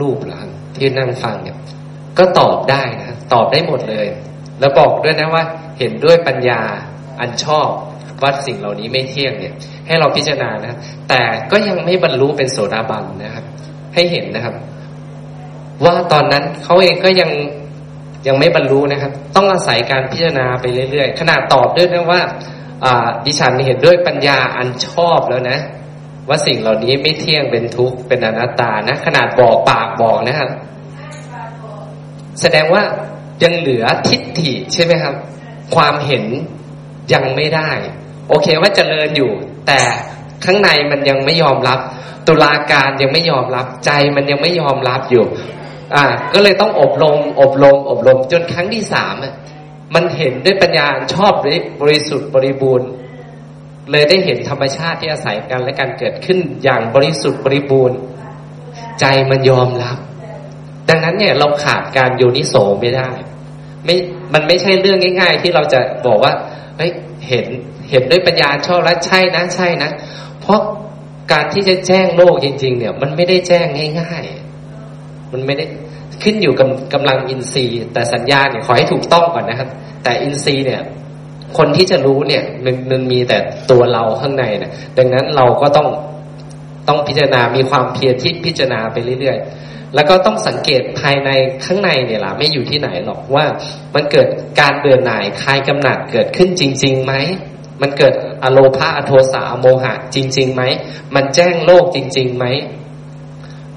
[0.00, 0.46] รูปหลัง
[0.76, 1.56] ที่นั่งฟังเนี่ย
[2.18, 4.06] ก็ตอบได้นะตอบได้หมดเลย
[4.60, 5.44] แล้วบอกด้วยนะว่า
[5.78, 6.60] เห็นด้วยปัญญา
[7.20, 7.68] อันชอบ
[8.22, 9.54] ว่าสิ่งเหล่านี้ไม่เที่ยงเนี่ย
[9.86, 13.44] ให้เราพิจารณานะ แต่ก็ยังไม่บรรลุเป็นโสดาบันนะครับ
[13.94, 14.54] ให้เห็นนะครับ
[15.84, 17.30] ว่าตอนนั้นเขาเองก็ยัง
[18.26, 22.20] ยังไม่บรรลุนะครับ ต้องอาศัยการพิจารณาไปเรื่อยๆ ขนาดตอบด้วยนะว่า
[23.24, 25.58] ดิฉันเห็นด้วยปัญญาอันชอบแล้วนะ
[26.28, 30.50] ว่าสิ่งเหล่านี้ไม่เที่ยงเป็นทุกข์เป็นอนัตตานะ ขนาดบอกปากบอกนะครับ
[32.40, 32.82] แสดงว่า
[33.42, 35.14] ยังเหลือทิฏฐิใช่ไหมครับ
[35.74, 36.24] ความเห็น
[37.12, 37.70] ยังไม่ได้
[38.28, 39.32] โอเคว่าเจริญอยู่
[39.66, 39.80] แต่
[40.44, 41.78] ข้างในมันยังไม่ยอมรับ
[42.28, 45.24] ตุลาการยังไม่ยอมรับใจมันยังไม่ยอมรับอยู่
[45.94, 49.34] อ่า ก็เลยต้องอบรม อบรม อบรม จนครั้งที่สามอะ
[49.94, 51.32] มันเห็นด้วยปัญญาชอบ
[51.80, 52.88] บริสุทธิ์บริบูรณ์
[53.90, 57.98] เลยได้เห็นธรรมชาติที่อาศัยกันและการเกิดขึ้นอย่างบริสุทธิ์บริบูรณ์
[59.00, 59.98] ใจมันยอมรับ
[60.88, 63.10] ดังนั้นเนี่ยเราขาดการโยนิโสไม่ได้
[63.84, 63.96] ไม่
[64.34, 66.32] มันไม่ใช่เรื่องง่าย ๆ ที่เราจะบอกว่า
[66.76, 66.90] เฮ้ย
[67.28, 67.46] เห็น
[67.90, 69.90] เห็นด้วยปัญญาชอบแล้วใช่นะ ใช่นะ
[70.40, 70.60] เพราะ
[71.32, 73.66] การที่จะแจ้งโลกจริง ๆ เนี่ย มันไม่ได้แจ้ง
[74.00, 74.51] ง่าย ๆ
[75.32, 75.64] มันไม่ได้
[76.22, 79.68] ขึ้นอยู่กับกำลังอินทรีย์ แต่สัญญาเนี่ยขอให้ถูกต้องก่อนนะครับ
[80.04, 80.80] แต่อินทรีย์เนี่ย
[81.58, 83.38] คนที่จะรู้เนี่ยมันมันมีแต่
[83.70, 85.88] ตัวเราข้างในเนี่ยดังนั้นเราก็ต้อง
[86.88, 91.30] ต้องพิจารณามีความเพียรที่พิจารณาไปเรื่อยๆ แล้วก็ต้องสังเกตภายใน
[91.64, 93.46] ข้างในเนี่ยล่ะไม่อยู่ที่ไหนหรอกว่า
[93.94, 94.28] มันเกิด
[94.60, 97.14] การเบื่อหน่ายคลายกำหนัดเกิดขึ้นจริงๆไหม
[97.82, 98.14] มันเกิด
[98.44, 100.62] อโลภาอโทสะอโมหะจริงๆไหม
[101.14, 102.44] มันแจ้งโลกจริงๆไหม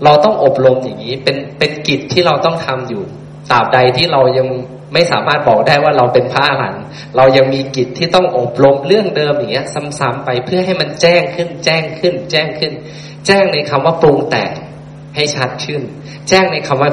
[0.03, 3.03] เราต้องอบรมอย่างนี้เป็นเป็นกิจที่เราต้องทำอยู่
[3.51, 4.47] ตราบใดที่เรายัง
[4.93, 6.83] ไม่สามารถบอกได้ว่าเราเป็นพระอรหันต์
[7.17, 9.65] เรายังมีกิจที่ต้องอบรมเรื่องเดิมอย่างเงี้ย
[9.99, 12.73] ซ้ำๆไปเพื่อให้มันแจ้งขึ้น แจ้งขึ้น แจ้งขึ้น
[13.25, 14.51] แจ้งในคำว่าปรุงแต่ง
[15.15, 15.81] ให้ชัดขึ้น
[16.29, 16.91] แจ้งในคำว่า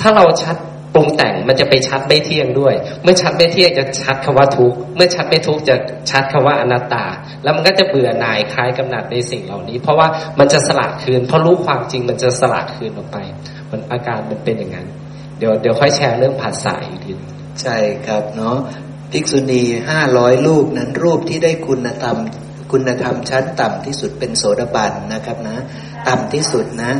[0.00, 0.56] ถ้าเราชัด
[0.94, 5.76] ปรุงแต่งมันจะไปชัดไม่เที่ยงด้วย เมื่อชัดไม่เที่ยงจะชัดคำว่าทุกข์เมื่อชัดไม่ทุกข์จะ
[6.10, 7.04] ชัดคำว่าอนัตตา
[7.42, 13.18] แล้วมันก็จะเบื่อหน่ายคลายกำหนัดในสิ่งเหล่านี้ เพราะว่ามันจะสละคืนเพราะรู้ความจริงมันจะสละคืนออกไป
[13.70, 14.86] มันอาการมันเป็นอย่างนั้น
[15.38, 17.12] เดี๋ยวเดี๋ยวค่อยแชร์เรื่องผัสสะอีกที
[17.62, 17.76] ใช่
[18.06, 18.56] ครับเนาะ
[19.12, 22.16] ภิกษุณีห้าร้อยรูปนั้นรูปที่ได้คุณธรรม
[22.72, 25.56] คุณธรรมชั้นต่ำที่สุดเป็นโสดาบันนะครับนะ
[26.08, 26.92] ต่ำที่สุดนะ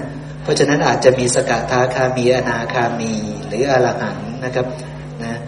[0.43, 3.13] เพราะฉะนั้นอาจจะมีสกทาคามีอนาคามี
[3.47, 4.67] หรืออรหันนะครับ
[5.23, 5.41] นะ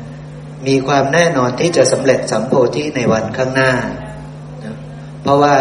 [0.66, 3.72] มีความแน่นอนที่จะสำเร็จสัมโพธิในวันข้างหน้า
[4.64, 4.76] นะ
[5.22, 5.56] เพราะว่า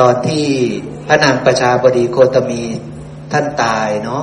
[0.00, 0.46] ตอนที่
[1.08, 2.62] พระนางประชาบดีโคตมี
[3.32, 4.22] ท่านตายเนาะ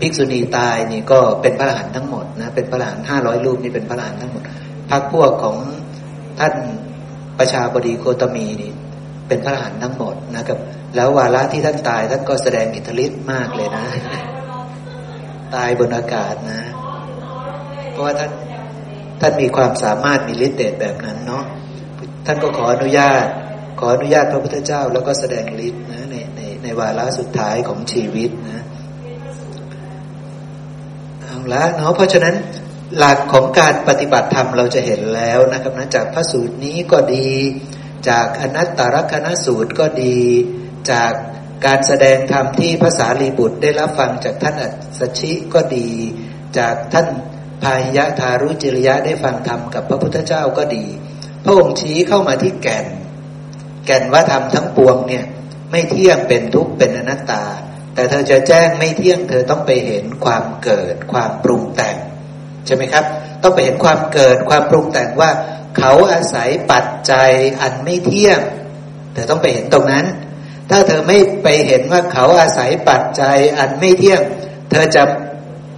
[0.00, 4.42] ภิกษุณีตายนี่ก็เป็นพระอรหันต์ทั้งหมดนะเป็นพระอรหันต์ห้าร้อยรูปนี่เป็นพระอรหันต์ทั้งหมด
[4.90, 5.56] พรรคพวกของ
[6.38, 6.54] ท่าน
[7.38, 8.72] ประชาบดีโคตมีนี่
[9.28, 10.58] เป็นพระอรหันต์ทั้งหมดนะครับ
[10.94, 13.86] แล้ววาระที่ท่านตายท่านก็แสดงอิทธิฤทธิ์มากเลยนะ
[15.54, 16.60] ตายบนอากาศนะ
[17.90, 18.30] เพราะว่าท่าน
[19.20, 21.44] ท่านมีความสามารถมีฤทธิ์เดชแบบนั้นเนาะ
[22.26, 23.26] ท่านก็ขออนุญาต
[23.78, 28.64] ขออนุญาตพระพุทธเจ้า แล้วก็แสดงฤทธิ์นะในในในวาระสุดท้ายของชีวิตนะ
[31.20, 32.34] เอาละเนาะเพราะฉะนั้น
[32.98, 37.28] หลักของการปฏิบัติธรรมเราจะเห็นแล้วนะครับนะจากพระสูตรนี้ก็ดี
[38.08, 40.18] จากอนัตตลกนสูตรก็ดี
[40.90, 41.12] จาก
[41.66, 45.88] การแสดงธรรมที่ภาษาลีบุตรได้รับฟังจากท่านอัศชิก็ดี
[46.58, 47.06] จากท่าน
[47.62, 50.84] พาหิยะทารุจิริยะได้ฟังธรรมกับพระพุทธเจ้าก็ดี
[51.44, 52.86] พระองค์ชี้เข้ามาที่แก่น
[53.86, 55.24] แก่นว่าธรรมทั้งปวงเนี่ย
[55.70, 57.44] ไม่เที่ยงเป็นทุกข์เป็นอนัตตา
[57.94, 61.96] แต่เธอจะแจ้งไม่เที่ยง เธอต้องไปเห็นความเกิดความปรุงแต่ง
[62.66, 63.04] ใช่ไหมครับ
[63.42, 65.30] ต้องไปเห็นความเกิดความปรุงแต่งว่า
[65.78, 68.40] เขาอาศัยปัจจัยอันไม่เที่ยง
[69.12, 70.06] เธอต้องไปเห็นตรงนั้น
[70.70, 74.22] ถ้าเธอไม่ไปเห็นว่าเขาอาศัยปัจจัยอันไม่เที่ยง
[74.70, 75.02] เธอจะ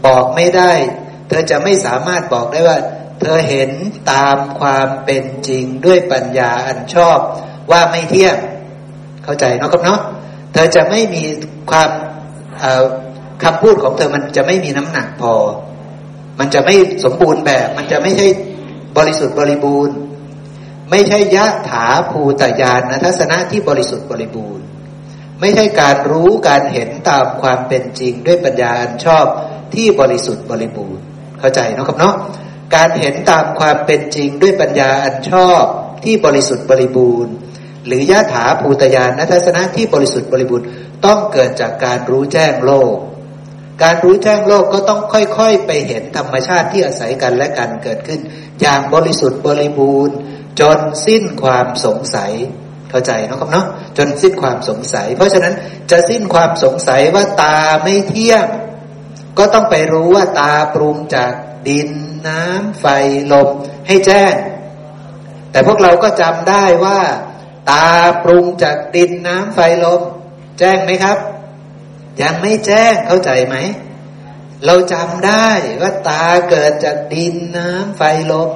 [0.07, 0.73] บอกไม่ได้
[1.29, 2.79] เธอจะไม่สามารถบอกได้ว่า
[3.21, 3.71] เธอเห็น
[4.13, 7.19] ตามความเป็นจริงด้วยปัญญาอันชอบ
[7.71, 8.37] ว่าไม่เที่ยง
[9.25, 10.01] เข้าใจเนาะครับเนาะ
[10.53, 11.25] เธอจะไม่มี
[11.71, 11.91] ความ
[13.43, 15.35] คำพูดของเธอมันจะไม่มีน้ำหนักพอ
[16.39, 16.75] มันจะไม่
[17.05, 18.27] สมบูรณ์แบบ มันจะไม่ใช่
[18.97, 19.97] บริสุทธิ์บริบูรณ์
[20.91, 24.65] ไม่ใช่ยะถาภูตยานนะทัศนะที่บริสุทธิ์บริบูรณ์
[25.41, 29.27] ไม่ใช่การรู้การเห็นตามความเป็นจริงด้วยปัญญาอันชอบ
[29.75, 31.03] ที่บริสุทธิ์บริบูรณ์
[31.41, 32.15] เข้าใจนะครับเนาะ
[32.75, 35.63] การเห็นตามความเป็นจริงด้วยปัญญาอันชอบ
[36.05, 37.33] ที่บริสุทธิ์บริบูรณ์
[37.87, 40.67] หรือยะถาภูตยานนัทัศนะที่บริสุทธิ์บริบูรณ์
[41.05, 42.97] ต้องเกิดจากการรู้แจ้งโลก
[43.83, 48.21] การรู้แจ้งโลกก็ต้องค่อยๆ ไปเห็นธรรมชาติที่อาศัยกันและกันเกิดขึ้น
[48.61, 50.17] อย่างบริสุทธิ์บริบูรณ์
[50.61, 52.33] จนสิ้นความสงสัย
[52.91, 53.67] เข้าใจนะครับเนาะ
[53.99, 55.55] จนสิ้นความสงสัย เพราะฉะนั้น
[55.91, 58.47] จะสิ้นความสงสัยว่าตาไม่เที่ยง
[59.39, 61.33] ก็ต้องไปรู้ว่าตาปรุงจาก
[61.69, 61.91] ดิน
[62.29, 62.87] น้ำไฟ
[63.33, 63.49] ลม
[63.87, 64.35] ให้แจ้ง
[65.51, 67.01] แต่พวกเราก็จำได้ว่า
[67.71, 67.89] ตา
[68.25, 70.01] ปรุงจากดินน้ำไฟลม
[70.59, 71.19] แจ้งไหมครับ
[72.23, 73.57] ยังไม่แจ้งเข้าใจไหม
[74.65, 75.49] เราจำได้
[75.81, 78.03] ว่าตาเกิดจากดินน้ำไฟ
[78.33, 78.51] ลม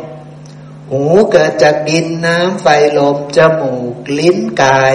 [0.91, 4.95] หูเกิดจากดินน้ำไฟลม จมูกลิ้นกาย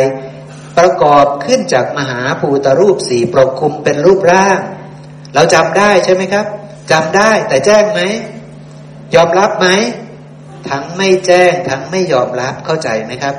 [0.77, 4.59] ประกอบขึ้นจากมหาภูตรูปสี่ปกคลุมเป็นรูปร่าง
[5.33, 6.45] เราจำได้ใช่ไหมครับ
[6.91, 8.01] จำได้แต่แจ้งไหม
[9.15, 9.67] ยอมรับไหม
[10.69, 13.35] ทั้งไม่แจ้ง ทั้งไม่ยอมรับเข้าใจไหมครับ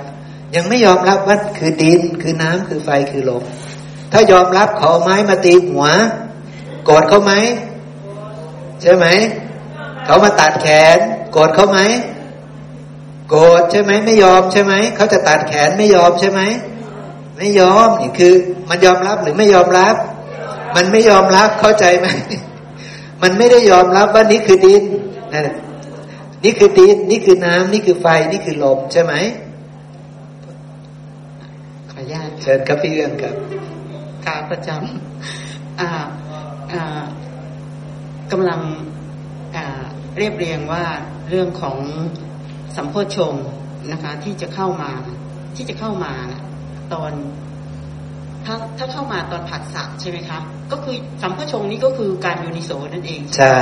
[0.54, 3.42] ยังไม่ยอมรับว่าคือดินคือน้ำคือไฟคือลม
[4.16, 5.84] ถ้ายอมรับเขาไม้มาตีหัว
[6.84, 7.32] โกรธเขาไหม
[8.82, 9.06] ใช่ไหม
[10.04, 10.98] เขามาตัดแขน
[11.32, 11.78] โกรธเขาไหม
[13.28, 16.40] โกรธใช่ไหมไม่ยอมใช่ไหมเขาจะตัดแขนไม่ยอมใช่ไหม
[17.36, 18.34] ไม่ยอมนี่คือ
[18.68, 19.94] มันยอมรับหรือไม่ยอมรับ
[20.76, 22.06] มันไม่ยอมรับเข้าใจไหม
[23.22, 24.82] มันไม่ได้ยอมรับว่านี่คือดิน
[25.32, 25.48] นั่น
[26.44, 29.14] นี่คือดินนี่คือน้ำนี่คือไฟนี่คือลมใช่ไหม
[31.90, 33.34] ขออนุญาตเชิญครับพี่เรื่องครับ
[34.28, 35.90] การประจำอ่า
[36.72, 37.02] อ่า
[38.32, 38.60] กำลัง
[39.56, 39.82] อ่า
[40.18, 40.84] เรียบเรียงว่า
[41.28, 41.76] เรื่องของ
[42.76, 43.34] สัมโพชง
[43.92, 44.90] นะคะ ที่จะเข้ามา
[45.56, 46.12] ที่จะเข้ามา
[46.92, 47.12] ตอน
[48.44, 50.38] ถ้าถ้าเข้ามาตอนผัสสะใช่ไหมคะ
[50.72, 53.60] ก็คือสัมพชงนี้ก็คือการยูนิโซนั่นเอง ใช่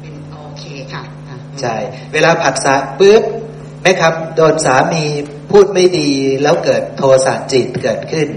[0.00, 1.02] เป็นโอเคค่ะ
[1.60, 1.76] ใช่
[2.12, 3.22] เวลาผัสสะปุ๊บ
[3.82, 5.04] แม่ครับ โดนสามี
[5.50, 6.10] พูดไม่ดี
[6.42, 8.28] แล้วเกิดโทสะจิตเกิดขึ้น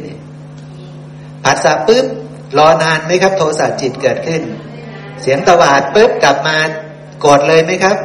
[1.44, 2.06] ผัสสะปุ๊บ
[2.58, 4.42] รอนานไหมครับ โทสะจิตเกิดขึ้น
[5.22, 6.58] เสียงตวาดปุ๊บกลับมา
[7.22, 7.98] โกรธเลยไหมครับ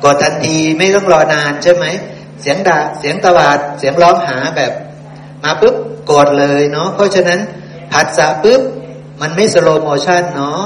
[0.00, 1.86] โกรธทันทีไม่ต้องรอนานใช่ไหม
[2.40, 4.72] เสียงด่าเสียงตวาดเสียงร้องหาแบบ
[5.44, 5.76] มาปุ๊บ
[6.06, 7.40] โกรธเลยเนาะเพราะฉะนั้น
[7.92, 8.62] ผัสสะปุ๊บ
[9.20, 10.60] มันไม่ slow motion เนาะ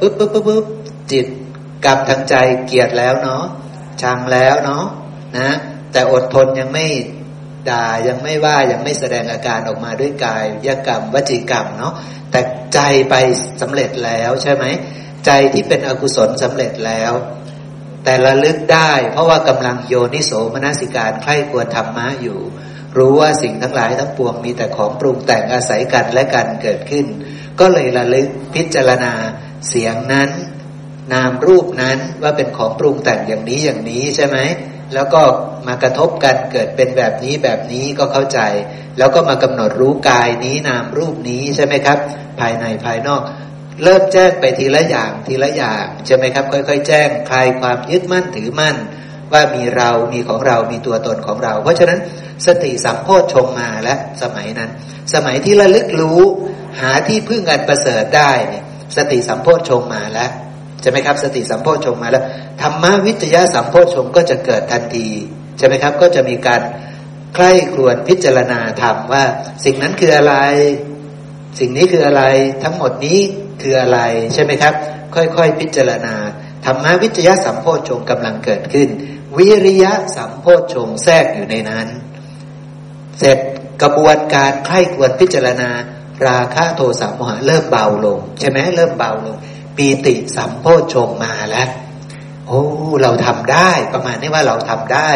[0.00, 0.64] ปุ๊บปุ๊บปุ๊บปุ๊บ
[1.10, 1.26] จิต
[1.84, 2.34] กรรมทางใจ
[2.66, 3.44] เกียดแล้วเนาะ
[4.02, 4.84] ชังแล้วเนาะ
[5.38, 5.50] นะ
[5.92, 6.86] แต่อดทนยังไม่
[7.68, 11.94] ด่ายังไม่ว่ายังไม่แสดงอาการออกมาด้วยกายยกรรมวจีกรรมเนาะ
[12.30, 12.40] แต่
[12.74, 12.80] ใจ
[13.10, 13.14] ไป
[13.60, 14.64] สำเร็จแล้วใช่ไหม
[15.26, 17.12] ใจที่เป็นอกุศลสำเร็จแล้ว
[18.04, 22.40] แต่ระลึกได้ เพราะว่ากำลังโยนิโสมนสิการใคร่ควรธรรมะอยู่
[22.96, 27.06] รู้ว่าสิ่งทั้งหลายทั้งปวงมีแต่ของปรุงแต่งอาศัยกันและกันเกิดขึ้น
[27.60, 29.14] ก็เลยระลึกพิจารณา
[29.68, 30.30] เสียงนั้น
[31.12, 34.38] นามรูปนั้นว่าเป็นของปรุงแต่งอย่างนี้อย่างนี้ใช่ไหม
[34.94, 35.22] แล้วก็
[35.66, 38.40] มากระทบกันเกิดเป็นแบบนี้แบบนี้ก็เข้าใจ
[38.98, 41.98] แล้วก็มากำหนดรู้กายนี้นามรูปนี้ใช่ไหมครับ
[42.40, 43.22] ภายในภายนอก
[43.82, 48.76] เริ่มแจ้งไปทีละอย่างทีละอย่างใช่ไหมครับ ค่อยๆ แจ้งคลายความยึดมั่นถือมั่น
[49.32, 51.98] ว่ามีเรามีของเรามีตัวตนของเรา เพราะฉะนั้น
[52.46, 54.70] สติสัมโพชฌงมาและสมัยนั้น
[55.14, 56.20] สมัยที่ระลึกรู้
[56.80, 58.32] หาที่พึ่งอันประเสริฐได้
[58.96, 60.30] สติสัมโพชฌงมาแล้ว
[60.80, 62.24] ใช่ไหมครับ สติสัมโพชฌงมาแล้ว
[62.62, 65.08] ธรรมวิจยะสัมโพชฌงก็จะเกิดทันที
[65.58, 66.60] ใช่ไหมครับ ก็จะมีการ
[67.34, 69.24] ใคร่ครวญพิจารณาธรรมว่า
[69.64, 70.34] สิ่งนั้นคืออะไร
[71.58, 72.22] สิ่งนี้คืออะไร
[72.62, 73.20] ทั้งหมดนี้
[73.62, 73.98] คืออะไร
[74.34, 74.74] ใช่ไหมครับ
[75.14, 76.14] ค่อยๆ พิจารณา
[76.64, 78.88] ธรรมวิจยะสัมโพชฌงกำลังเกิดขึ้น
[79.36, 81.86] วิริยะสัมโพชฌงแทรกอยู่ในนั้น
[83.18, 83.38] เสร็จ
[83.82, 85.70] กระบวนการใคร่ควรพิจารณา
[86.26, 89.36] ราคะโทสะโมหะเริ่มเบาลง ใช่ไหมเริ่มเบาลง
[89.76, 91.68] ปีติสัมโพชฌงมาแล้ว
[92.46, 92.62] โอ้
[93.02, 95.10] เราทำได้ประมาณนี้ว่าเราทำได้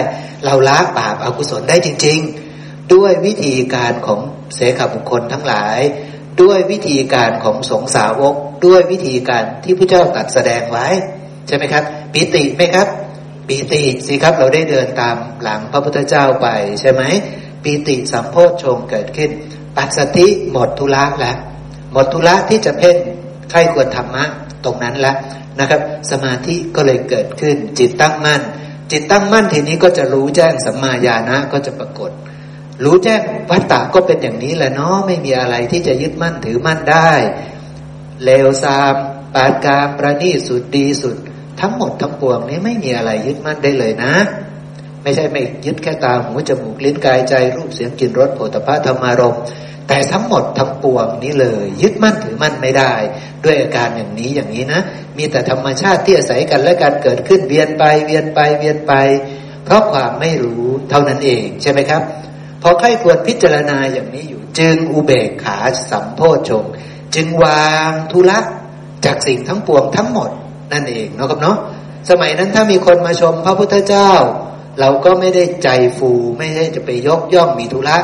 [0.44, 2.18] เราละบาปอากุศลได้จริง
[2.56, 4.20] ๆ ด้วยวิธีการของ
[4.54, 5.78] เสขบุคคลทั้งหลาย
[6.42, 8.34] ด้วยวิธีการของสงสาวก
[8.66, 10.86] ด้วยวิธีการที่พระเจ้าตรัสแสดงไว้
[11.46, 12.88] ใช่ไหมครับปีติไหมครับ
[13.48, 16.48] ปีติสิครับเราได้เดินตามหลังพระพุทธเจ้าไป
[16.80, 17.02] ใช่ไหม
[17.62, 19.30] ปีติสัมโพชฌงเกิดขึ้น
[19.76, 21.36] ปัสสติหมดทุละแล้ว
[21.92, 22.96] หมดทุละที่จะเพ่ง
[23.50, 24.24] ใครควรธรรมะ
[24.64, 25.16] ตรงนั้นแล้ว
[25.60, 25.80] นะครับ
[26.10, 28.42] สมาธิก็เลยเกิดขึ้น จิตตั้งมั่น
[28.92, 32.10] จิตตั้งมั่นทีนี้ก็จะรู้แจ้งสัมมาญาณะก็จะปรากฏ
[32.84, 33.20] รู้แจ้ง
[33.50, 37.10] วัตตะก็เป็นอย่างนี้แหละเนาะไม่มีอะไรที่จะยึดมั่นถือมั่นได้
[38.24, 38.94] เลวซาม
[39.34, 41.16] ปาดกามประณีสุดดีสุด
[41.60, 44.14] ทั้งหมดทั้งปวงนี้ไม่มีอะไรยึดมั่นได้เลยนะ
[45.04, 49.42] ไม่ใช่ไม่ยึดแค่ตาหูจมูกลิ้นกายใจ รูปเสียงกลิ่นรสโผฏฐัพธรรมารมณ์
[49.88, 52.92] แต่ทั้งหมดทั้งปวงนี้เลย ยึดมั่นถือมั่นไม่ได้
[53.44, 54.80] ด้วยอาการอย่างนี้อย่างนี้นะ
[55.18, 58.92] มีแต่ธรรมชาติที่อาศัยกันและการเกิดขึ้นเวียนไปเวียนไปเวียนไป
[59.64, 62.02] เพราะความไม่รู้เท่านั้นเองใช่ไหมครับ
[62.62, 65.58] พอใครควรพิจารณาอย่างนี้อยู่ จึงอุเบกขา
[65.90, 66.64] สัมโพชง
[67.14, 68.38] จึงวางทุละ
[69.04, 70.30] จากสิ่งทั้งปวงทั้งหมด
[70.72, 71.56] นั่นเองเนาะครับเนาะ
[72.10, 74.12] สมัยนั้นถ้ามีคนมาชมพระพุทธเจ้า
[74.80, 75.68] เราก็ไม่ได้ใจ
[75.98, 77.98] ฟูไม่ได้จะไปยกย่องมีทุละ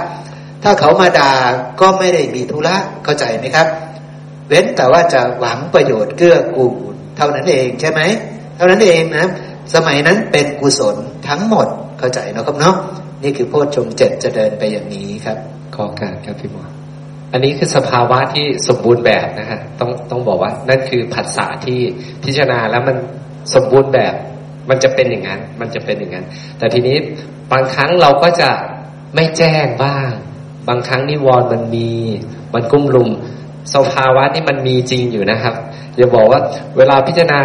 [0.63, 1.33] ถ้าเขามาด่า
[1.81, 3.67] ก็ไม่ได้มีธุระเข้าใจไหมครับ
[4.49, 8.01] เว้นแต่ว่าจะหวังประโยชน์เกื้อกูลเท่านั้นเองใช่ไหม
[8.57, 9.27] เท่านั้นเองนะ
[9.75, 10.97] สมัยนั้นเป็นกุศล
[11.29, 11.69] ทั้งหมด
[11.99, 12.77] เข้าใจนะครับเนาะ
[13.23, 15.39] นี่คือโพชฌงเจ็ดจะเดินไปอย่างนี้ครับ
[15.75, 16.65] ขอการครับพี่หมอ
[17.33, 21.79] อันนี้คือสภาวะที่สมบูรณ์แบบนะฮะต้องต้องบอกว่านั่นคือผัสสะที่
[22.25, 22.97] พิจารณาแล้วมัน
[23.55, 24.15] สมบูรณ์แบบ
[24.69, 26.27] มันจะเป็นอย่างนั้น มันจะเป็นอย่างนั้น
[26.59, 26.97] แต่ทีนี้
[27.53, 28.51] บางครั้งเราก็จะ
[29.15, 30.11] ไม่แจ้งบ้าง
[30.69, 31.91] บางครั้งนิวรณ์มันมี
[32.55, 33.11] มันกุ้มลุม
[33.75, 35.55] สภาวะนี่มันมีจริงอยู่นะครับ
[35.97, 36.41] อย่าบอกว่า
[36.77, 37.39] เวลาพิจารณา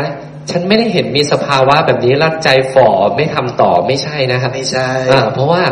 [0.52, 5.64] ฉันไม่ได้เห็นมีสภาวะแบบนี้แล้วใจฝ่อไม่ทำต่อไม่ใช่นะครับ ไม่ใช่อ่าเพราะว่า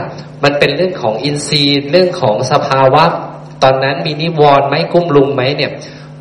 [0.44, 3.04] มันเป็นเรื่องของอินทรีย์เรื่องของสภาวะ
[3.64, 5.72] ตอนนั้นมีนิวรณ์ไหมกุ้มลุมไหมเนี่ย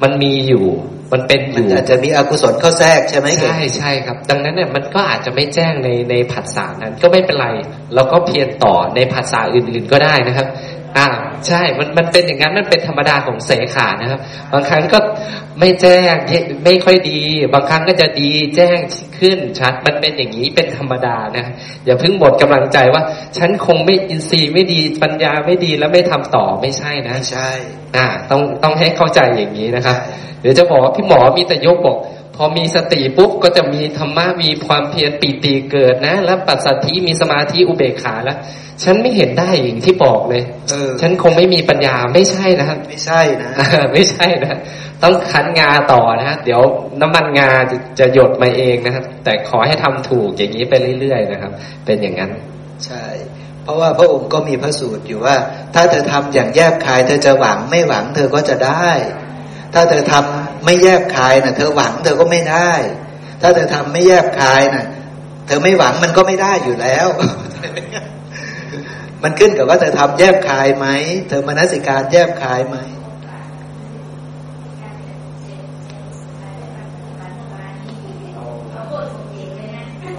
[0.02, 0.64] มันมีอยู่
[1.12, 7.48] มันเป็นอยู่อาจจะมีอกุศลเข้าแทรกใช่ไหมใช่ใช่ครับ ดังนั้นเนี่ยมันก็อาจจะไม่แจ้งในในผัสสะนั้นก็ไม่เป็นไร
[7.94, 10.46] เราก็เพียรต่อในผัสสะอื่นๆก็ได้นะครับ
[10.98, 11.08] อ่า
[11.46, 14.20] ใช่ มันมันเป็นอย่างนั้นมันเป็นธรรมดาของเสขานะครับ
[14.52, 14.98] บางครั้งก็
[15.60, 16.14] ไม่แจ้ง
[16.64, 17.20] ไม่ค่อยดี
[17.52, 18.78] บางครั้งก็จะดีแจ้ง
[19.18, 21.46] ขึ้นชัด มันเป็นอย่างนี้เป็นธรรมดานะ
[21.84, 23.02] อย่าเพิ่งหมดกำลังใจว่า
[23.38, 27.48] ฉันคงไม่อินทรีย์ไม่ดีปัญญาไม่ดีแล้วไม่ทำต่อไม่ใช่นะใช่
[27.96, 29.96] อ่าต้องต้องให้เข้าใจอย่างนี้นะครับ
[30.40, 31.98] เดี๋ยวจะบอกว่าพี่หมอมีแต่ยกบอก
[32.36, 38.38] พอมีสติปุ๊บก็จะมีธรรมะมีความเพียรปีติเกิดนะ แล้วปัสสัทธิมีสมาธิอุเบกขาแล้ว
[38.82, 43.50] ฉันไม่เห็นได้อย่างที่บอกเลยเออฉันคงไม่มีปัญญาไม่ใช่นะครับไม่ใช่นะ
[43.92, 44.58] ไม่ใช่นะ
[45.02, 46.60] ต้องคั้นงาต่อนะฮะเดี๋ยว
[47.00, 51.52] น้ำมันงาจะจะหยดมาเองนะครับ แต่ขอให้ทำถูกอย่างนี้ไปเรื่อยๆนะครับ
[51.84, 52.30] เป็นอย่างนั้น
[52.86, 53.04] ใช่
[53.62, 55.36] เพราะว่าพระองค์ก็มีพระสูตรอยู่ว่า
[55.74, 58.90] ถ้าเธอทำอย่างแยบคายเธอจะหวังไม่หวัง เธอก็จะได้
[59.74, 62.72] ถ้าเธอทำ ไม่แยบคายนะเธอหวังเธอก็ไม่ได้
[63.40, 64.84] ถ้าเธอทำไม่แยบคายนะ
[65.46, 67.06] เธอไม่หวังมันก็ไม่ได้อยู่แล้ว
[69.22, 70.86] มันขึ้นกับว่าเธอทำแยบคายไหม
[71.28, 72.76] เธอมนสิการแยบคายไหม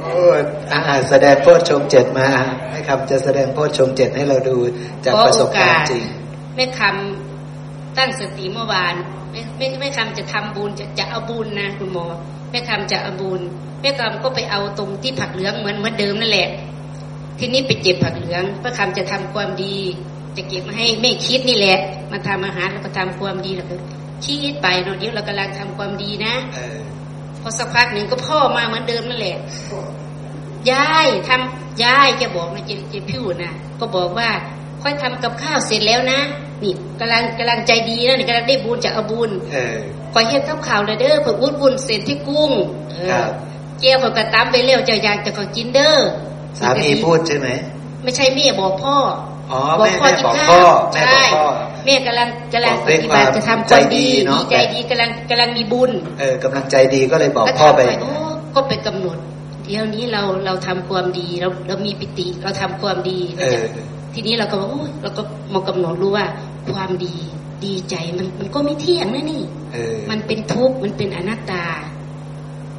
[0.02, 0.24] โอ้
[0.72, 2.30] อาแสดงโพชฌงเจ็ดมา
[2.70, 4.58] ไม่คำจะแสดงโพชฌงเจ็ดให้เราดู
[5.06, 6.06] จากประสบการณ์จริง
[6.56, 8.96] ไม่คำตั้งสติเมื่อวาน
[9.58, 12.06] ไม่ไม่ไม่คำจะทำบุญจะจะเอาบุญนะคุณหมอ
[12.52, 13.42] ไม่คำจะเอาบุญ
[13.82, 16.50] ไม่คำก็ไปเอาตรงที่ผักเหลืองเหมือนเหมือนเดิมนั่นแหละ
[17.40, 19.78] ทีนี้ไปเจ็บผักเหลืองพระคำจะทำความดี
[20.38, 21.78] จะเก็บมาให้แม่คิดนี่แหละ
[22.12, 23.76] มาทำอาหารแล้วก็ทำความดีแล้วก็
[24.26, 26.34] คิดไปเนาะเดี๋ยวเรากำลังทำความดีนะ
[27.42, 29.38] พอสักพักหนึ่งก็พ่อมาเหมือนเดิมนั่นแหละ
[30.72, 34.30] ยายทำยายแกบอกนะเจ็บเจ็บผิวนะก็บอกว่า
[34.84, 36.20] ค่อยทำกับข้าวเสร็จแล้วนะ
[36.64, 39.30] นี่กำลังกำลังใจดีนะนี่กำลังได้บุญจากอบุญ
[40.14, 42.52] คอยเฮ็ดกับข่าวเลยเด้อเพิ่นอุดบุญเส้นที่กุ้ง
[42.92, 43.30] เออครับ
[43.80, 45.96] เจียวเพิ่นก็ตามไปเร็วเจ้าอยากจะก็กินเด้อ
[46.60, 47.48] สามีพูดใช่ไหม
[48.04, 48.96] ไม่ใช่แม่บอกพ่อ
[49.52, 51.46] อ๋อบอกแม่พ่อแม่กินบอกข้าพ่อวแม่บอใช่กพ่อ
[51.86, 58.14] แม่กำลังกำลังบอกปด้วยฏิบัติความจะทำความดีใจดีเนอะดีใจดีกำลังกำลังมีบุญ เออกำลังใจดีก็เลยบอกแล้วพ่อไปทำโอ้
[58.56, 59.18] ก็ไปกำหนด
[59.66, 63.62] เดี๋ยวนี้เราเราทำความดีเราเรามีปิติเราทำความดีเออ
[64.14, 65.22] ทีนี้เราก็บอกโอ้ยเราก็
[65.54, 66.26] มากำหนดรู้ว่า
[66.74, 67.16] ความดี
[67.66, 71.66] ดีใจมันมันก็ไม่เที่ยงนะนี่เออมันเป็นทุกข์มันเป็นอนัตตา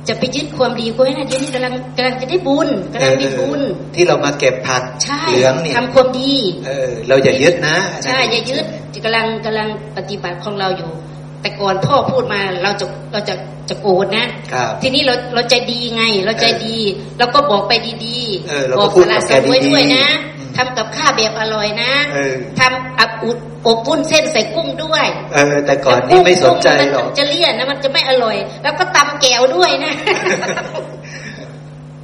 [0.08, 6.32] จะไปยึดความดีก็ไม่ได้เดี๋ยวนี้กำลังกำลังจะได้บุญกำลังมีบุญเออที่เรามาเก็บผักใช่เหลืองเนี่ยทำความดี
[6.66, 8.64] เออเราอย่ายึดนะใช่อย่ายึด
[9.04, 10.92] กำลังกำลังปฏิบัติของเราอยู่
[11.40, 13.34] แต่ก่อนพ่อพูดมาเราจะเราจะ
[13.68, 16.76] จะโกรธนะครับทีนี้เราเราใจดีไง เราใจดี
[17.18, 17.72] เราก็บอกไป
[18.06, 29.92] ดีเออเราบก็อกพูดสาระกับสแกมวยดีๆด้วยนะอืม ทำกับข้าวแบบอร่อยนะเออทำอับอุดอบปุ้นเส้นใส่กุ้งด้วยเออแต่ก่อนนี่ไม่สนใจหรอกมันจะเลี่ยนนะมันจะไม่อร่อย แล้วก็ตำแก้วด้วยนะ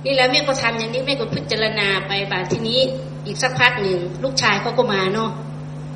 [0.04, 2.80] นี่แหล้วแม่ก็ทำอย่างนี้แม่ก็พิจารณาไปบาดทีนี้
[3.26, 5.30] อีกสักพักหนึ่งลูกชายเขาก็มาเนาะ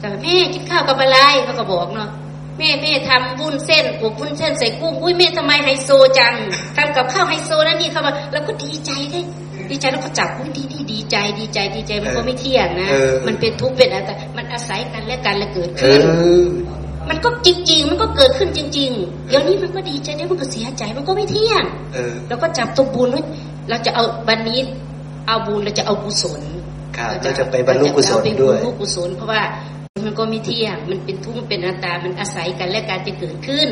[0.00, 2.10] แต่แม่กินข้าวกับอะไรเขาก็บอกเนาะ
[2.58, 6.34] แม่แม่ทำวุ้นเส้นอบวุ้นเส้นใส่กุ้งอุ้ยแม่ทำไมไฮโซจัง
[6.76, 9.24] ทำกับข้าวไฮโซนะนี่เขาบอกแล้วก็ดีใจเลย
[9.70, 16.46] ดีใจแล้วก็จับอุ้ยดีดีดีใจดีใจดีใจมันก็ไม่เที่ยงนะเออมันเป็นทุกข์เป็นอะไรมันอาศัยกันและกันและเกิดเอขึ้นอ
[17.10, 21.64] มันก็จริง ๆ มันก็เกิดขึ้นจริง ๆ เดี๋ยวนี้มันก็ดีใจเดี๋ยวมันก็เสียใจมันก็ไม่เที่ยง
[21.94, 23.22] เออเราก็จับตัวบุญไว้
[23.68, 24.60] เราจะเอาวันนี้
[25.26, 26.40] เอาบุญเราจะเอากุศล
[26.96, 29.42] ครับเราจะไปบรรลุกุศลด้วยเราจะเอาไปบรรลุกุศลเพราะว่า
[30.06, 33.68] มันก็ไม่เที่ยง มันเป็นทุกข์มันเป็นอนัตตา มันอาศัยกันและการจะเกิดขึ้น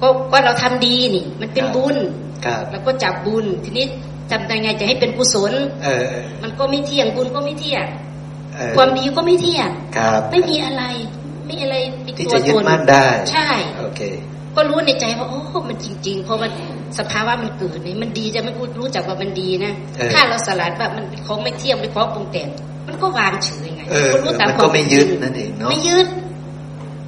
[0.00, 1.96] ก็ก็เราทำดีนี่ มันเป็นบุญ
[2.44, 3.86] ครับเราก็จับบุญทีนี้
[4.30, 5.52] ทำยังไงจะให้เป็นกุศล
[5.84, 6.08] เออ
[6.42, 7.86] มันก็ไม่เที่ยงบุญก็ไม่เที่ยง
[8.56, 10.82] เออความดีก็ไม่เที่ยงครับไม่มีอะไร
[11.46, 13.48] ไม่อะไรมีที่ตัวจะยึตดนมั่นได้ ใช่
[13.78, 14.00] โอเค
[14.56, 16.48] ก็รู้ในใจว่าโอ้มันจริง ๆ เพราะว่า
[16.98, 22.48] สภาวะมันเกิดเนี่ยมันดีจะไม่รู้จักว่ามันดีนะเออถ้าเราสลัดว่ามันเป็นของไม่เที่ยงเป็นของปรุงแต่ง
[22.86, 26.06] มันก็วางเฉยไงเออก็รู้ตามมันคก็วามไม่เป็นยึดจริงนั่นเองเนาะไม่ยึด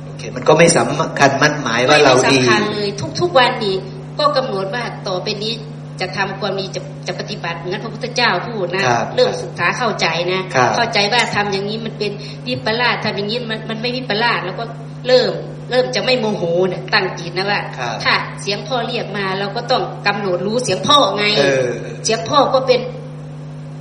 [0.05, 2.89] โอเค มันก็ไม่สำคัญมั่นหมายว่าไม่เราได้ดีสำคัญเลย
[3.21, 3.77] ทุก ๆ วันนี้
[4.19, 5.53] ก็กำหนดว่าต่อไปนี้
[6.01, 12.13] จะทำความดีจะจะปฏิบัติเหมือนพระพุทธเจ้าพูดนะครับเริ่มศึกษาเข้าใจนะครับเข้าใจว่าทำอย่างนี้มันเป็น
[12.47, 14.65] วิปลาสทำอย่างนี้มันมันไม่วิปลาสแล้วก็
[15.07, 15.33] เริ่ม
[15.71, 21.67] เริ่มจะไม่โมโหเนี่ยตั้งจิตนะว่าครับถ้าเสียงพ่อเรียกมาเราก็ต้องกำหนดรู้เสียงพ่อไงเออ
[22.05, 22.81] เสียงพ่อก็เป็น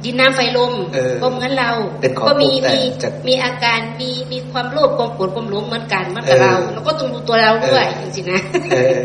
[0.03, 1.71] ดินน้ำไฟลมเออก็เหมือนเรา
[2.01, 8.41] เป็นของก็มีปรุงแต่มีงจากมีอาการมีมีความโลภความโกรธความหลงเหมือนกันเหมือนกับเออเรา เราก็ต้องดูตัวเราด้วยเออจริงๆนะ
[8.71, 8.97] เออ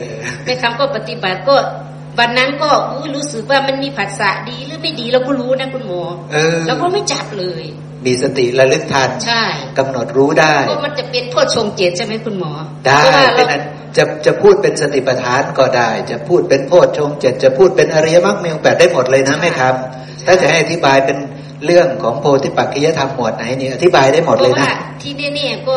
[0.45, 1.57] ในคำก็ปฏิบัติก็
[2.19, 6.03] วันนั้นก็อุ๊ยรู้สึกว่ามันมีผัสสะดีหรือไม่ดีเราก็รู้นะคุณหมอ
[6.33, 7.65] เออเราก็ไม่จับเลย
[8.07, 9.45] มีสติระลึกทันใช่
[9.79, 12.53] กำหนดรู้ได้ก็มันจะเป็นโทษชงเจตใช่ไหมคุณหมอ
[12.87, 13.63] ได้เพราะว่าเป็นเราอัน
[13.97, 19.75] จะจะพูดเป็นสติปัฏฐานก็ได้ จะพูดเป็นโพชฌงค์เจ็ดจะพูดเป็นอริยมรรคมีองค์แปดได้หมดเลยนะแม่ครับ
[20.27, 21.19] ถ้าจะให้อธิบายเป็น
[21.67, 25.77] เรื่องของโพธิปักขิยธรรมหมวดไหนนี่อธิบายได้หมดเพเลยราะนะว่าที่แน่ๆก็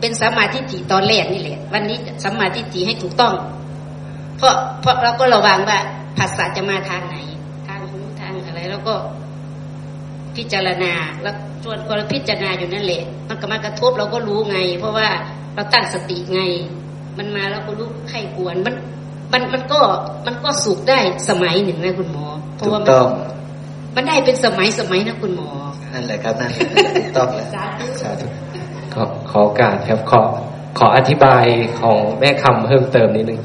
[0.00, 3.34] เป็นสัมมาทิฏฐิตอนแรกนี่แหละ วันนี้สัมมาทิฏฐิให้ถูกต้อง
[4.38, 5.78] เพราะเพราะเราก็ระวังว่า
[6.18, 7.16] ภาษาจะมาทางไหน
[7.68, 8.94] ทางหูทางอะไร แล้วก็
[10.36, 10.92] พิจารณา
[11.22, 11.34] แล้ว
[11.64, 15.08] ชวนคนพิจารณาอยู่นั่นแหละ มันก็มากระทบเราก็รู้ไง เพราะว่า
[15.54, 16.40] เราตั้งสติไง
[17.18, 18.74] มันมาเราก็รู้ไข้ควรมัน
[19.32, 19.80] มันมันก็
[20.26, 20.98] มันก็สุขได้
[21.28, 23.08] สมัยหนึ่งนะคุณหมอ เพราะถูว่ากมันต้อง
[23.96, 25.50] มันได้เป็นสมัยสมัยนะคุณหมอ
[25.92, 28.26] นั่นแหละครับนั่นแหละถูกต้องแล้วสาธุสาธุ
[28.94, 30.20] ขอขอโอกาสครับขอ
[30.78, 31.44] ขออธิบาย
[31.80, 33.40] ของแม่คำเพิ่มเติมนิดนึง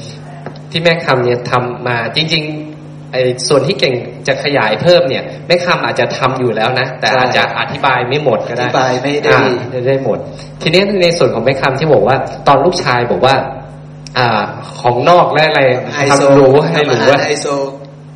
[0.71, 3.93] ที่แม่คำเนี่ยทำมาจริงๆไอ้ส่วนที่เก่ง
[4.27, 9.41] จะขยายเพิ่มเนี่ยแม่คำอาจจะทำอยู่แล้วนะ แต่ใช่อาจจะอธิบายไม่หมดก็ได้อธิบายไม่ได้อ่า
[9.71, 10.17] ไม่ได้หมด
[10.61, 12.17] ทีนี้ในส่วนของแม่คำที่บอกว่า
[12.47, 13.35] ตอนลูกชายบอกว่า
[14.17, 14.41] อ่า
[14.81, 15.61] ของนอกและอะไร
[15.95, 17.47] ไฮโซทำรู้ให้รู้ว่าไฮโซ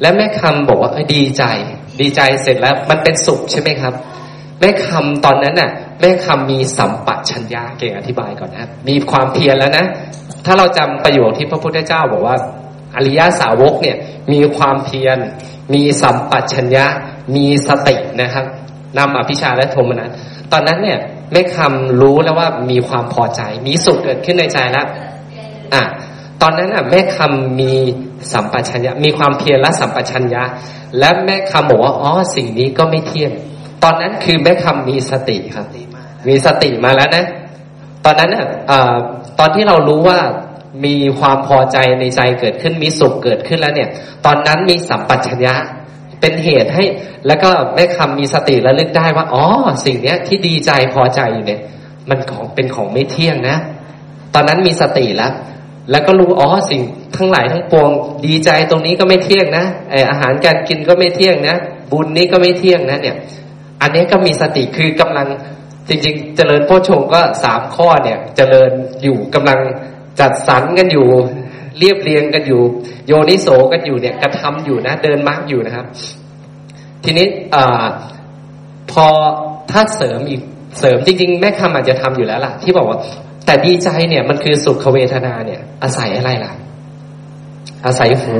[0.02, 1.44] และแม่คำบอกว่าเอ้ยดีใจ
[2.02, 3.94] ดีใจเสร็จแล้วมันเป็นสุขใช่ไหมครับ
[4.60, 5.72] แม่คำตอนนั้นน่ะ
[6.04, 9.86] แม่คำมีสัมปชัญญะเก่งอธิบายก่อนนะมีความเพียรแล้วนะ
[10.46, 12.36] ถ้าเราจำประโยคที่พระพุทธเจ้าบอกว่า
[12.96, 13.98] อริยสาวกเนี่ย
[14.34, 15.18] มีความเพียร
[15.74, 16.86] มีสัมปชัญญะ
[17.36, 18.46] มีสตินะครับ
[18.98, 20.10] นำอภิชาและโทมนัส
[20.52, 21.00] ตอนนั้นเนี่ย
[21.32, 24.88] แม่คำรู้แล้วว่ามีความพอใจ มีสุขเกิดขึ้นในใจแล้ว
[25.74, 25.84] อะ
[26.42, 27.74] ตอนนั้นอะแม่คำมี
[28.34, 30.44] สัมปชัญญะ มีความเพียรและสัมปชัญญะ
[31.00, 33.32] และแม่คำบอกว่าอ๋อสิ่งนี้ก็ไม่เที่ยง
[33.84, 35.68] ตอนนั้นคือแม่คำมีสติครับ
[36.28, 37.26] มีสติมาแล้วนะ
[38.06, 38.96] ตอนนั้นอะเอ่อ
[39.40, 40.20] ตอนที่เรารู้ว่า
[40.86, 43.90] มีความพอใจในใจเกิดขึ้นมีสุขเกิดขึ้นแล้วเนี่ย
[44.26, 45.56] ตอนนั้นมีสัมปชัญญะ
[46.22, 46.84] เป็นเหตุให้
[47.28, 49.46] แล้วก็แม่คำมีสติระลึกได้ว่า อ๋อ
[49.86, 51.62] สิ่งเนี้ยที่ดีใจพอใจอยู่เนี่ย
[52.10, 53.58] มันของเป็นของไม่เที่ยงนะ
[54.34, 55.34] ตอนนั้นมีสติแล้ว
[55.92, 56.82] แล้วก็รู้อ๋อสิ่ง
[57.16, 57.90] ทั้งหลายทั้งปวง
[58.26, 61.56] ดีใจตรงนี้ก็ไม่เที่ยงนะไออาหารการกินก็ไม่เที่ยงนะ
[61.92, 63.16] บุญนี้ก็ไม่เที่ยงนะ เนี่ย
[63.82, 65.28] อันนี้ก็มีสติคือกำลัง
[65.90, 68.72] จริง ๆ เจริญโพชงก็สามข้อเนี่ย เจริญ
[69.04, 69.60] อยู่กำลัง
[70.20, 71.08] จัดสรรกันอยู่
[71.80, 72.62] เรียบเรียงกันอยู่
[73.08, 75.86] โยนิโสกันอยู่เนี่ยกระทำอยู่นะ เดินมรรคอยู่นะครับ
[77.04, 77.58] ทีนี้อ
[78.92, 79.08] พอ
[79.72, 80.42] ถ้าเสริมอีก
[80.80, 83.00] เสริมจริง ๆ แม่คำอาจจะทำอยู่แล้วล่ะ ที่บอกว่า
[83.46, 86.54] แต่ดีใจเนี่ยมันคือสุขเวทนาเนี่ย อาศัยอะไรล่ะ
[87.86, 88.38] อาศัยหู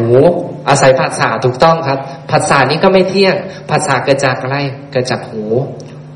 [0.70, 2.00] อาศัยภาษาถูกต้องครับ
[2.32, 3.36] ภาษานี้ก็ไม่เที่ยง
[3.72, 4.58] ภาษาเกิดจากอะไร
[4.92, 5.44] เกิดจากหู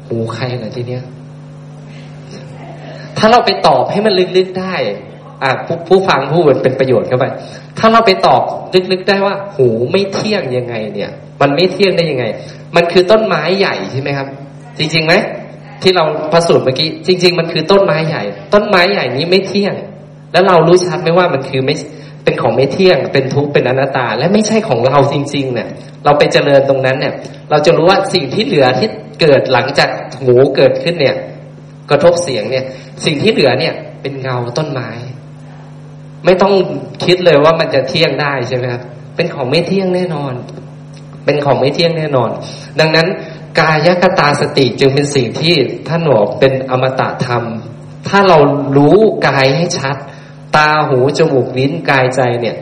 [0.08, 1.04] หูใครเหรอทีเนี้ย
[3.18, 4.76] ถ้าเราไปตอบให้มันลึกๆได้
[5.44, 7.26] อ่าผู้ผู้ฟังพูดเป็นประโยชน์เข้าไป
[7.80, 8.42] ถ้าเราไปตอบ
[8.92, 11.12] ลึกๆได้ว่า หูไม่เที่ยงยังไง เนี่ย
[11.42, 12.26] มันไม่เที่ยงได้ยังไง
[12.76, 14.28] มันคือต้นไม้ใหญ่ใช่ไหมครับ
[14.80, 15.14] จริงๆไหม
[15.82, 16.04] ที่เรา
[16.34, 18.24] ประสูตรเมื่อกี้จริง ๆ มันคือต้นไม้ใหญ่
[18.54, 19.74] ต้นไม้ใหญ่นี้ไม่เที่ยง
[20.32, 21.76] แล้วเรารู้ชัดไหมว่ามันคือไม่
[22.24, 25.68] เป็นของไม่เที่ยง เป็นทุกข์เป็นอนัตตา และไม่ใช่ของเราจริง ๆ เนี่ย
[26.06, 27.14] เราไปเจริญตรงนั้นเนี่ย
[27.50, 28.88] เราจะรู้ว่าสิ่งที่เหลือที่
[29.22, 29.90] เกิดหลังจาก
[30.22, 31.16] หูเกิดขึ้นเนี่ย
[31.90, 32.66] กระทบเสียงเนี่ย
[33.06, 34.90] สิ่งที่เหลือเนี่ย เป็นเงาต้นไม้
[36.26, 36.54] ไม่ต้อง
[37.06, 38.82] คิดเลยว่ามันจะเที่ยงได้ใช่ไหมครับ
[39.16, 40.34] เป็นของไม่เที่ยงแน่นอน
[41.26, 42.30] เป็นของไม่เที่ยงแน่นอน
[42.80, 43.08] ดังนั้น
[43.60, 45.56] กายกตาสติจึงเป็นสิ่งที่
[45.88, 47.44] ท่านบอกเป็นอมตะธรรม
[48.08, 48.38] ถ้าเรา
[48.78, 48.98] รู้
[49.28, 49.96] กายให้ชัด
[50.58, 52.56] ตาหูจมูกลิ้นกายใจเนี่ย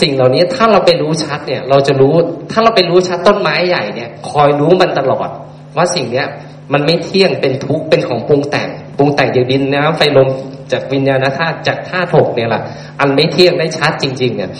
[0.00, 2.14] สิ่งเหล่านี้ถ้าเราไปรู้ชัดเนี่ย เราจะรู้
[2.50, 5.28] ถ้าเราไปรู้ชัดต้นไม้ใหญ่เนี่ย คอยรู้มันตลอด
[5.76, 6.26] ว่าสิ่งเนี้ย
[6.72, 8.68] มันไม่เที่ยงเป็นทุกข์เป็นของปรุงแต่ง
[8.98, 10.28] ปรุงแต่งจากดินน้ำไฟลม
[10.72, 12.62] จากวิญญาณธาตุจากธาตุหกเนี่ยแหละ
[13.00, 14.50] อันไม่เที่ยงได้ชัดจริง ๆ เนี่ย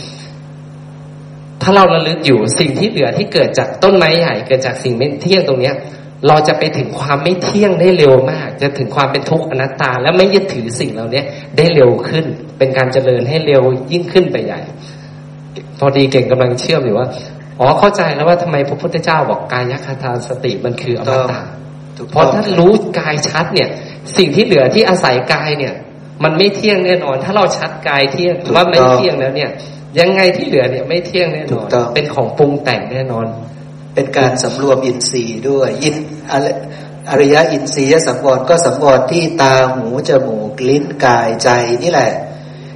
[1.62, 5.74] ถ้าเราระลึกอยู่สิ่งที่เหลือที่เกิดจากต้นไม้ใหญ่เกิดจากสิ่งไม่เที่ยงตรงเนี้ย
[6.28, 11.22] เราจะไปถึงความไม่เที่ยงได้เร็วมาก จะถึงความเป็นทุกข์อนัตตา และไม่ยึดถือสิ่งเหล่านี้
[11.56, 12.24] ได้เร็วขึ้น
[12.58, 13.62] เป็นการเจริญให้เร็ว
[13.92, 14.60] ยิ่งขึ้นไปใหญ่
[15.78, 17.08] พอดีเก่งกำลังเชื่อมอยู่ว่า
[17.60, 21.40] อ๋อเข้าใจแล้วว่าทำไมพระพุทธเจ้าบอกกายคตาสติมันคืออมตะ
[22.10, 23.68] เพราะถ้ารู้กายชัดเนี่ย
[24.16, 25.74] สิ่งที่เหลือที่อาศัยกายเนี่ย
[26.24, 29.50] มันไม่เที่ยงแน่นอน ถ้าเราชัดกายเที่ยงว่าไม่เที่ยงแล้วเนี่ย
[29.98, 33.26] ยังไงที่เหลือเนี่ยไม่เที่ยงแน่นอนเป็นของปรุงแต่งแน่นอน
[33.94, 35.96] เป็นการสำรวมอินทรีย์ด้วยอิน
[37.10, 41.48] อริยะอินทรีย์สังวรก็สังวรที่ตาหูจมูกลิ้นกายใจ
[41.82, 42.10] นี่แหละ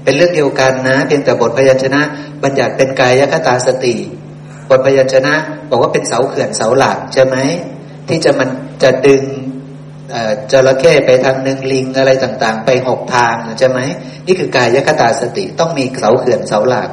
[0.04, 2.02] เป็นเรื่องเดียวกันนะเพียงแต่บทพยัญชนะ
[2.42, 3.94] บัญญัติเป็นกายคตาสติ
[4.72, 5.34] บทพยัญชนะ
[5.70, 7.36] บอกว่าเป็นเสาเขื่อนเสาหลักใช่ไหม
[8.08, 8.48] ที่จะมัน
[8.82, 9.24] จะดึง
[10.52, 13.78] จระเข้ไปทางหนึ่งลิงอะไรต่างๆ ไปหกทางใช่ไหม
[14.26, 16.88] นี่คือกายคตาสติต้องมีเสาเขื่อนเสาหลัก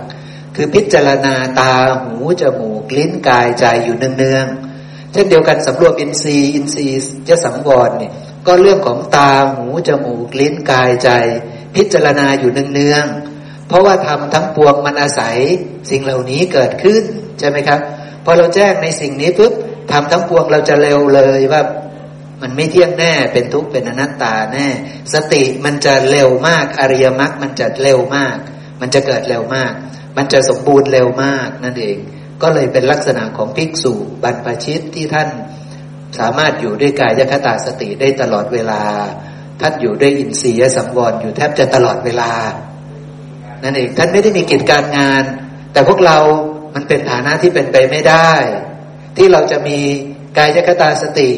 [0.55, 6.99] คือพิจารณาตาหูจมูกลิ้นกายใจอยู่เนืองๆเช่นเดียวกันสำรวมอินทรีย์อินทรีย์
[7.29, 8.13] จะสังวรเนี่ย
[8.47, 11.09] ก็เรื่องของตาหูจมูกลิ้นกายใจ
[11.75, 13.28] พิจารณาอยู่เนืองๆ
[13.69, 15.35] เพราะว่าทำทั้งปวงมันอาศัย
[15.89, 17.03] สิ่งเหล่านี้เกิดขึ้น
[17.39, 17.79] ใช่ไหมครับ
[18.25, 19.53] พอเราแจ้งในสิ่งนี้ปุ๊บ
[19.91, 21.61] ทำทั้งปวงเราจะเร็วเลยว่า
[22.41, 24.67] มันไม่เที่ยงแน่เป็นทุกข์เป็นอนัตตาแน่
[25.13, 28.37] สติมันจะเร็วมากอริยมรรคมันจะเร็วมาก
[28.81, 29.73] มันจะเกิดเร็วมาก
[30.17, 31.97] มันจะสมบูรณ์เร็วมากนั่นเอง
[32.41, 33.93] ก็เลยเป็นลักษณะของภิกษุ
[34.23, 35.29] บรรพชิตที่ท่าน
[36.19, 38.81] สามารถอยู่ด้วยกายคตาสติได้ตลอดเวลา
[39.61, 42.31] ท่านอยู่ด้วยอินทรีย์สังวรอยู่แทบจะตลอดเวลา
[43.63, 45.23] นั่นเองท่านไม่ได้มีกิจการงาน
[45.73, 46.17] แต่พวกเรา
[46.75, 48.31] มันเป็นฐานะที่เป็นไปไม่ได้
[49.17, 49.77] ที่เราจะมี
[50.37, 51.29] กายคตาสติ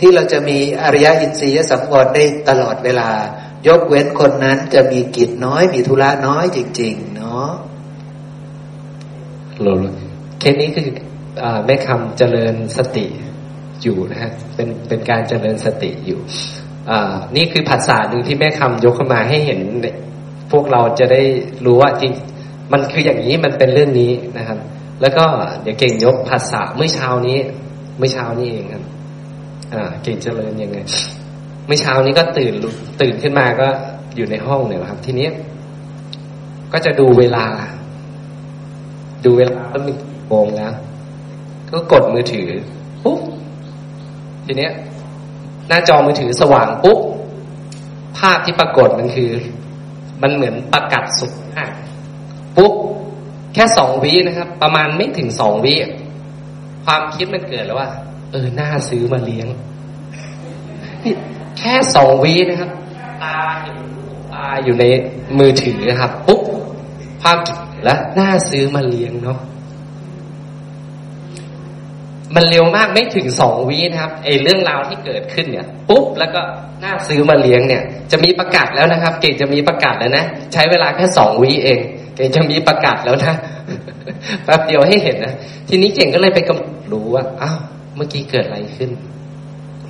[0.00, 3.10] ที่เราจะมีอริยอินทรียสังวรได้ตลอดเวลา
[3.66, 7.48] ยกเว้นคนนั้นจะมีกิจน้อย มีธุระน้อยจริง ๆ เนาะ
[9.62, 9.68] หล
[10.40, 10.88] เคสนี้คือ
[11.42, 13.06] อแม่คำเจริญสติ
[13.82, 16.20] อยู่นะฮะเป็นเป็นการเจริญสติอยู่
[17.36, 19.60] นี่คือภาษาหนึ่งที่แม่คำยกเข้ามาให้เห็น
[20.52, 21.22] พวกเราจะได้
[21.64, 22.12] รู้ว่าจริง
[22.72, 24.58] มันคืออย่างนี้มันเป็นเรื่องนี้นะครับ
[25.02, 25.24] แล้วก็
[25.62, 27.38] เดี๋ยวเก่งยกภาษาเมื่อเช้านี้
[27.98, 28.84] เมื่อเช้านี้เองครับ
[29.74, 30.78] อ่า เก่งเจริญยังไง
[31.66, 32.54] เมื่อเช้านี้ก็ตื่น
[33.00, 33.68] ตื่นขึ้นมาก็
[34.16, 35.28] อยู่ในห้องเนี่ยครับ ทีนี้
[36.72, 37.46] ก็จะดูเวลา
[39.24, 39.94] ดูเวลาก็มี
[40.28, 40.72] โมงแล้ว
[41.70, 42.48] ก็กดมือถือ
[43.04, 43.20] ปุ๊บ
[44.46, 44.72] ทีเนี้ย
[45.68, 46.98] หน้าจอมือถือสว่างปุ๊บ
[48.18, 49.30] ภาพที่ปรากฏมันคือ
[50.22, 51.32] มันเหมือนประกัศสุด
[52.56, 52.72] ปุ๊บ
[53.54, 55.74] แค่สองวินะครับ ประมาณไม่ถึงสองวิ
[56.84, 57.90] ความคิดมันเกิดแล้วว่า
[58.30, 59.46] เออน่าซื้อมาเลี้ยง
[61.58, 62.70] แค่สองวินะครับ
[63.22, 63.76] ตาเห็น
[64.32, 64.84] ตาอยู่ใน
[65.38, 66.42] มือถือครับ ปุ๊บ
[67.22, 69.38] ความคิดแล้วน่าซื้อมาเลี้ยงเนาะ
[72.34, 76.40] มันเร็วมากไม่ถึงสองวีนะครับไอเรื่องราวที่เกิดขึ้นเนี่ย ปุ๊บแล้วก็
[76.84, 77.82] น่าซื้อมาเลี้ยงเนี่ย
[78.12, 81.80] จะมีประกาศแล้วนะครับ เก่งจะมีประกาศแล้วนะใช้เวลาแค่สองวิเอง
[82.16, 83.34] เก่งจะมีประกาศแล้วนะ
[84.44, 85.34] แป๊บเดียวให้เห็นนะ
[85.68, 87.58] ทีนี้เก่งก็เลยไปกำรู้ว่าอ้าว
[87.96, 88.90] เมื่อกี้เกิดอะไรขึ้น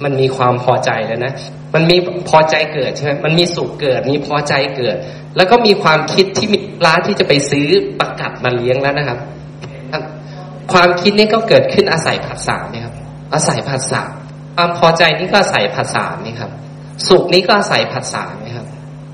[0.04, 1.32] มันมีความพอใจแล้วนะ
[1.74, 1.96] มันมี
[2.28, 4.96] พอใจเกิดใช่ไหมมันมีสุขเกิด มีพอใจเกิด
[5.36, 7.66] แล้วก็มีความคิดที่มีร้านที่จะไปซื้อ
[8.00, 9.18] ประกาศมาเลี้ยงแล้วนะครับ
[10.72, 12.94] ความคิดนี้ก็เกิดขึ้นอาศัยภาษาเนี่ครับ
[13.34, 14.02] อาศัยภาษา
[14.56, 16.50] ความพอใจนี่ก็อาศัยภาษานี่ครับ
[17.08, 18.66] สุขนี้ก็อาศัยภาษานี่ครับ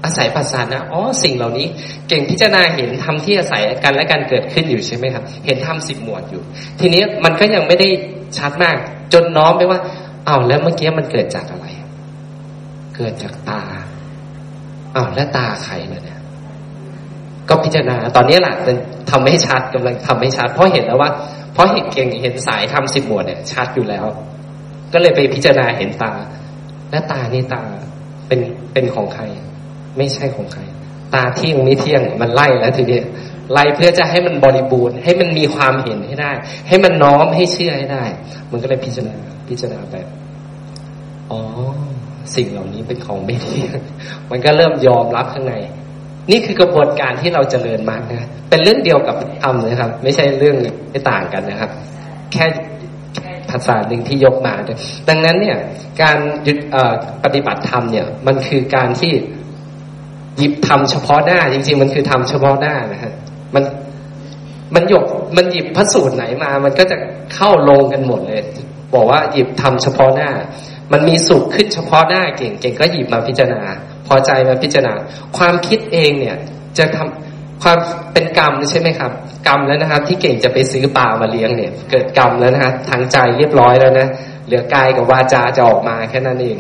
[0.04, 1.66] อาศัยภาษานะอ๋อสิ่งเหล่านี้
[2.08, 6.42] เก่งพิจารณาเห็นทำที่อาศัยกันและกันเกิดขึ้นอยู่ใช่ไหมครับ เห็นทำสิบหมวดอยู่
[6.80, 7.88] ทีนี้มันก็ยังไม่ได้
[8.38, 8.76] ชัดมาก
[9.12, 9.80] จนน้อมไปว่า
[10.28, 11.66] อ้าวแล้วเมื่อกี้มันเกิดจากอะไร
[12.96, 13.62] เกิดจากตา
[14.94, 16.20] อ้าวแล้วตาใครล่ะเนี่ย
[17.52, 18.54] ก็พิจารณา ตอนนี้แหละ
[19.10, 21.10] ทำให้ชัดกำลังทำให้ชัด เพราะเห็นแล้วว่า
[21.52, 24.04] เพราะเห็นเก่งเห็นสายทำสิบหมวดเนี่ยชัดอยู่แล้ว
[24.92, 26.12] ก็เลยไปพิจารณาเห็นตา
[26.90, 27.62] และตานี่ตา
[28.28, 28.40] เป็น
[28.72, 29.22] เป็นของใคร
[29.96, 30.62] ไม่ใช่ของใคร
[31.14, 33.00] ตาเที่ยงไม่เที่ยงมันไล่แล้วทีนี้
[33.52, 36.32] ไล่เพื่อจะให้มันบริบูรณ์ ให้มันมีความเห็นให้ได้
[36.68, 38.04] ให้มันน้อมให้เชื่อให้ได้
[38.50, 39.16] มันก็เลยพิจารณา
[39.48, 40.08] พิจารณาแบบ
[41.30, 41.40] อ๋อ
[42.36, 43.78] สิ่งเหล่านี้เป็นของไม่เที่ยง
[44.30, 45.54] มันก็เริ่มยอมรับข้างใน
[46.30, 50.56] นี่คือกระบวนการที่เราจเจริญมากนะเป็นเรื่องเดียวกับธรรมนะครับ ไม่ใช่เรื่อง
[50.90, 51.70] ไม่ต่างกันนะครับ
[52.32, 52.46] แค่
[53.50, 54.54] ภาษาหนึ่งที่ยกมา
[55.08, 55.58] ดังนั้นเนี่ย
[56.02, 56.16] การ
[56.46, 56.58] ยึด
[57.24, 59.12] ปฏิบัติธรรมเนี่ย มันคือการที่
[60.38, 63.12] หยิบทำเฉพาะหน้า จริง ๆ มันคือทำเฉพาะหน้านะฮะ
[63.54, 63.64] มัน
[64.74, 65.04] มันหยก
[65.36, 66.96] มันหยิบพระสูตรไหนมา มันก็จะ
[67.34, 68.42] เข้าลงกันหมดเลย
[68.94, 70.30] บอกว่าหยิบทำเฉพาะหน้า
[70.92, 73.60] มันมีสุขขึ้นเฉพาะหน้าเก่งเก่งก็หยิบมาพิจารณา
[74.06, 74.92] พอใจมาพิจารณา
[75.38, 76.36] ความคิดเองเนี่ย
[76.78, 77.78] จะทำความ
[78.12, 79.12] เป็นกรรมใช่ไหมครับ
[79.46, 84.08] กรรมแล้วนะครับ ที่เก่งจะไปซื้อปลามาเลี้ยงเนี่ย เกิดกรรมแล้วนะฮะทางใจเรียบร้อยแล้วนะ
[84.46, 86.58] เหลือกายกับวาจาจะออกมาแค่นั้นเอง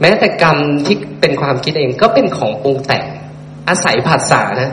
[0.00, 3.04] แม้แต่กรรมที่เป็นความคิดเองก็เป็นของปรุงแต่ง
[3.68, 4.70] อาศัยผัสสะนะ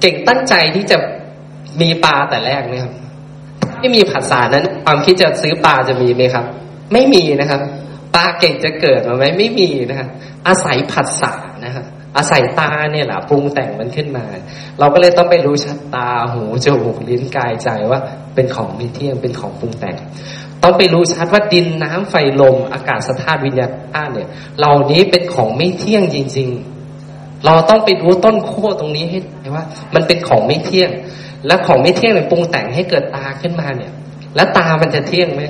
[0.00, 0.96] เก่งตั้งใจที่จะ
[1.80, 2.92] มีปลาแต่แรกไหมครับ
[3.78, 6.46] ไม่มีผัสสะนั้น ความคิดจะซื้อปลาจะมีไหมครับ
[6.92, 7.60] ไม่มีนะครับ
[8.14, 10.08] ปลาเก่งจะเกิดมาไหมไม่มีนะครับ
[10.48, 11.32] อาศัยผัสสะ
[11.64, 11.84] นะครับ
[12.16, 14.24] อาศัยตาเนี่ยแหละปรุงแต่งมันขึ้นมา
[14.78, 18.00] เราก็เลยต้องไปรู้ชัดตาหูจมูกลิ้นกายใจว่า
[18.34, 19.96] เป็นของมีเที่ยงเป็นของปรุงแต่ง
[20.62, 24.28] ต้องไปรู้ชัดว่าดินน้ำไฟลมอากาศสธาตุวิญญาณธาตุเนี่ย
[24.58, 26.48] เหล่านี้เป็นของไม่เที่ยงจริง
[26.98, 29.64] ๆ เราต้องไปดูต้นโค้วตรงนี้ให้ได้ว่า
[29.94, 30.90] มันเป็นของไม่เที่ยง
[31.46, 33.92] และของไม่เที่ยงเนี่ยปรุงแต่งให้เกิดตาขึ้นมาเนี่ย
[34.36, 35.42] แล้วตามันจะเที่ยงไหม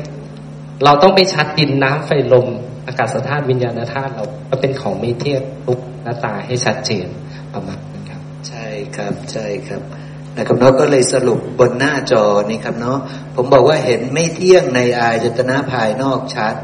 [0.84, 2.48] เราต้องไปชัดดินน้ำไฟลม
[2.86, 7.06] อากาศธาตุวิญญาณธาตุเรามันเป็นของไม่เที่ยงลุกหน้าตาให้ชัดเจน
[7.54, 9.82] ประมาณนั้นครับ ใช่ครับใช่ครับ
[10.36, 12.98] นะครับเนาะก็เลยสรุปบนหน้าจอนี่ครับเนาะ
[13.36, 16.54] ผมบอกว่าเห็นไม่เที่ยงในอายตนะภายนอกชัด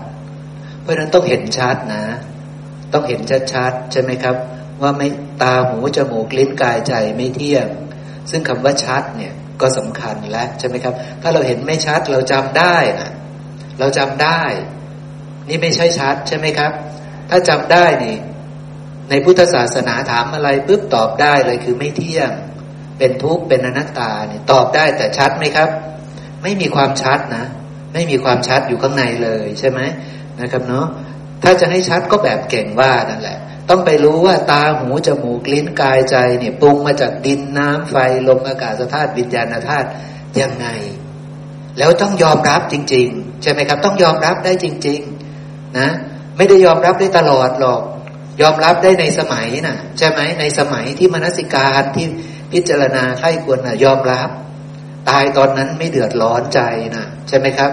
[0.81, 2.05] เพราะฉะนั้นต้องเห็นชัดนะ
[2.93, 3.21] ต้องเห็น
[3.53, 4.37] ชัดๆใช่ไหมครับ
[4.83, 5.09] ว่าไม่
[5.43, 7.67] ตาหูจมูกลิ้นกายใจไม่เที่ยง
[8.31, 13.11] ซึ่งคำว่าชัดเนี่ยก็สำคัญแล้วใช่ไหมครับ ถ้าเราเห็นไม่ชัดเราจำได้นะ
[13.79, 14.43] เราจำได้
[15.49, 16.73] นี่ไม่ใช่ชัดใช่ไหมครับ
[17.31, 18.17] ถ้าจำได้นี่
[19.11, 22.31] ในพุทธศาสนาถามอะไรปุ๊บตอบได้เลยคือไม่เที่ยง
[22.99, 25.71] เป็นทุกข์เป็นอนัตตาเนี่ยตอบได้แต่ชัดไหมครับ
[26.43, 27.45] ไม่มีความชัดนะ
[27.93, 29.81] ไม่มีความชัดอยู่ข้างในเลยใช่ไหม
[30.41, 30.87] นะครับเนาะ
[31.43, 33.39] ถ้าจะให้ชัดก็แบบเก่งว่านั่นแหละ
[33.69, 37.97] ต้องไปรู้ว่าตาหูจมูกลิ้นกายใจเนี่ยปรุงมาจากดินน้ำไฟ
[38.29, 39.89] ลมอากาศธาตุวิญญาณธาตุ
[40.41, 40.67] ยังไง
[41.79, 45.01] แล้วต้องยอมรับจริง ๆ ใช่ไหมครับ ต้องยอมรับได้จริง
[45.41, 45.89] ๆ นะ
[46.37, 47.83] ไม่ได้ยอมรับได้ตลอดหรอก
[48.43, 52.07] ยอมรับได้ในสมัยนะ่ะ ใช่ไหมในสมัยที่มนสิการที่
[52.53, 54.29] พิจารณาใครควรนะยอมรับ
[55.09, 56.61] ตายตอนนั้นไม่เดือดร้อนใจ
[56.97, 57.71] นะใช่ไหมครับ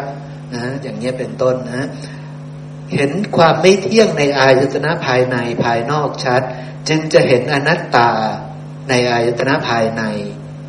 [0.53, 1.88] นะอย่างนี้ยเป็นต้นนะ
[2.94, 6.41] เห็นความไม่เที่ยงในอายตนะภายในภายนอกชัด
[6.90, 8.11] จึงจะเห็นอนัตตา
[8.90, 10.03] ในอายตนะภายใน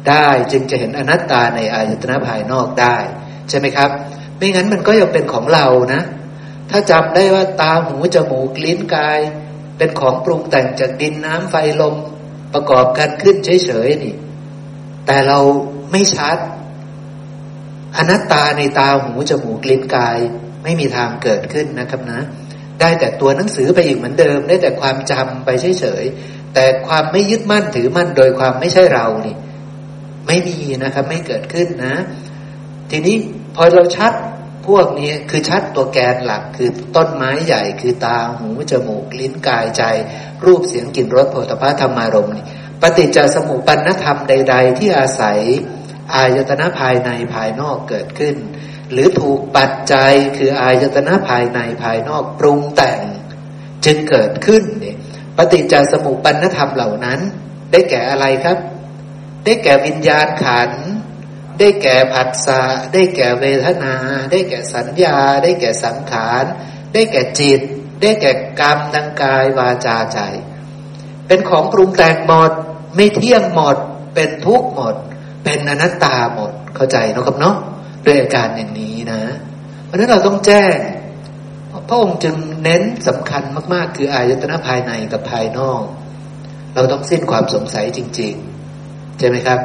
[0.08, 2.96] ได้ จึงจะเห็นอนัตตาในอายตนะภายนอกได้
[3.48, 3.90] ใช่ไหมครับ
[4.36, 6.02] ไม่งั้นมันก็ยังเป็นของเรานะ
[6.70, 9.18] ถ้าจำได้ว่าตาหูจมูกลิ้นกาย
[9.78, 11.94] เป็นของปรุงแต่งจากดินน้ำไฟลม
[12.52, 14.14] ประกอบกันขึ้นเฉยๆนี่
[15.06, 15.38] แต่เรา
[15.92, 16.38] ไม่ชัด
[17.96, 20.18] อนัตตาในตาหูจมูกลิ้นกาย
[20.62, 22.20] ไม่มีทางเกิดขึ้นนะครับนะ
[22.80, 25.48] ได้แต่ตัวหนังสือไปอีกเหมือนเดิม ได้แต่ความจำไป
[25.80, 29.36] เฉยๆแต่ความไม่ยึดมั่นถือมั่นโดยความไม่ใช่เรานี่
[30.26, 31.94] ไม่มีนะครับ ไม่เกิดขึ้นนะ
[32.90, 33.16] ทีนี้
[33.56, 34.12] พอเราชัด
[34.66, 39.82] พวกนี้คือชัดตัวแกนหลักคือต้นไม้ใหญ่คือตาหูจมูก ลิ้นกายใจ
[40.44, 42.32] รูปเสียงกลิ่นรสโผฏฐัพธรรมารมณ์
[42.82, 45.38] ปฏิจจสมุปปนธรรมใด ๆ ที่อาศัย
[46.14, 48.36] อายตนะภายในภายนอกเกิดขึ้น
[48.92, 53.00] หรือถูกปัจจัยคืออายตนะภายในภายนอกปรุงแต่ง
[53.84, 54.96] จจึงเกิดขึ้นเนี่ย
[55.36, 57.20] ปฏิจจสมุปปนธรรมเหล่านั้น
[57.70, 58.58] ได้แก่อะไรครับ
[59.44, 60.82] ได้แก่วิญญาณขันธ์
[61.58, 62.62] ได้แก่ผัสสะ
[62.92, 63.94] ได้แก่เวทนา
[64.30, 66.44] ได้แก่สัญญา ได้แก่สังขาร
[66.94, 67.60] ได้แก่จิต
[68.02, 70.20] ได้แก่กรรมทางกายวาจาใจ
[71.26, 72.52] เป็นของปรุงแต่งหมด
[72.94, 73.76] ไม่เที่ยงหมด
[74.14, 74.94] เป็นทุกข์หมด
[75.44, 77.56] เป็นอนัตตาหมดเข้าใจนะครับเนาะ
[78.04, 79.20] ด้วยอาการอย่างนี้นะ
[79.84, 80.76] เพราะนั้นเราต้องแจ้ง
[81.88, 83.42] พระองค์จึงเน้นสำคัญ
[83.72, 85.82] มาก ๆ คืออายตนะภายในกับภายนอก
[86.74, 88.34] เราต้องสิ้นความสงสัยจริง
[88.76, 89.60] ๆ ใช่ไหมครับ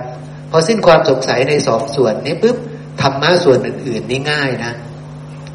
[0.52, 2.58] พอสิ้นความสงสัยในสองส่วนนี้ปุ๊บ
[3.02, 4.74] ธรรมะส่วนอื่น ๆ นี่ง่ายนะ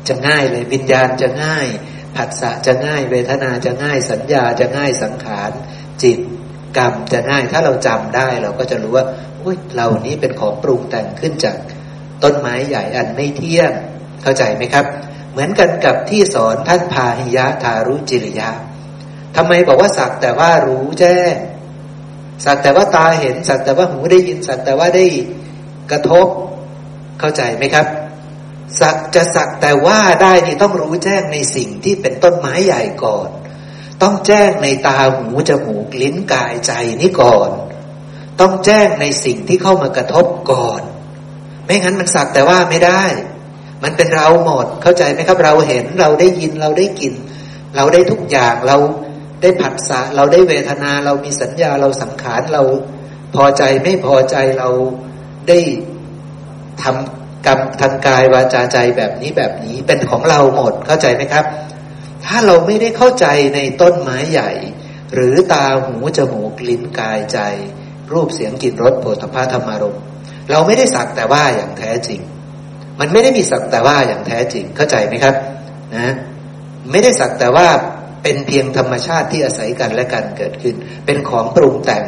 [0.09, 1.67] จะง่ายเลยวิญญาณจะง่าย
[2.17, 5.51] ผัสสะจะง่าย เวทนาจะง่าย สัญญาจะง่ายสังขาร
[6.03, 6.19] จิต
[6.77, 9.07] กรรมจะง่าย ถ้าเราจำได้เราก็จะรู้ว่า
[9.43, 11.57] อุ้ยเรานี้เป็นของปรุงแต่งขึ้นจาก
[12.23, 13.73] ต้นไม้ใหญ่อันไม่เที่ยง
[14.23, 14.87] เข้าใจไหมครับ
[15.33, 18.51] เหมือนกันกับที่สอนท่านพาหิยะทารุจิริยะ
[19.37, 21.35] ทำไมบอกว่าสักแต่ว่ารู้แจ้ง
[22.45, 25.07] สักแต่ว่าตาเห็นสักแต่ว่าหูได้ยินสักแต่ว่าได้
[25.91, 26.27] กระทบ
[27.21, 27.87] เข้าใจไหมครับ
[28.81, 33.29] สักจะสักแต่ว่าได้นี่ต้องรู้แจ้งในสิ่งที่เป็นต้นไม้ใหญ่ก่อน
[34.03, 37.51] ต้องแจ้งในตาหูจมูกลิ้นกายใจนี่ก่อน
[38.41, 40.81] ต้องแจ้งในสิ่งที่เข้ามากระทบก่อน
[41.65, 43.05] ไม่งั้นมันสักแต่ว่าไม่ได้
[43.83, 47.13] มันเป็นเราหมดเข้าใจไหมครับ เราเห็นเราได้ยินเราได้กิน
[47.77, 48.77] เราได้ทุกอย่างเรา
[49.41, 52.63] ได้ผัสสะเราได้เวทนาเรามีสัญญาเราสังขารเรา
[53.35, 54.69] พอใจไม่พอใจเรา
[55.49, 55.59] ได้
[56.83, 61.45] ทำกรรมทางกายวาจาใจแบบนี้แบบนี้เป็นของเราหมดเข้าใจไหมครับ
[62.25, 64.51] ถ้าเราไม่ได้เข้าใจในต้นไม้ใหญ่
[65.15, 67.39] หรือตาหูจมูกลิ้นกายใจ
[68.13, 69.99] รูปเสียงกลิ่นรสโผฏฐัพพะธรรมารม
[70.51, 72.21] เราไม่ได้สักแต่ว่าอย่างแท้จริง
[73.01, 75.35] มันไม่ได้มีสักแต่ว่าอย่างแท้จริงเข้าใจไหมครับ
[75.97, 76.15] นะ
[76.91, 77.69] ไม่ได้สักแต่ว่า
[78.29, 80.75] เป็นเพียงธรรมชาติที่อาศัยกันและกันเกิดขึ้น
[81.07, 82.05] เป็นของปรุงแต่ง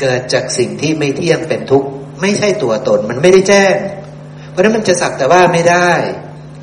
[0.00, 1.88] เกิดจากสิ่งที่ไม่เที่ยงเป็นทุกข์
[2.20, 3.74] ไม่ใช่ตัวตนมันไม่ได้แจ้ง
[4.50, 5.90] เพราะนั้นมันจะสักแต่ว่าไม่ได้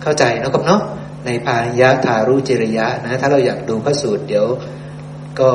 [0.02, 0.82] เข้าใจนะครับเนาะ
[1.26, 4.46] ในพายะทารุจิริยะนะ ถ้าเราอยากดูพระสูตรเดี๋ยว
[5.40, 5.50] ก็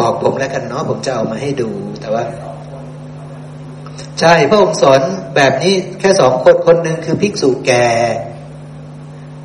[0.00, 1.70] บอกผมแล้วกันเนาะผมจะเอามาให้ดู
[2.00, 2.24] แต่ว่า
[4.20, 5.00] ใช่พระองค์สอน
[5.36, 7.88] แบบนี้แค่สองคนคนหนึ่งคือภิกษุแก่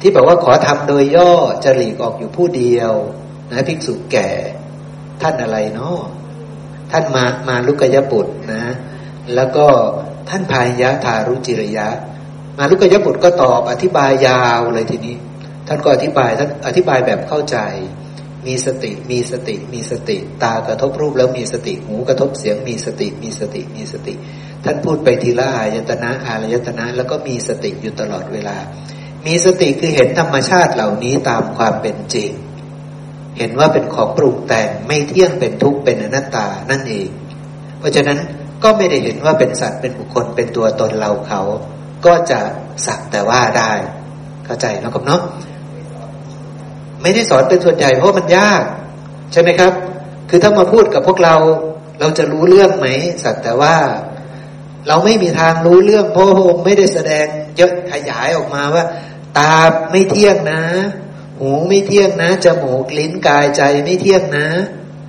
[0.01, 1.31] ที่บอกว่าขอทำโดยย่อ
[1.63, 2.93] จะหลีกออกอยู่ผู้เดียว
[3.51, 4.29] นะภิกษุแก่
[5.21, 5.99] ท่านอะไรเนาะ
[6.91, 8.63] ท่านมามาลุกยบุตรนะ
[9.35, 9.65] แล้วก็
[10.29, 11.87] ท่านพายะทารุจิรยะ
[12.57, 15.15] มาลุกยบุตรก็ตอบอธิบายยาวเลยทีนี้
[15.67, 17.57] ท่านก็อธิบายท่านอธิบายแบบเข้าใจ
[18.47, 24.13] มีสติมีสติมีสติ ตากระทบรูปแล้วมีสติหูกระทบเสียงมีสติมีสติมีสติ
[24.63, 28.57] ท่านพูดไปทีละอายตนะอารยตนะแล้วก็มีสติอยู่ตลอดเวลา
[29.25, 32.31] มีสติคือเห็นธรรมชาติเหล่านี้ตามความเป็นจริง
[33.41, 37.09] เห็นว่าเป็นของปรุงแต่งไม่เที่ยงเป็นทุกข์เป็นอนัตตานั่นเอง
[37.79, 38.19] เพราะฉะนั้น
[38.63, 41.41] ก็ไม่ได้เห็นว่าเป็นสัตว์เป็นบุคคลเป็นตัวตนเราเขา
[42.05, 42.39] ก็จะ
[42.85, 43.73] สักแต่ว่าได้
[44.45, 45.21] เข้าใจนะครับเนาะ
[47.01, 48.63] ไม่ได้สอนเป็นส่วนใหญ่เพราะมันยาก
[49.31, 49.73] ใช่ไหมครับ
[50.29, 51.35] คือถ้ามาพูดกับพวกเรา
[51.99, 52.87] เราจะรู้เรื่องไหม
[53.23, 53.75] สักแต่ว่า
[54.87, 57.25] เราไม่มีทางรู้เรื่องเพราะพระองค์ไม่ได้แสดง
[57.57, 58.83] เยอะขยายออกมาว่า
[59.37, 59.55] ตา
[59.91, 60.61] ไม่เที่ยงนะ
[61.41, 64.47] หูไม่เที่ยงนะจมูกลิ้นกายใจไม่เที่ยงนะ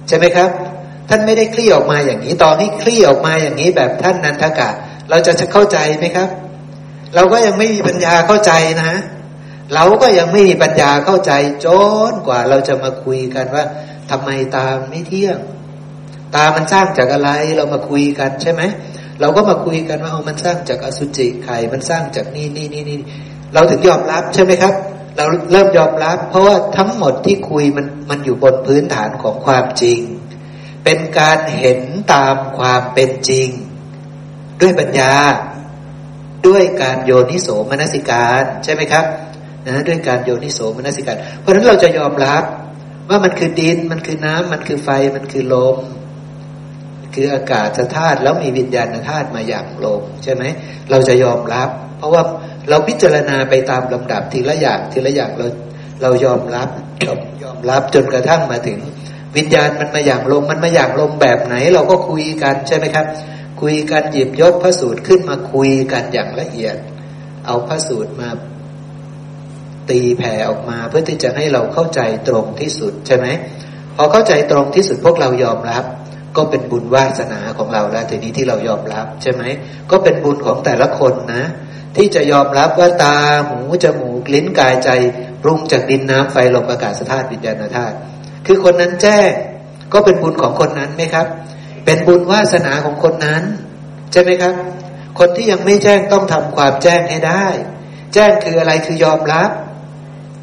[0.08, 0.50] ใช่ไหมครับ
[1.08, 4.70] ท่านไม่ได้คลี่ออกมาอย่างนี้ ตอนที่คลี่ออกมาอย่างนี้แบบท่านนันทกะ
[5.10, 6.28] เราจะเข้าใจไหมครับ
[7.14, 8.52] เราก็ยังไม่มีปัญญาเข้าใจ
[8.82, 8.92] นะ
[9.74, 11.32] เราก็ยังไม่มีปัญญาเข้าใจ
[11.64, 11.66] จ
[12.10, 13.64] นกว่าเราจะมาคุยกันว่า
[14.10, 15.38] ทำไมตาไม่เที่ยง
[16.34, 18.62] ตามันสร้างจากอะไรเรามาคุยกันใช่ไหม
[19.20, 22.98] เราก็มาคุยกันว่าเอามันสร้างจากอสุจิไข่มันสร้างจากนี่นี่นี่นี่
[23.54, 24.74] เราถึงยอมรับใช่ไหมครับ
[25.16, 30.00] เราเริ่มยอมรับ เพราะว่าทั้งหมดที่คุยมันมันอยู่บนพื้นฐานของความจริง
[30.84, 31.80] เป็นการเห็น
[32.14, 33.48] ตามความเป็นจริง
[34.60, 35.14] ด้วยปัญญา
[36.46, 39.04] ด้วยการโยนิโสมนสิการใช่ไหมครับ
[39.66, 42.42] นะด้วยการโยนิโสมนสิการ เพราะฉะนั้นเราจะยอมรับ
[43.08, 45.76] ว่ามันคือดินมันคือน้ำมันคือไฟมันคือลม
[47.14, 50.42] คืออากาศธาตุแล้วมีวิญญาณธาตุมาอย่างลมใช่ไหม
[50.90, 51.68] เราจะยอมรับ
[51.98, 52.22] เพราะว่า
[52.68, 55.46] เราพิจารณาไปตามลำดับทีละอย่างทีละอย่างเรา
[56.02, 56.68] เรายอมรับ
[57.06, 57.14] เรา
[57.44, 58.78] ยอมรับจนกระทั่งมาถึง
[59.36, 63.06] วิญญาณมันมาอย่างลมมันมาอย่างลมแบบไหน เราก็คุยกันใช่ไหมครับ
[63.62, 66.76] คุยกันหยิบยกพระสูตรขึ้นมาคุยกันอย่างละเอียด
[67.46, 68.28] เอาพระสูตรมา
[69.90, 73.26] ตีแผ่ออกมาเพื่อที่จะให้เราเข้าใจตรงที่สุดใช่ไหม
[73.96, 75.84] พอเข้าใจตรงที่สุดพวกเรายอมรับ
[76.36, 79.42] ก็เป็นบุญวาสนาของเราแล้วทีนี้ที่เรายอมรับใช่ไหม
[79.90, 81.44] ก็เป็นบุญของแต่ละคนนะ
[81.96, 83.16] ที่จะยอมรับว่าตา
[83.48, 84.90] หูจมูกลิ้นกายใจ
[85.42, 87.94] ปรุงจากดินน้ำไฟลมอากาศธาตุวิญญาณธาตุ
[88.46, 89.30] คือคนนั้นแจ้ง
[89.92, 91.26] ก็เป็นบุญของคนนั้นไหมครับ
[91.84, 93.42] เป็นบุญวาสนาของคนนั้น
[94.12, 94.54] ใช่ไหมครับ
[95.18, 97.46] คนที่ยังไม่แจ้งต้องทำความแจ้งให้ได้
[98.14, 99.50] แจ้งคืออะไรคือยอมรับ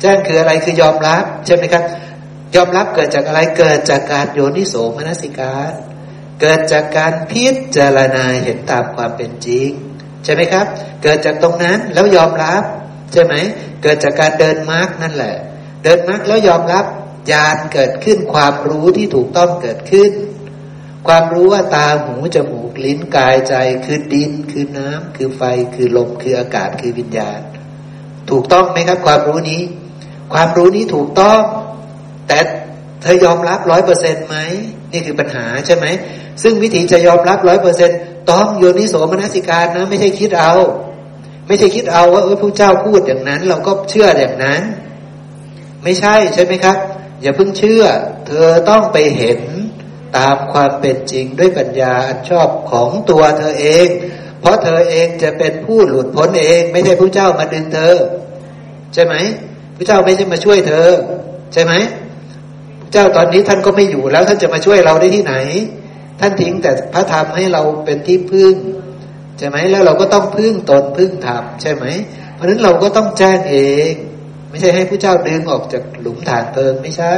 [0.02, 1.84] แจ้งคืออะไรคือยอมรับใช่ไหมครับ
[2.56, 5.72] ยอมรับเกิดจากอะไรเกิดจากการโยนิโสมนสิการ
[6.42, 7.46] เกิดจากการพิ
[7.76, 9.70] จารณาเห็นตามความเป็นจริง
[10.24, 10.66] ใช่ไหมครับ
[11.04, 12.64] เกิดจากตรงนั้นแล้วยอมรับ
[13.14, 13.34] ใช่ไหม
[13.84, 15.36] เกิดจากการเดินมาร์กนั่นแหละ
[15.84, 16.86] เดินมาร์กแล้วยอมรับ
[17.32, 20.12] ญาณเกิดขึ้นความรู้ที่ถูกต้องเกิดขึ้น
[21.08, 23.56] ความรู้ว่าตาหูจมูกลิ้นกายใจ
[23.86, 25.42] คือดิน คือน้ำคือไฟ
[25.76, 27.40] คือลมคืออากาศคือวิญญาณ
[28.30, 29.62] ถูกต้องไหมครับ ความรู้นี้
[30.34, 31.42] ความรู้นี้ถูกต้อง
[32.28, 32.40] แต่
[33.02, 34.38] เธอยอมรับร้อยเปอร์เซ็นต์ไหม
[34.92, 35.86] นี่คือปัญหาใช่ไหม
[36.42, 37.90] ซึ่งวิธีจะยอมรับร้อยเปอร์เซ็น
[38.32, 40.54] ต้องโยนิโสมนสิการนะ ไม่ใช่คิดเอา
[41.48, 44.62] ไม่ใช่คิดเอาว่าเออพระเจ้าพูดอย่างนั้น เราก็เชื่ออย่างนั้น
[45.84, 46.78] ไม่ใช่ใช่ไหมครับ
[47.22, 47.84] อย่าเพิ่งเชื่อ
[48.28, 49.40] เธอต้องไปเห็น
[50.18, 53.88] ตามความเป็นจริงด้วยปัญญาอันชอบของตัวเธอเอง
[54.40, 57.96] เพราะเธอเองจะเป็นผู้หลุดพ้นเอง ไม่ใช่พระเจ้ามาดึงเธอ
[58.94, 59.16] ใช่ไหม
[59.78, 60.88] พระเจ้าไม่ใช่มาช่วยเธอ
[61.54, 61.74] ใช่ไหม
[62.92, 65.36] เจ้าตอนนี้ท่านก็ไม่อยู่แล้วท่านจะมาช่วยเราได้ที่ไหน
[66.20, 68.56] ท่านทิ้งแต่พระธรรมให้เราเป็นที่พึ่ง
[69.38, 71.86] ใช่ไหมแล้วเราก็ต้องพึ่งตนพึ่งธรรมใช่ไหม
[72.34, 73.58] เพราะฉะนั้นเราก็ต้องแจ้งเอ
[73.90, 73.92] ง
[74.50, 77.16] ไม่ใช่ให้ผู้เจ้าดึงออกจากหลุมฐานเพลิงไม่ใช่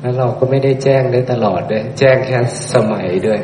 [0.00, 2.38] แล้วเราก็ไม่ได้แจ้งได้ตลอดด้วย แจ้งแค่
[2.74, 3.40] สมัยด้วย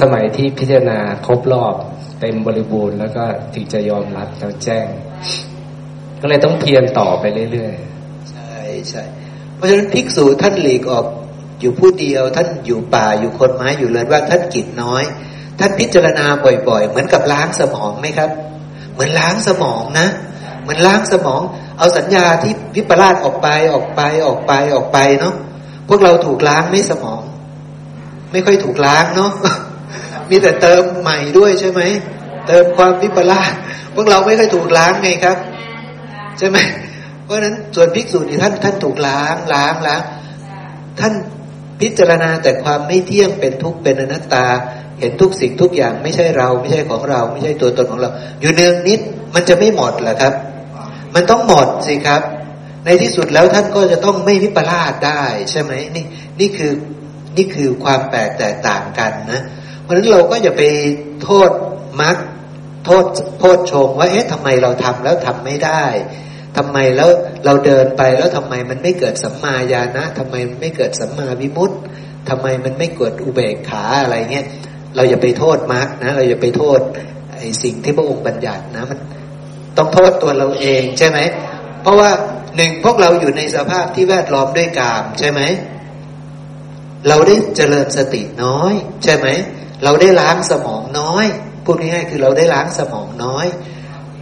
[0.00, 1.74] สมัยที่พิจารณาครบรอบ
[2.20, 3.24] เต็มบริบูรณ์แล้วก็
[3.54, 4.86] ถึงจะยอมรับแล้วแจ้ง
[6.20, 8.54] ก็เลยต้องเพียรต่อไปเรื่อยๆใช่
[8.88, 9.02] ใช่
[9.56, 11.06] เพราะฉะนั้นภิกษุท่านหลีกออก
[11.64, 15.02] อยู่ผู้เดียว ท่านอยู่ป่าอยู่คนไม้อยู่เลยว่าท่านกิจน้อย
[15.58, 16.26] ท่านพิจารณา
[16.68, 18.30] บ่อย ๆ เหมือนกับล้างสมองไหมครับ
[18.92, 20.08] เหมือนล้างสมองนะ
[20.62, 21.40] เหมือนล้างสมอง
[21.78, 25.34] เอาสัญญาที่วิปลาสออกไปออกไปออกไปออกไปเนาะ
[25.88, 27.22] พวกเราถูกล้างไม่สมอง
[28.32, 29.30] ไม่ค่อยถูกล้างเนาะ
[30.30, 31.82] มีแต่เติมใหม่ด้วยใช่ไหม
[32.48, 33.52] เติมความวิปลาส
[33.94, 35.36] พวกเราไม่ค่อยถูกล้างไงครับ
[36.38, 36.58] ใช่ไหม
[37.24, 40.02] เพราะฉะนั้นส่วนภิกษุนี่ท่านท่านถูกล้างล้างล้าง
[41.00, 41.12] ท่าน
[41.80, 44.46] พิจารณาแต่ความไม่เที่ยงเป็นทุกข์เป็นอนัตตา
[45.00, 48.10] เห็นทุกสิ่งทุกอย่างไม่ใช่เราไม่ใช่ของเรา ไม่ใช่ตัวตนของเรา
[48.40, 49.00] อยู่เนืองนิด
[49.34, 50.34] มันจะไม่หมดเหรอครับ
[51.14, 52.22] มันต้องหมดสิครับ
[52.84, 56.04] ในที่สุดแล้วท่านก็จะต้องไม่วิปลาสได้ใช่ไหมนี่
[56.40, 56.72] นี่คือ
[57.36, 59.42] นี่คือความแปลกแตกต่างกันนะ
[59.82, 60.62] เพราะฉะนั้นเราก็อย่าไป
[61.22, 61.50] โทษ
[62.00, 62.16] มัก
[62.84, 63.04] โทษ
[63.40, 65.84] โทษชงว่าเอ๊ะทำไมเราทำแล้วทำไม่ได้
[66.56, 67.10] ทำไมแล้ว
[67.44, 71.76] เราเดินไปแล้วทำไมมันไม่เกิดสัมมาญาณะทำไมมันไม่เกิดสัมมาวิมุตติ
[72.28, 74.46] ทำไมมันไม่เกิดอุเบกขาอะไรเงี้ย
[74.94, 76.80] เราอย่าไปโทษมาร์กนะ เราอย่าไปโทษ
[77.38, 78.98] ไอ้สิ่งที่พระองค์บัญญัตินะมัน
[79.76, 81.18] ต้องโทษตัวเราเองใช่ไหม
[81.82, 82.10] เพราะว่า
[82.56, 85.40] หนึ่งพวกเราอยู่ในสภาพที่แวดล้อมด้วยกามใช่ไหม
[87.08, 88.72] เราได้เจริญสติน้อย
[89.04, 89.26] ใช่ไหม
[89.84, 91.26] เราได้ล้างสมองน้อย
[91.64, 93.46] พูดง่ายๆคือเราได้ล้างสมองน้อย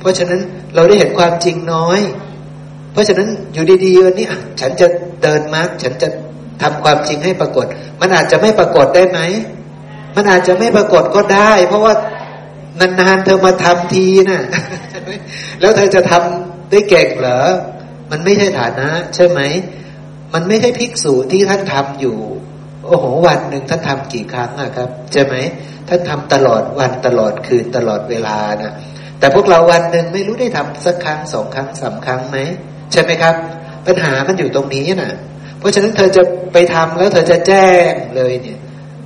[0.02, 0.40] เพราะฉะนั้น
[0.74, 2.00] เราได้เห็นความจริงน้อย
[2.92, 4.26] เพราะฉะนั้นอยู่ดีๆวันนี้
[4.60, 4.86] ฉันจะ
[5.22, 6.08] เดินมาร์กฉันจะ
[6.62, 7.66] ทำความจริงให้ปรากฏ
[8.00, 9.20] มันอาจจะไม่ปรากฏได้ไหม
[10.16, 11.94] มันอาจจะไม่ปรากฏก็ได้ เพราะว่า
[13.00, 14.42] นานๆเธอมาทำทีนะ่ะ
[15.60, 17.40] แล้วเธอจะทำได้เก่งเหรอ
[18.10, 19.40] มันไม่ใช่ฐานะ ใช่ไหม
[20.34, 22.18] มันไม่ใช่ภิกษุที่ท่านทำอยู่
[22.86, 25.34] โอ้โหวันหนึ่งท่านทำกี่ครั้งอะครับ ใช่ไหม
[25.88, 28.72] ท่านทำตลอดวันตลอดคืนตลอดเวลาน่ะ
[29.22, 32.38] แต่พวกเราวันหนึ่งไม่รู้ได้ทำสักครั้งสองครั้งสามครั้งไหม
[32.92, 33.34] ใช่ไหมครับ
[33.86, 35.12] ปัญหามันอยู่ตรงนี้นะ่ะ
[35.58, 36.22] เพราะฉะนั้นเธอจะ
[36.52, 38.58] ไปทำแล้วเธอจะแจ้งเลยเนี่ย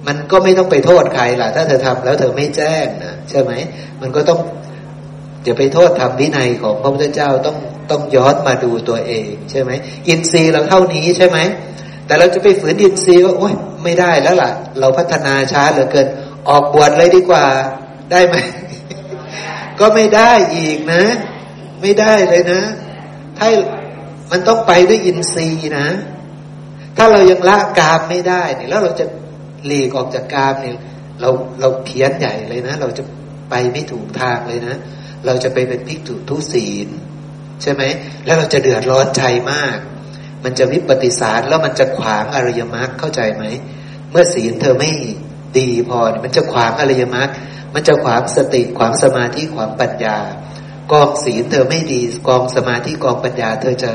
[0.06, 3.52] มันก็ไม่ต้องไปโทษใครล่ะ ถ้าเธอทำแล้วเธอไม่แจ้งนะใช่ไหม
[4.00, 4.40] มันก็ต้อง
[5.44, 7.56] อย่าไปโทษทำวินัยของพระพุทธเจ้าต้อง
[7.90, 9.70] ต้องย้อนมาดูตัวเอง ใช่ไหม
[10.08, 11.38] อินทรีย์เราเท่านี้ใช่ไหม
[12.06, 16.06] แต่เราจะไปฝืนอินทรีย์ว่าโอ๊ยไม่ได้แล้วล่ะ เราพัฒนาช้าเหลือเกิน
[16.48, 17.44] ออกบวชเลยดีกว่า
[18.12, 18.36] ได้ไหม
[19.80, 21.04] ก็ไม่ได้อีกนะ
[21.82, 22.62] ไม่ได้เลยนะ
[23.38, 23.48] ถ้า
[24.30, 25.88] มันต้องไปด้วยอินทรีย์นะ
[26.96, 29.06] ถ้าเรายังละกามไม่ได้เนี่ยแล้วเราจะ
[29.66, 30.76] หลีกออกจากกามเนี่ย
[31.20, 31.30] เรา
[31.60, 33.04] เราเขียนใหญ่เลยนะ เราจะ
[33.50, 34.76] ไปไม่ถูกทางเลยนะ
[35.26, 36.88] เราจะไปเป็นพิกถุทุศีล
[37.62, 37.82] ใช่ไหม
[38.24, 39.22] แล้วเราจะเดือดร้อนใจ
[39.52, 39.78] มาก
[40.44, 43.44] มันจะวิปฏิสารแล้วมันจะขวางอริยมรรคเข้าใจไหม
[44.10, 44.92] เมื่อศีลเธอไม่
[45.58, 47.28] ดีพอ มันจะขวางอริยมรรค
[47.78, 50.18] มันจะขวางสติขวางสมาธิขวางปัญญา
[50.92, 53.92] กองศีลเธอไม่ดี กองสมาธิกองปัญญา เธอจะ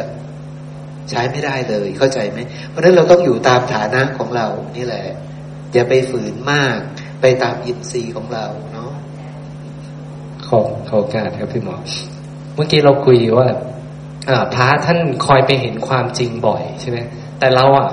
[1.10, 2.40] ใช้ไม่ได้เลยเข้าใจไหม
[2.70, 5.06] เพราะนั้นเราต้องอยู่ตามฐานะของเรานี่แหละ
[5.74, 6.78] อย่าไปฝืนมาก
[7.22, 8.92] ไปตามอินทรีย์ของเราเนาะ
[10.48, 10.60] ขอ
[10.90, 11.78] ขอการครับพี่หมอ
[12.56, 13.48] เมื่อกี้เราคุยว่า
[14.54, 17.00] พระท่านคอยไปเห็นความจริงบ่อยใช่ไหม
[17.40, 17.90] แต่เราอะ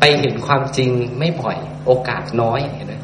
[0.00, 2.94] ไปไปเห็นความจริงไม่บ่อย โอกาสน้อยเห็นไหม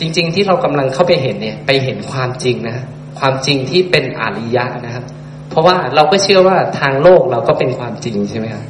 [0.00, 2.76] จริง ๆ ที่เรากำลังเข้าไปเห็นเนี่ย ไปเห็นความจริงนะ
[3.18, 5.04] ความจริงที่เป็นอริยะนะครับ
[5.50, 8.64] เพราะว่าเราก็เชื่อว่าทางโลกเราก็เป็นความจริงใช่ไหมครับ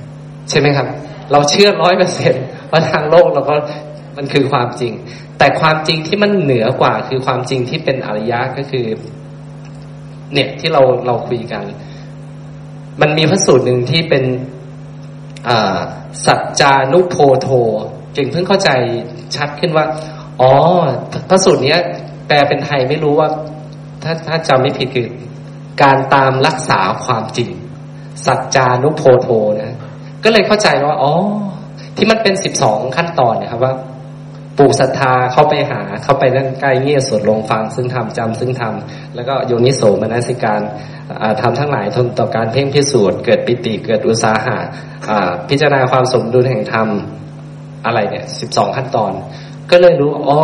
[0.51, 0.87] ใช่ไหมครับ
[1.33, 2.35] เราเชื่อร้อยเปอร์เซ็น
[2.71, 3.55] ว่าทางโลกเราก็
[4.17, 4.93] มันคือความจริง
[5.39, 8.85] แต่ความจริงที่มันเหนือกว่าคือความจริงที่เป็นอริยะก็คือ
[10.35, 11.65] เนี่ยที่เราเราคุยกัน
[13.01, 14.25] มันมีพระสูตรหนึ่งที่เป็น
[16.27, 17.49] สัจจานุโพโท
[18.17, 18.71] จึงเพิ่งเข้าใจ
[19.37, 19.85] ชัดขึ้นว่า
[20.41, 20.53] อ๋อ
[21.29, 21.77] พระสูตรนี้
[22.29, 23.29] แปลเป็นไทยไม่รู้ว่า
[24.03, 25.09] ถ้าถ้าจำไม่ผิดคือ
[25.83, 27.51] การตามรักษาความจริง
[28.27, 29.29] สัจจานุโพโท
[29.61, 29.77] นะ
[30.25, 31.13] ก็เลยเข้าใจว่า อ๋อ
[31.97, 33.75] ที่มันเป็นสิบสองขั้นตอนนะครับว่า
[34.59, 40.61] ปลูกศรัทธาเข้าไปหาเข้าไปนั่งใกล้เงี่ยสวดลงฟัง ซึ่งทำจำซึ่งทำแล้วก็โยนิโสมนสิการ
[41.41, 44.57] ทำทั้งหลายทนต่อการเพ่งพิสูจน์เกิดปิติเกิดอุตสาหะ
[45.49, 46.89] พิจารณาความสมดุลแห่งธรรม
[47.85, 49.13] อะไรเนี่ยสิบสองขั้นตอน
[49.71, 50.39] ก็เลยรู้อ๋อ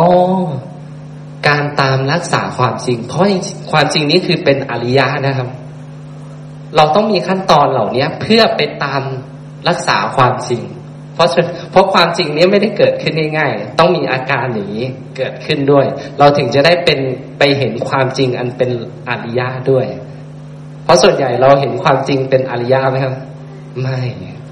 [1.47, 3.23] การตามรักษาความจริง เพราะ
[3.71, 5.49] ความจริงนี้คือเป็นอริยะนะครับ
[6.75, 9.01] เราต้องมีขั้นตอนเหล่านี้เพื่อไปตาม
[9.69, 10.61] รักษาความจริง
[11.13, 11.29] เพราะ
[11.71, 14.67] เพราะความจริงนี้ไม่ได้เกิดขึ้นง่ายๆ ต้องมีอาการหนี
[15.17, 15.85] เกิดขึ้นด้วย
[16.19, 16.99] เราถึงจะได้เป็น
[17.37, 18.71] ไปเห็นความจริงอันเป็น
[19.09, 19.85] อริยะด้วย
[20.83, 23.15] เพราะส่วนใหญ่เราเห็นความจริงเป็นอริยะไหมครับ
[23.81, 23.99] ไม่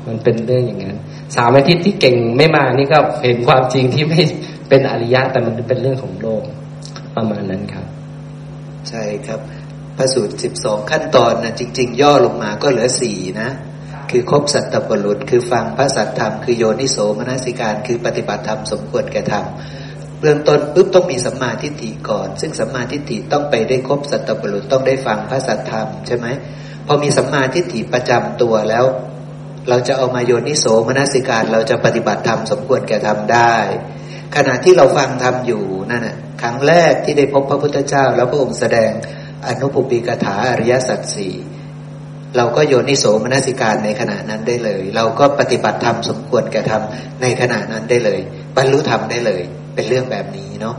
[0.07, 0.97] มันเป็นเรื่องอย่างนั้น
[1.35, 4.21] สามอาทิตย์ที่เก่งไม่มานี่ก็เห็นความจริงที่ไม่
[4.69, 6.43] เป็นอริยะแต่มันเป็นเรื่องของโลก
[7.15, 7.85] ประมาณนั้นครับ
[8.89, 9.39] ใช่ครับ
[9.97, 13.49] พระสูตรสิบสองขั้นตอนนะจริง ๆ ย่อลงมาก็เหลือสี่นะ
[14.11, 19.45] คือครบสัตตบรุษคือฟังพระสัตธรรมคือโยนิโสมนสิการ คือปฏิบัติธรรมสมควรแก่ธรรม
[20.19, 26.27] เบื้องต้นปุ๊บต้องมีสัมมาทิฏฐิก่อน ซึ่งสัมมาทิฏฐิต้องไปได้ครบสัตตบรุษต้องได้ฟังพระสัตธรรมใช่ไหม
[26.87, 28.85] พอมีสัมมาทิฏฐิประจำตัวแล้ว
[29.69, 33.55] เราจะเอามาโยนิโสมนสิการ เราจะปฏิบัติธรรมสมควรแก่ธรรมได้
[34.35, 38.91] ขณะที่เราฟังธรรมอยู่นั่นน่ะครั้งแรกที่ได้พบพระพุทธเจ้า แล้วพระองค์แสดง
[39.47, 41.33] อนุปปิกถาอริยสัจสี่
[42.37, 46.83] เราก็โยนิโสมนสิการในขณะนั้นได้เลย เราก็ปฏิบัติธรรมสมควรแก่ธรรม
[47.21, 48.19] ในขณะนั้นได้เลย
[48.57, 49.41] บรรลุธรรมได้เลย
[49.75, 50.75] เป็นเรื่องแบบนี้เนาะ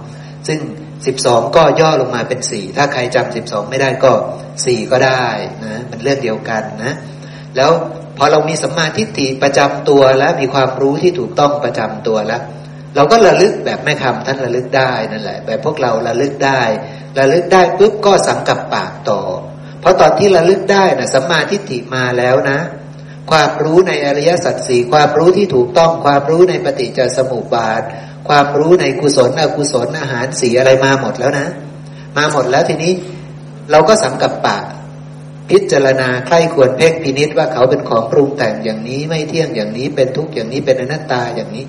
[0.46, 0.58] ซึ่ง
[1.06, 4.12] สิบสองก็ย่อลงมาเป็นสี่ถ้าใครจำสิบสองไม่ได้ก็
[4.64, 5.24] สี่ก็ได้
[5.64, 6.94] นะมันเรื่องเดียวกันนะ
[7.56, 7.70] แล้ว
[8.16, 12.42] พอเรามีสัมมาทิฏฐิประจำตัวแล้วมีความรู้ที่ถูกต้องประจำตัวแล้ว
[12.96, 16.62] เราก็ระลึกแบบแม่คำท่านระลึกได้นั่นแหละ แบบพวกเราระลึกได้
[17.18, 19.20] ระลึกได้ปุ๊บก็สังกับปากต่อ
[19.80, 22.58] เพราะตอนที่ระลึกได้นะสัมมาทิฏฐิมาแล้วนะ
[23.30, 27.82] ความรู้ในอริยสัจสี่ความรู้ที่ถูกต้องความรู้ในปฏิจจสมุปบาท
[28.28, 31.46] ความรู้ในกุศลอกุศลอาหารสีอะไรมาหมดแล้วนะ
[32.16, 32.92] มาหมดแล้วทีนี้
[33.70, 34.64] เราก็สังกับปาก
[35.50, 41.64] พิจารณาใคร่ควรเพ่งพินิษว่าเขาเป็นของปรุงแต่งอย่างนี้ไม่เที่ยงอย่างนี้เป็นทุกข์อย่างนี้เป็นอนัตตาอย่างนี้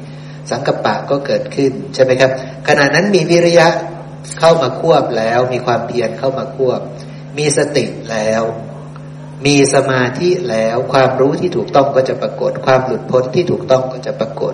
[0.50, 2.32] สังกัปปะก็เกิดขึ้นใช่ไหมครับ
[2.68, 3.68] ขณะนั้นมีวิริยะ
[4.40, 6.82] เข้ามาควบแล้ว มีความเพียรเข้ามาควบ
[7.38, 8.44] มีสติแล้ว
[9.46, 14.54] มีสมาธิแล้ว ความรู้ที่ถูกต้องก็จะปรากฏ ความหลุดพ้นที่ถูกต้องก็จะปรากฏ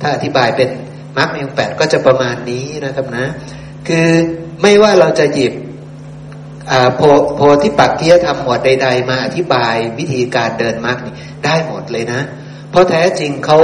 [0.00, 0.68] ถ้าอธิบายเป็น
[1.16, 3.26] มรรคมีองแปดก็จะประมาณนี้นะครับนะ
[3.88, 4.08] คือ
[4.62, 5.52] ไม่ว่าเราจะหยิบ
[6.96, 7.00] โพ
[7.36, 10.98] โพธิปักเกียธรรมหมวดใด ๆ มาอธิบายวิธีการเดินมรรค
[11.44, 12.20] ได้หมดเลยนะ
[12.70, 13.58] เพราะแท้จริงเขา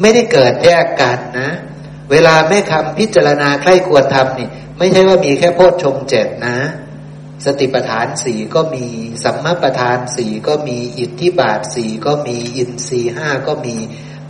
[0.00, 1.50] ไม่ได้เกิดแยกกันนะ
[2.10, 4.48] เวลาแม่คำพิจารณาใคร่ควรทำนี่
[4.78, 6.56] ไม่ใช่ว่ามีแค่โพชฌงเจ็ดนะ
[7.44, 8.86] สติปัฏฐานสี่ก็มี
[9.24, 13.76] สัมมาปัฏฐานสี่ก็มีอิทธิบาทสี่ก็มีอินทรีห้าก็มี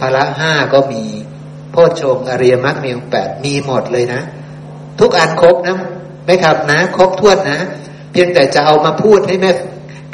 [0.01, 1.03] พละห้าก็มี
[1.73, 4.23] โพชฌงอริยมรรคมีองแปดมีหมดเลยนะ
[5.01, 5.79] ทุกอันครบนะ
[6.25, 7.61] ไม่ครับนะ ครบถ้วนนะ
[8.13, 9.53] เพียงแต่จะเอามาพูดให้แม่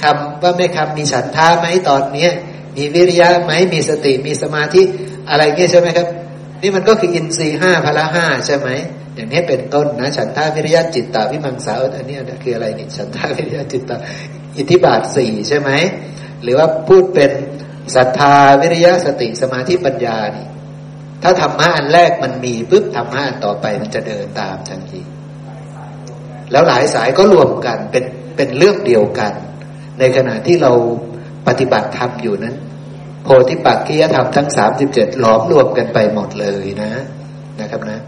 [0.02, 2.30] คำว่าแม่คำมีฉันท่าไหมตอนเนี้ย
[2.76, 4.82] มีวิริยะไหมมีสติมีสมาธิ
[5.30, 6.06] อะไรเงี้ยใช่ไหมครับ
[6.62, 8.68] นี่มันก็คืออินทรีห้าพละห้าใช่ไหม
[9.14, 13.96] อย่างนี้เป็นต้นนะฉันทาวิริยะจิตตาวิมังสาอันนี้คืออะไรนี่ฉันทาวิริยะจิตตา
[14.56, 15.70] อิทธิบาทสี่ใช่ไหม
[16.42, 17.30] หรือว่าพูดเป็น
[17.96, 20.46] ศรัทธาวิริยะสติสมาธิปัญญานี่
[21.22, 25.00] ถ้าธรรมะอันแรกมันมีปุ๊บธรรมะอันต่อไปมันจะเดินตามทันที
[26.52, 28.04] แล้วหลายสายก็รวมกันเป็น
[28.36, 29.32] เป็นเรื่องเดียวกัน
[29.98, 30.72] ในขณะที่เรา
[31.46, 32.56] ปฏิบัติธรรมอยู่นั้น
[33.22, 36.90] โพธิปักกียธรรมทั้งสามสิบเจ็ดหลอมรวมกันไปหมดเลยนะ
[37.60, 38.00] นะครับนะ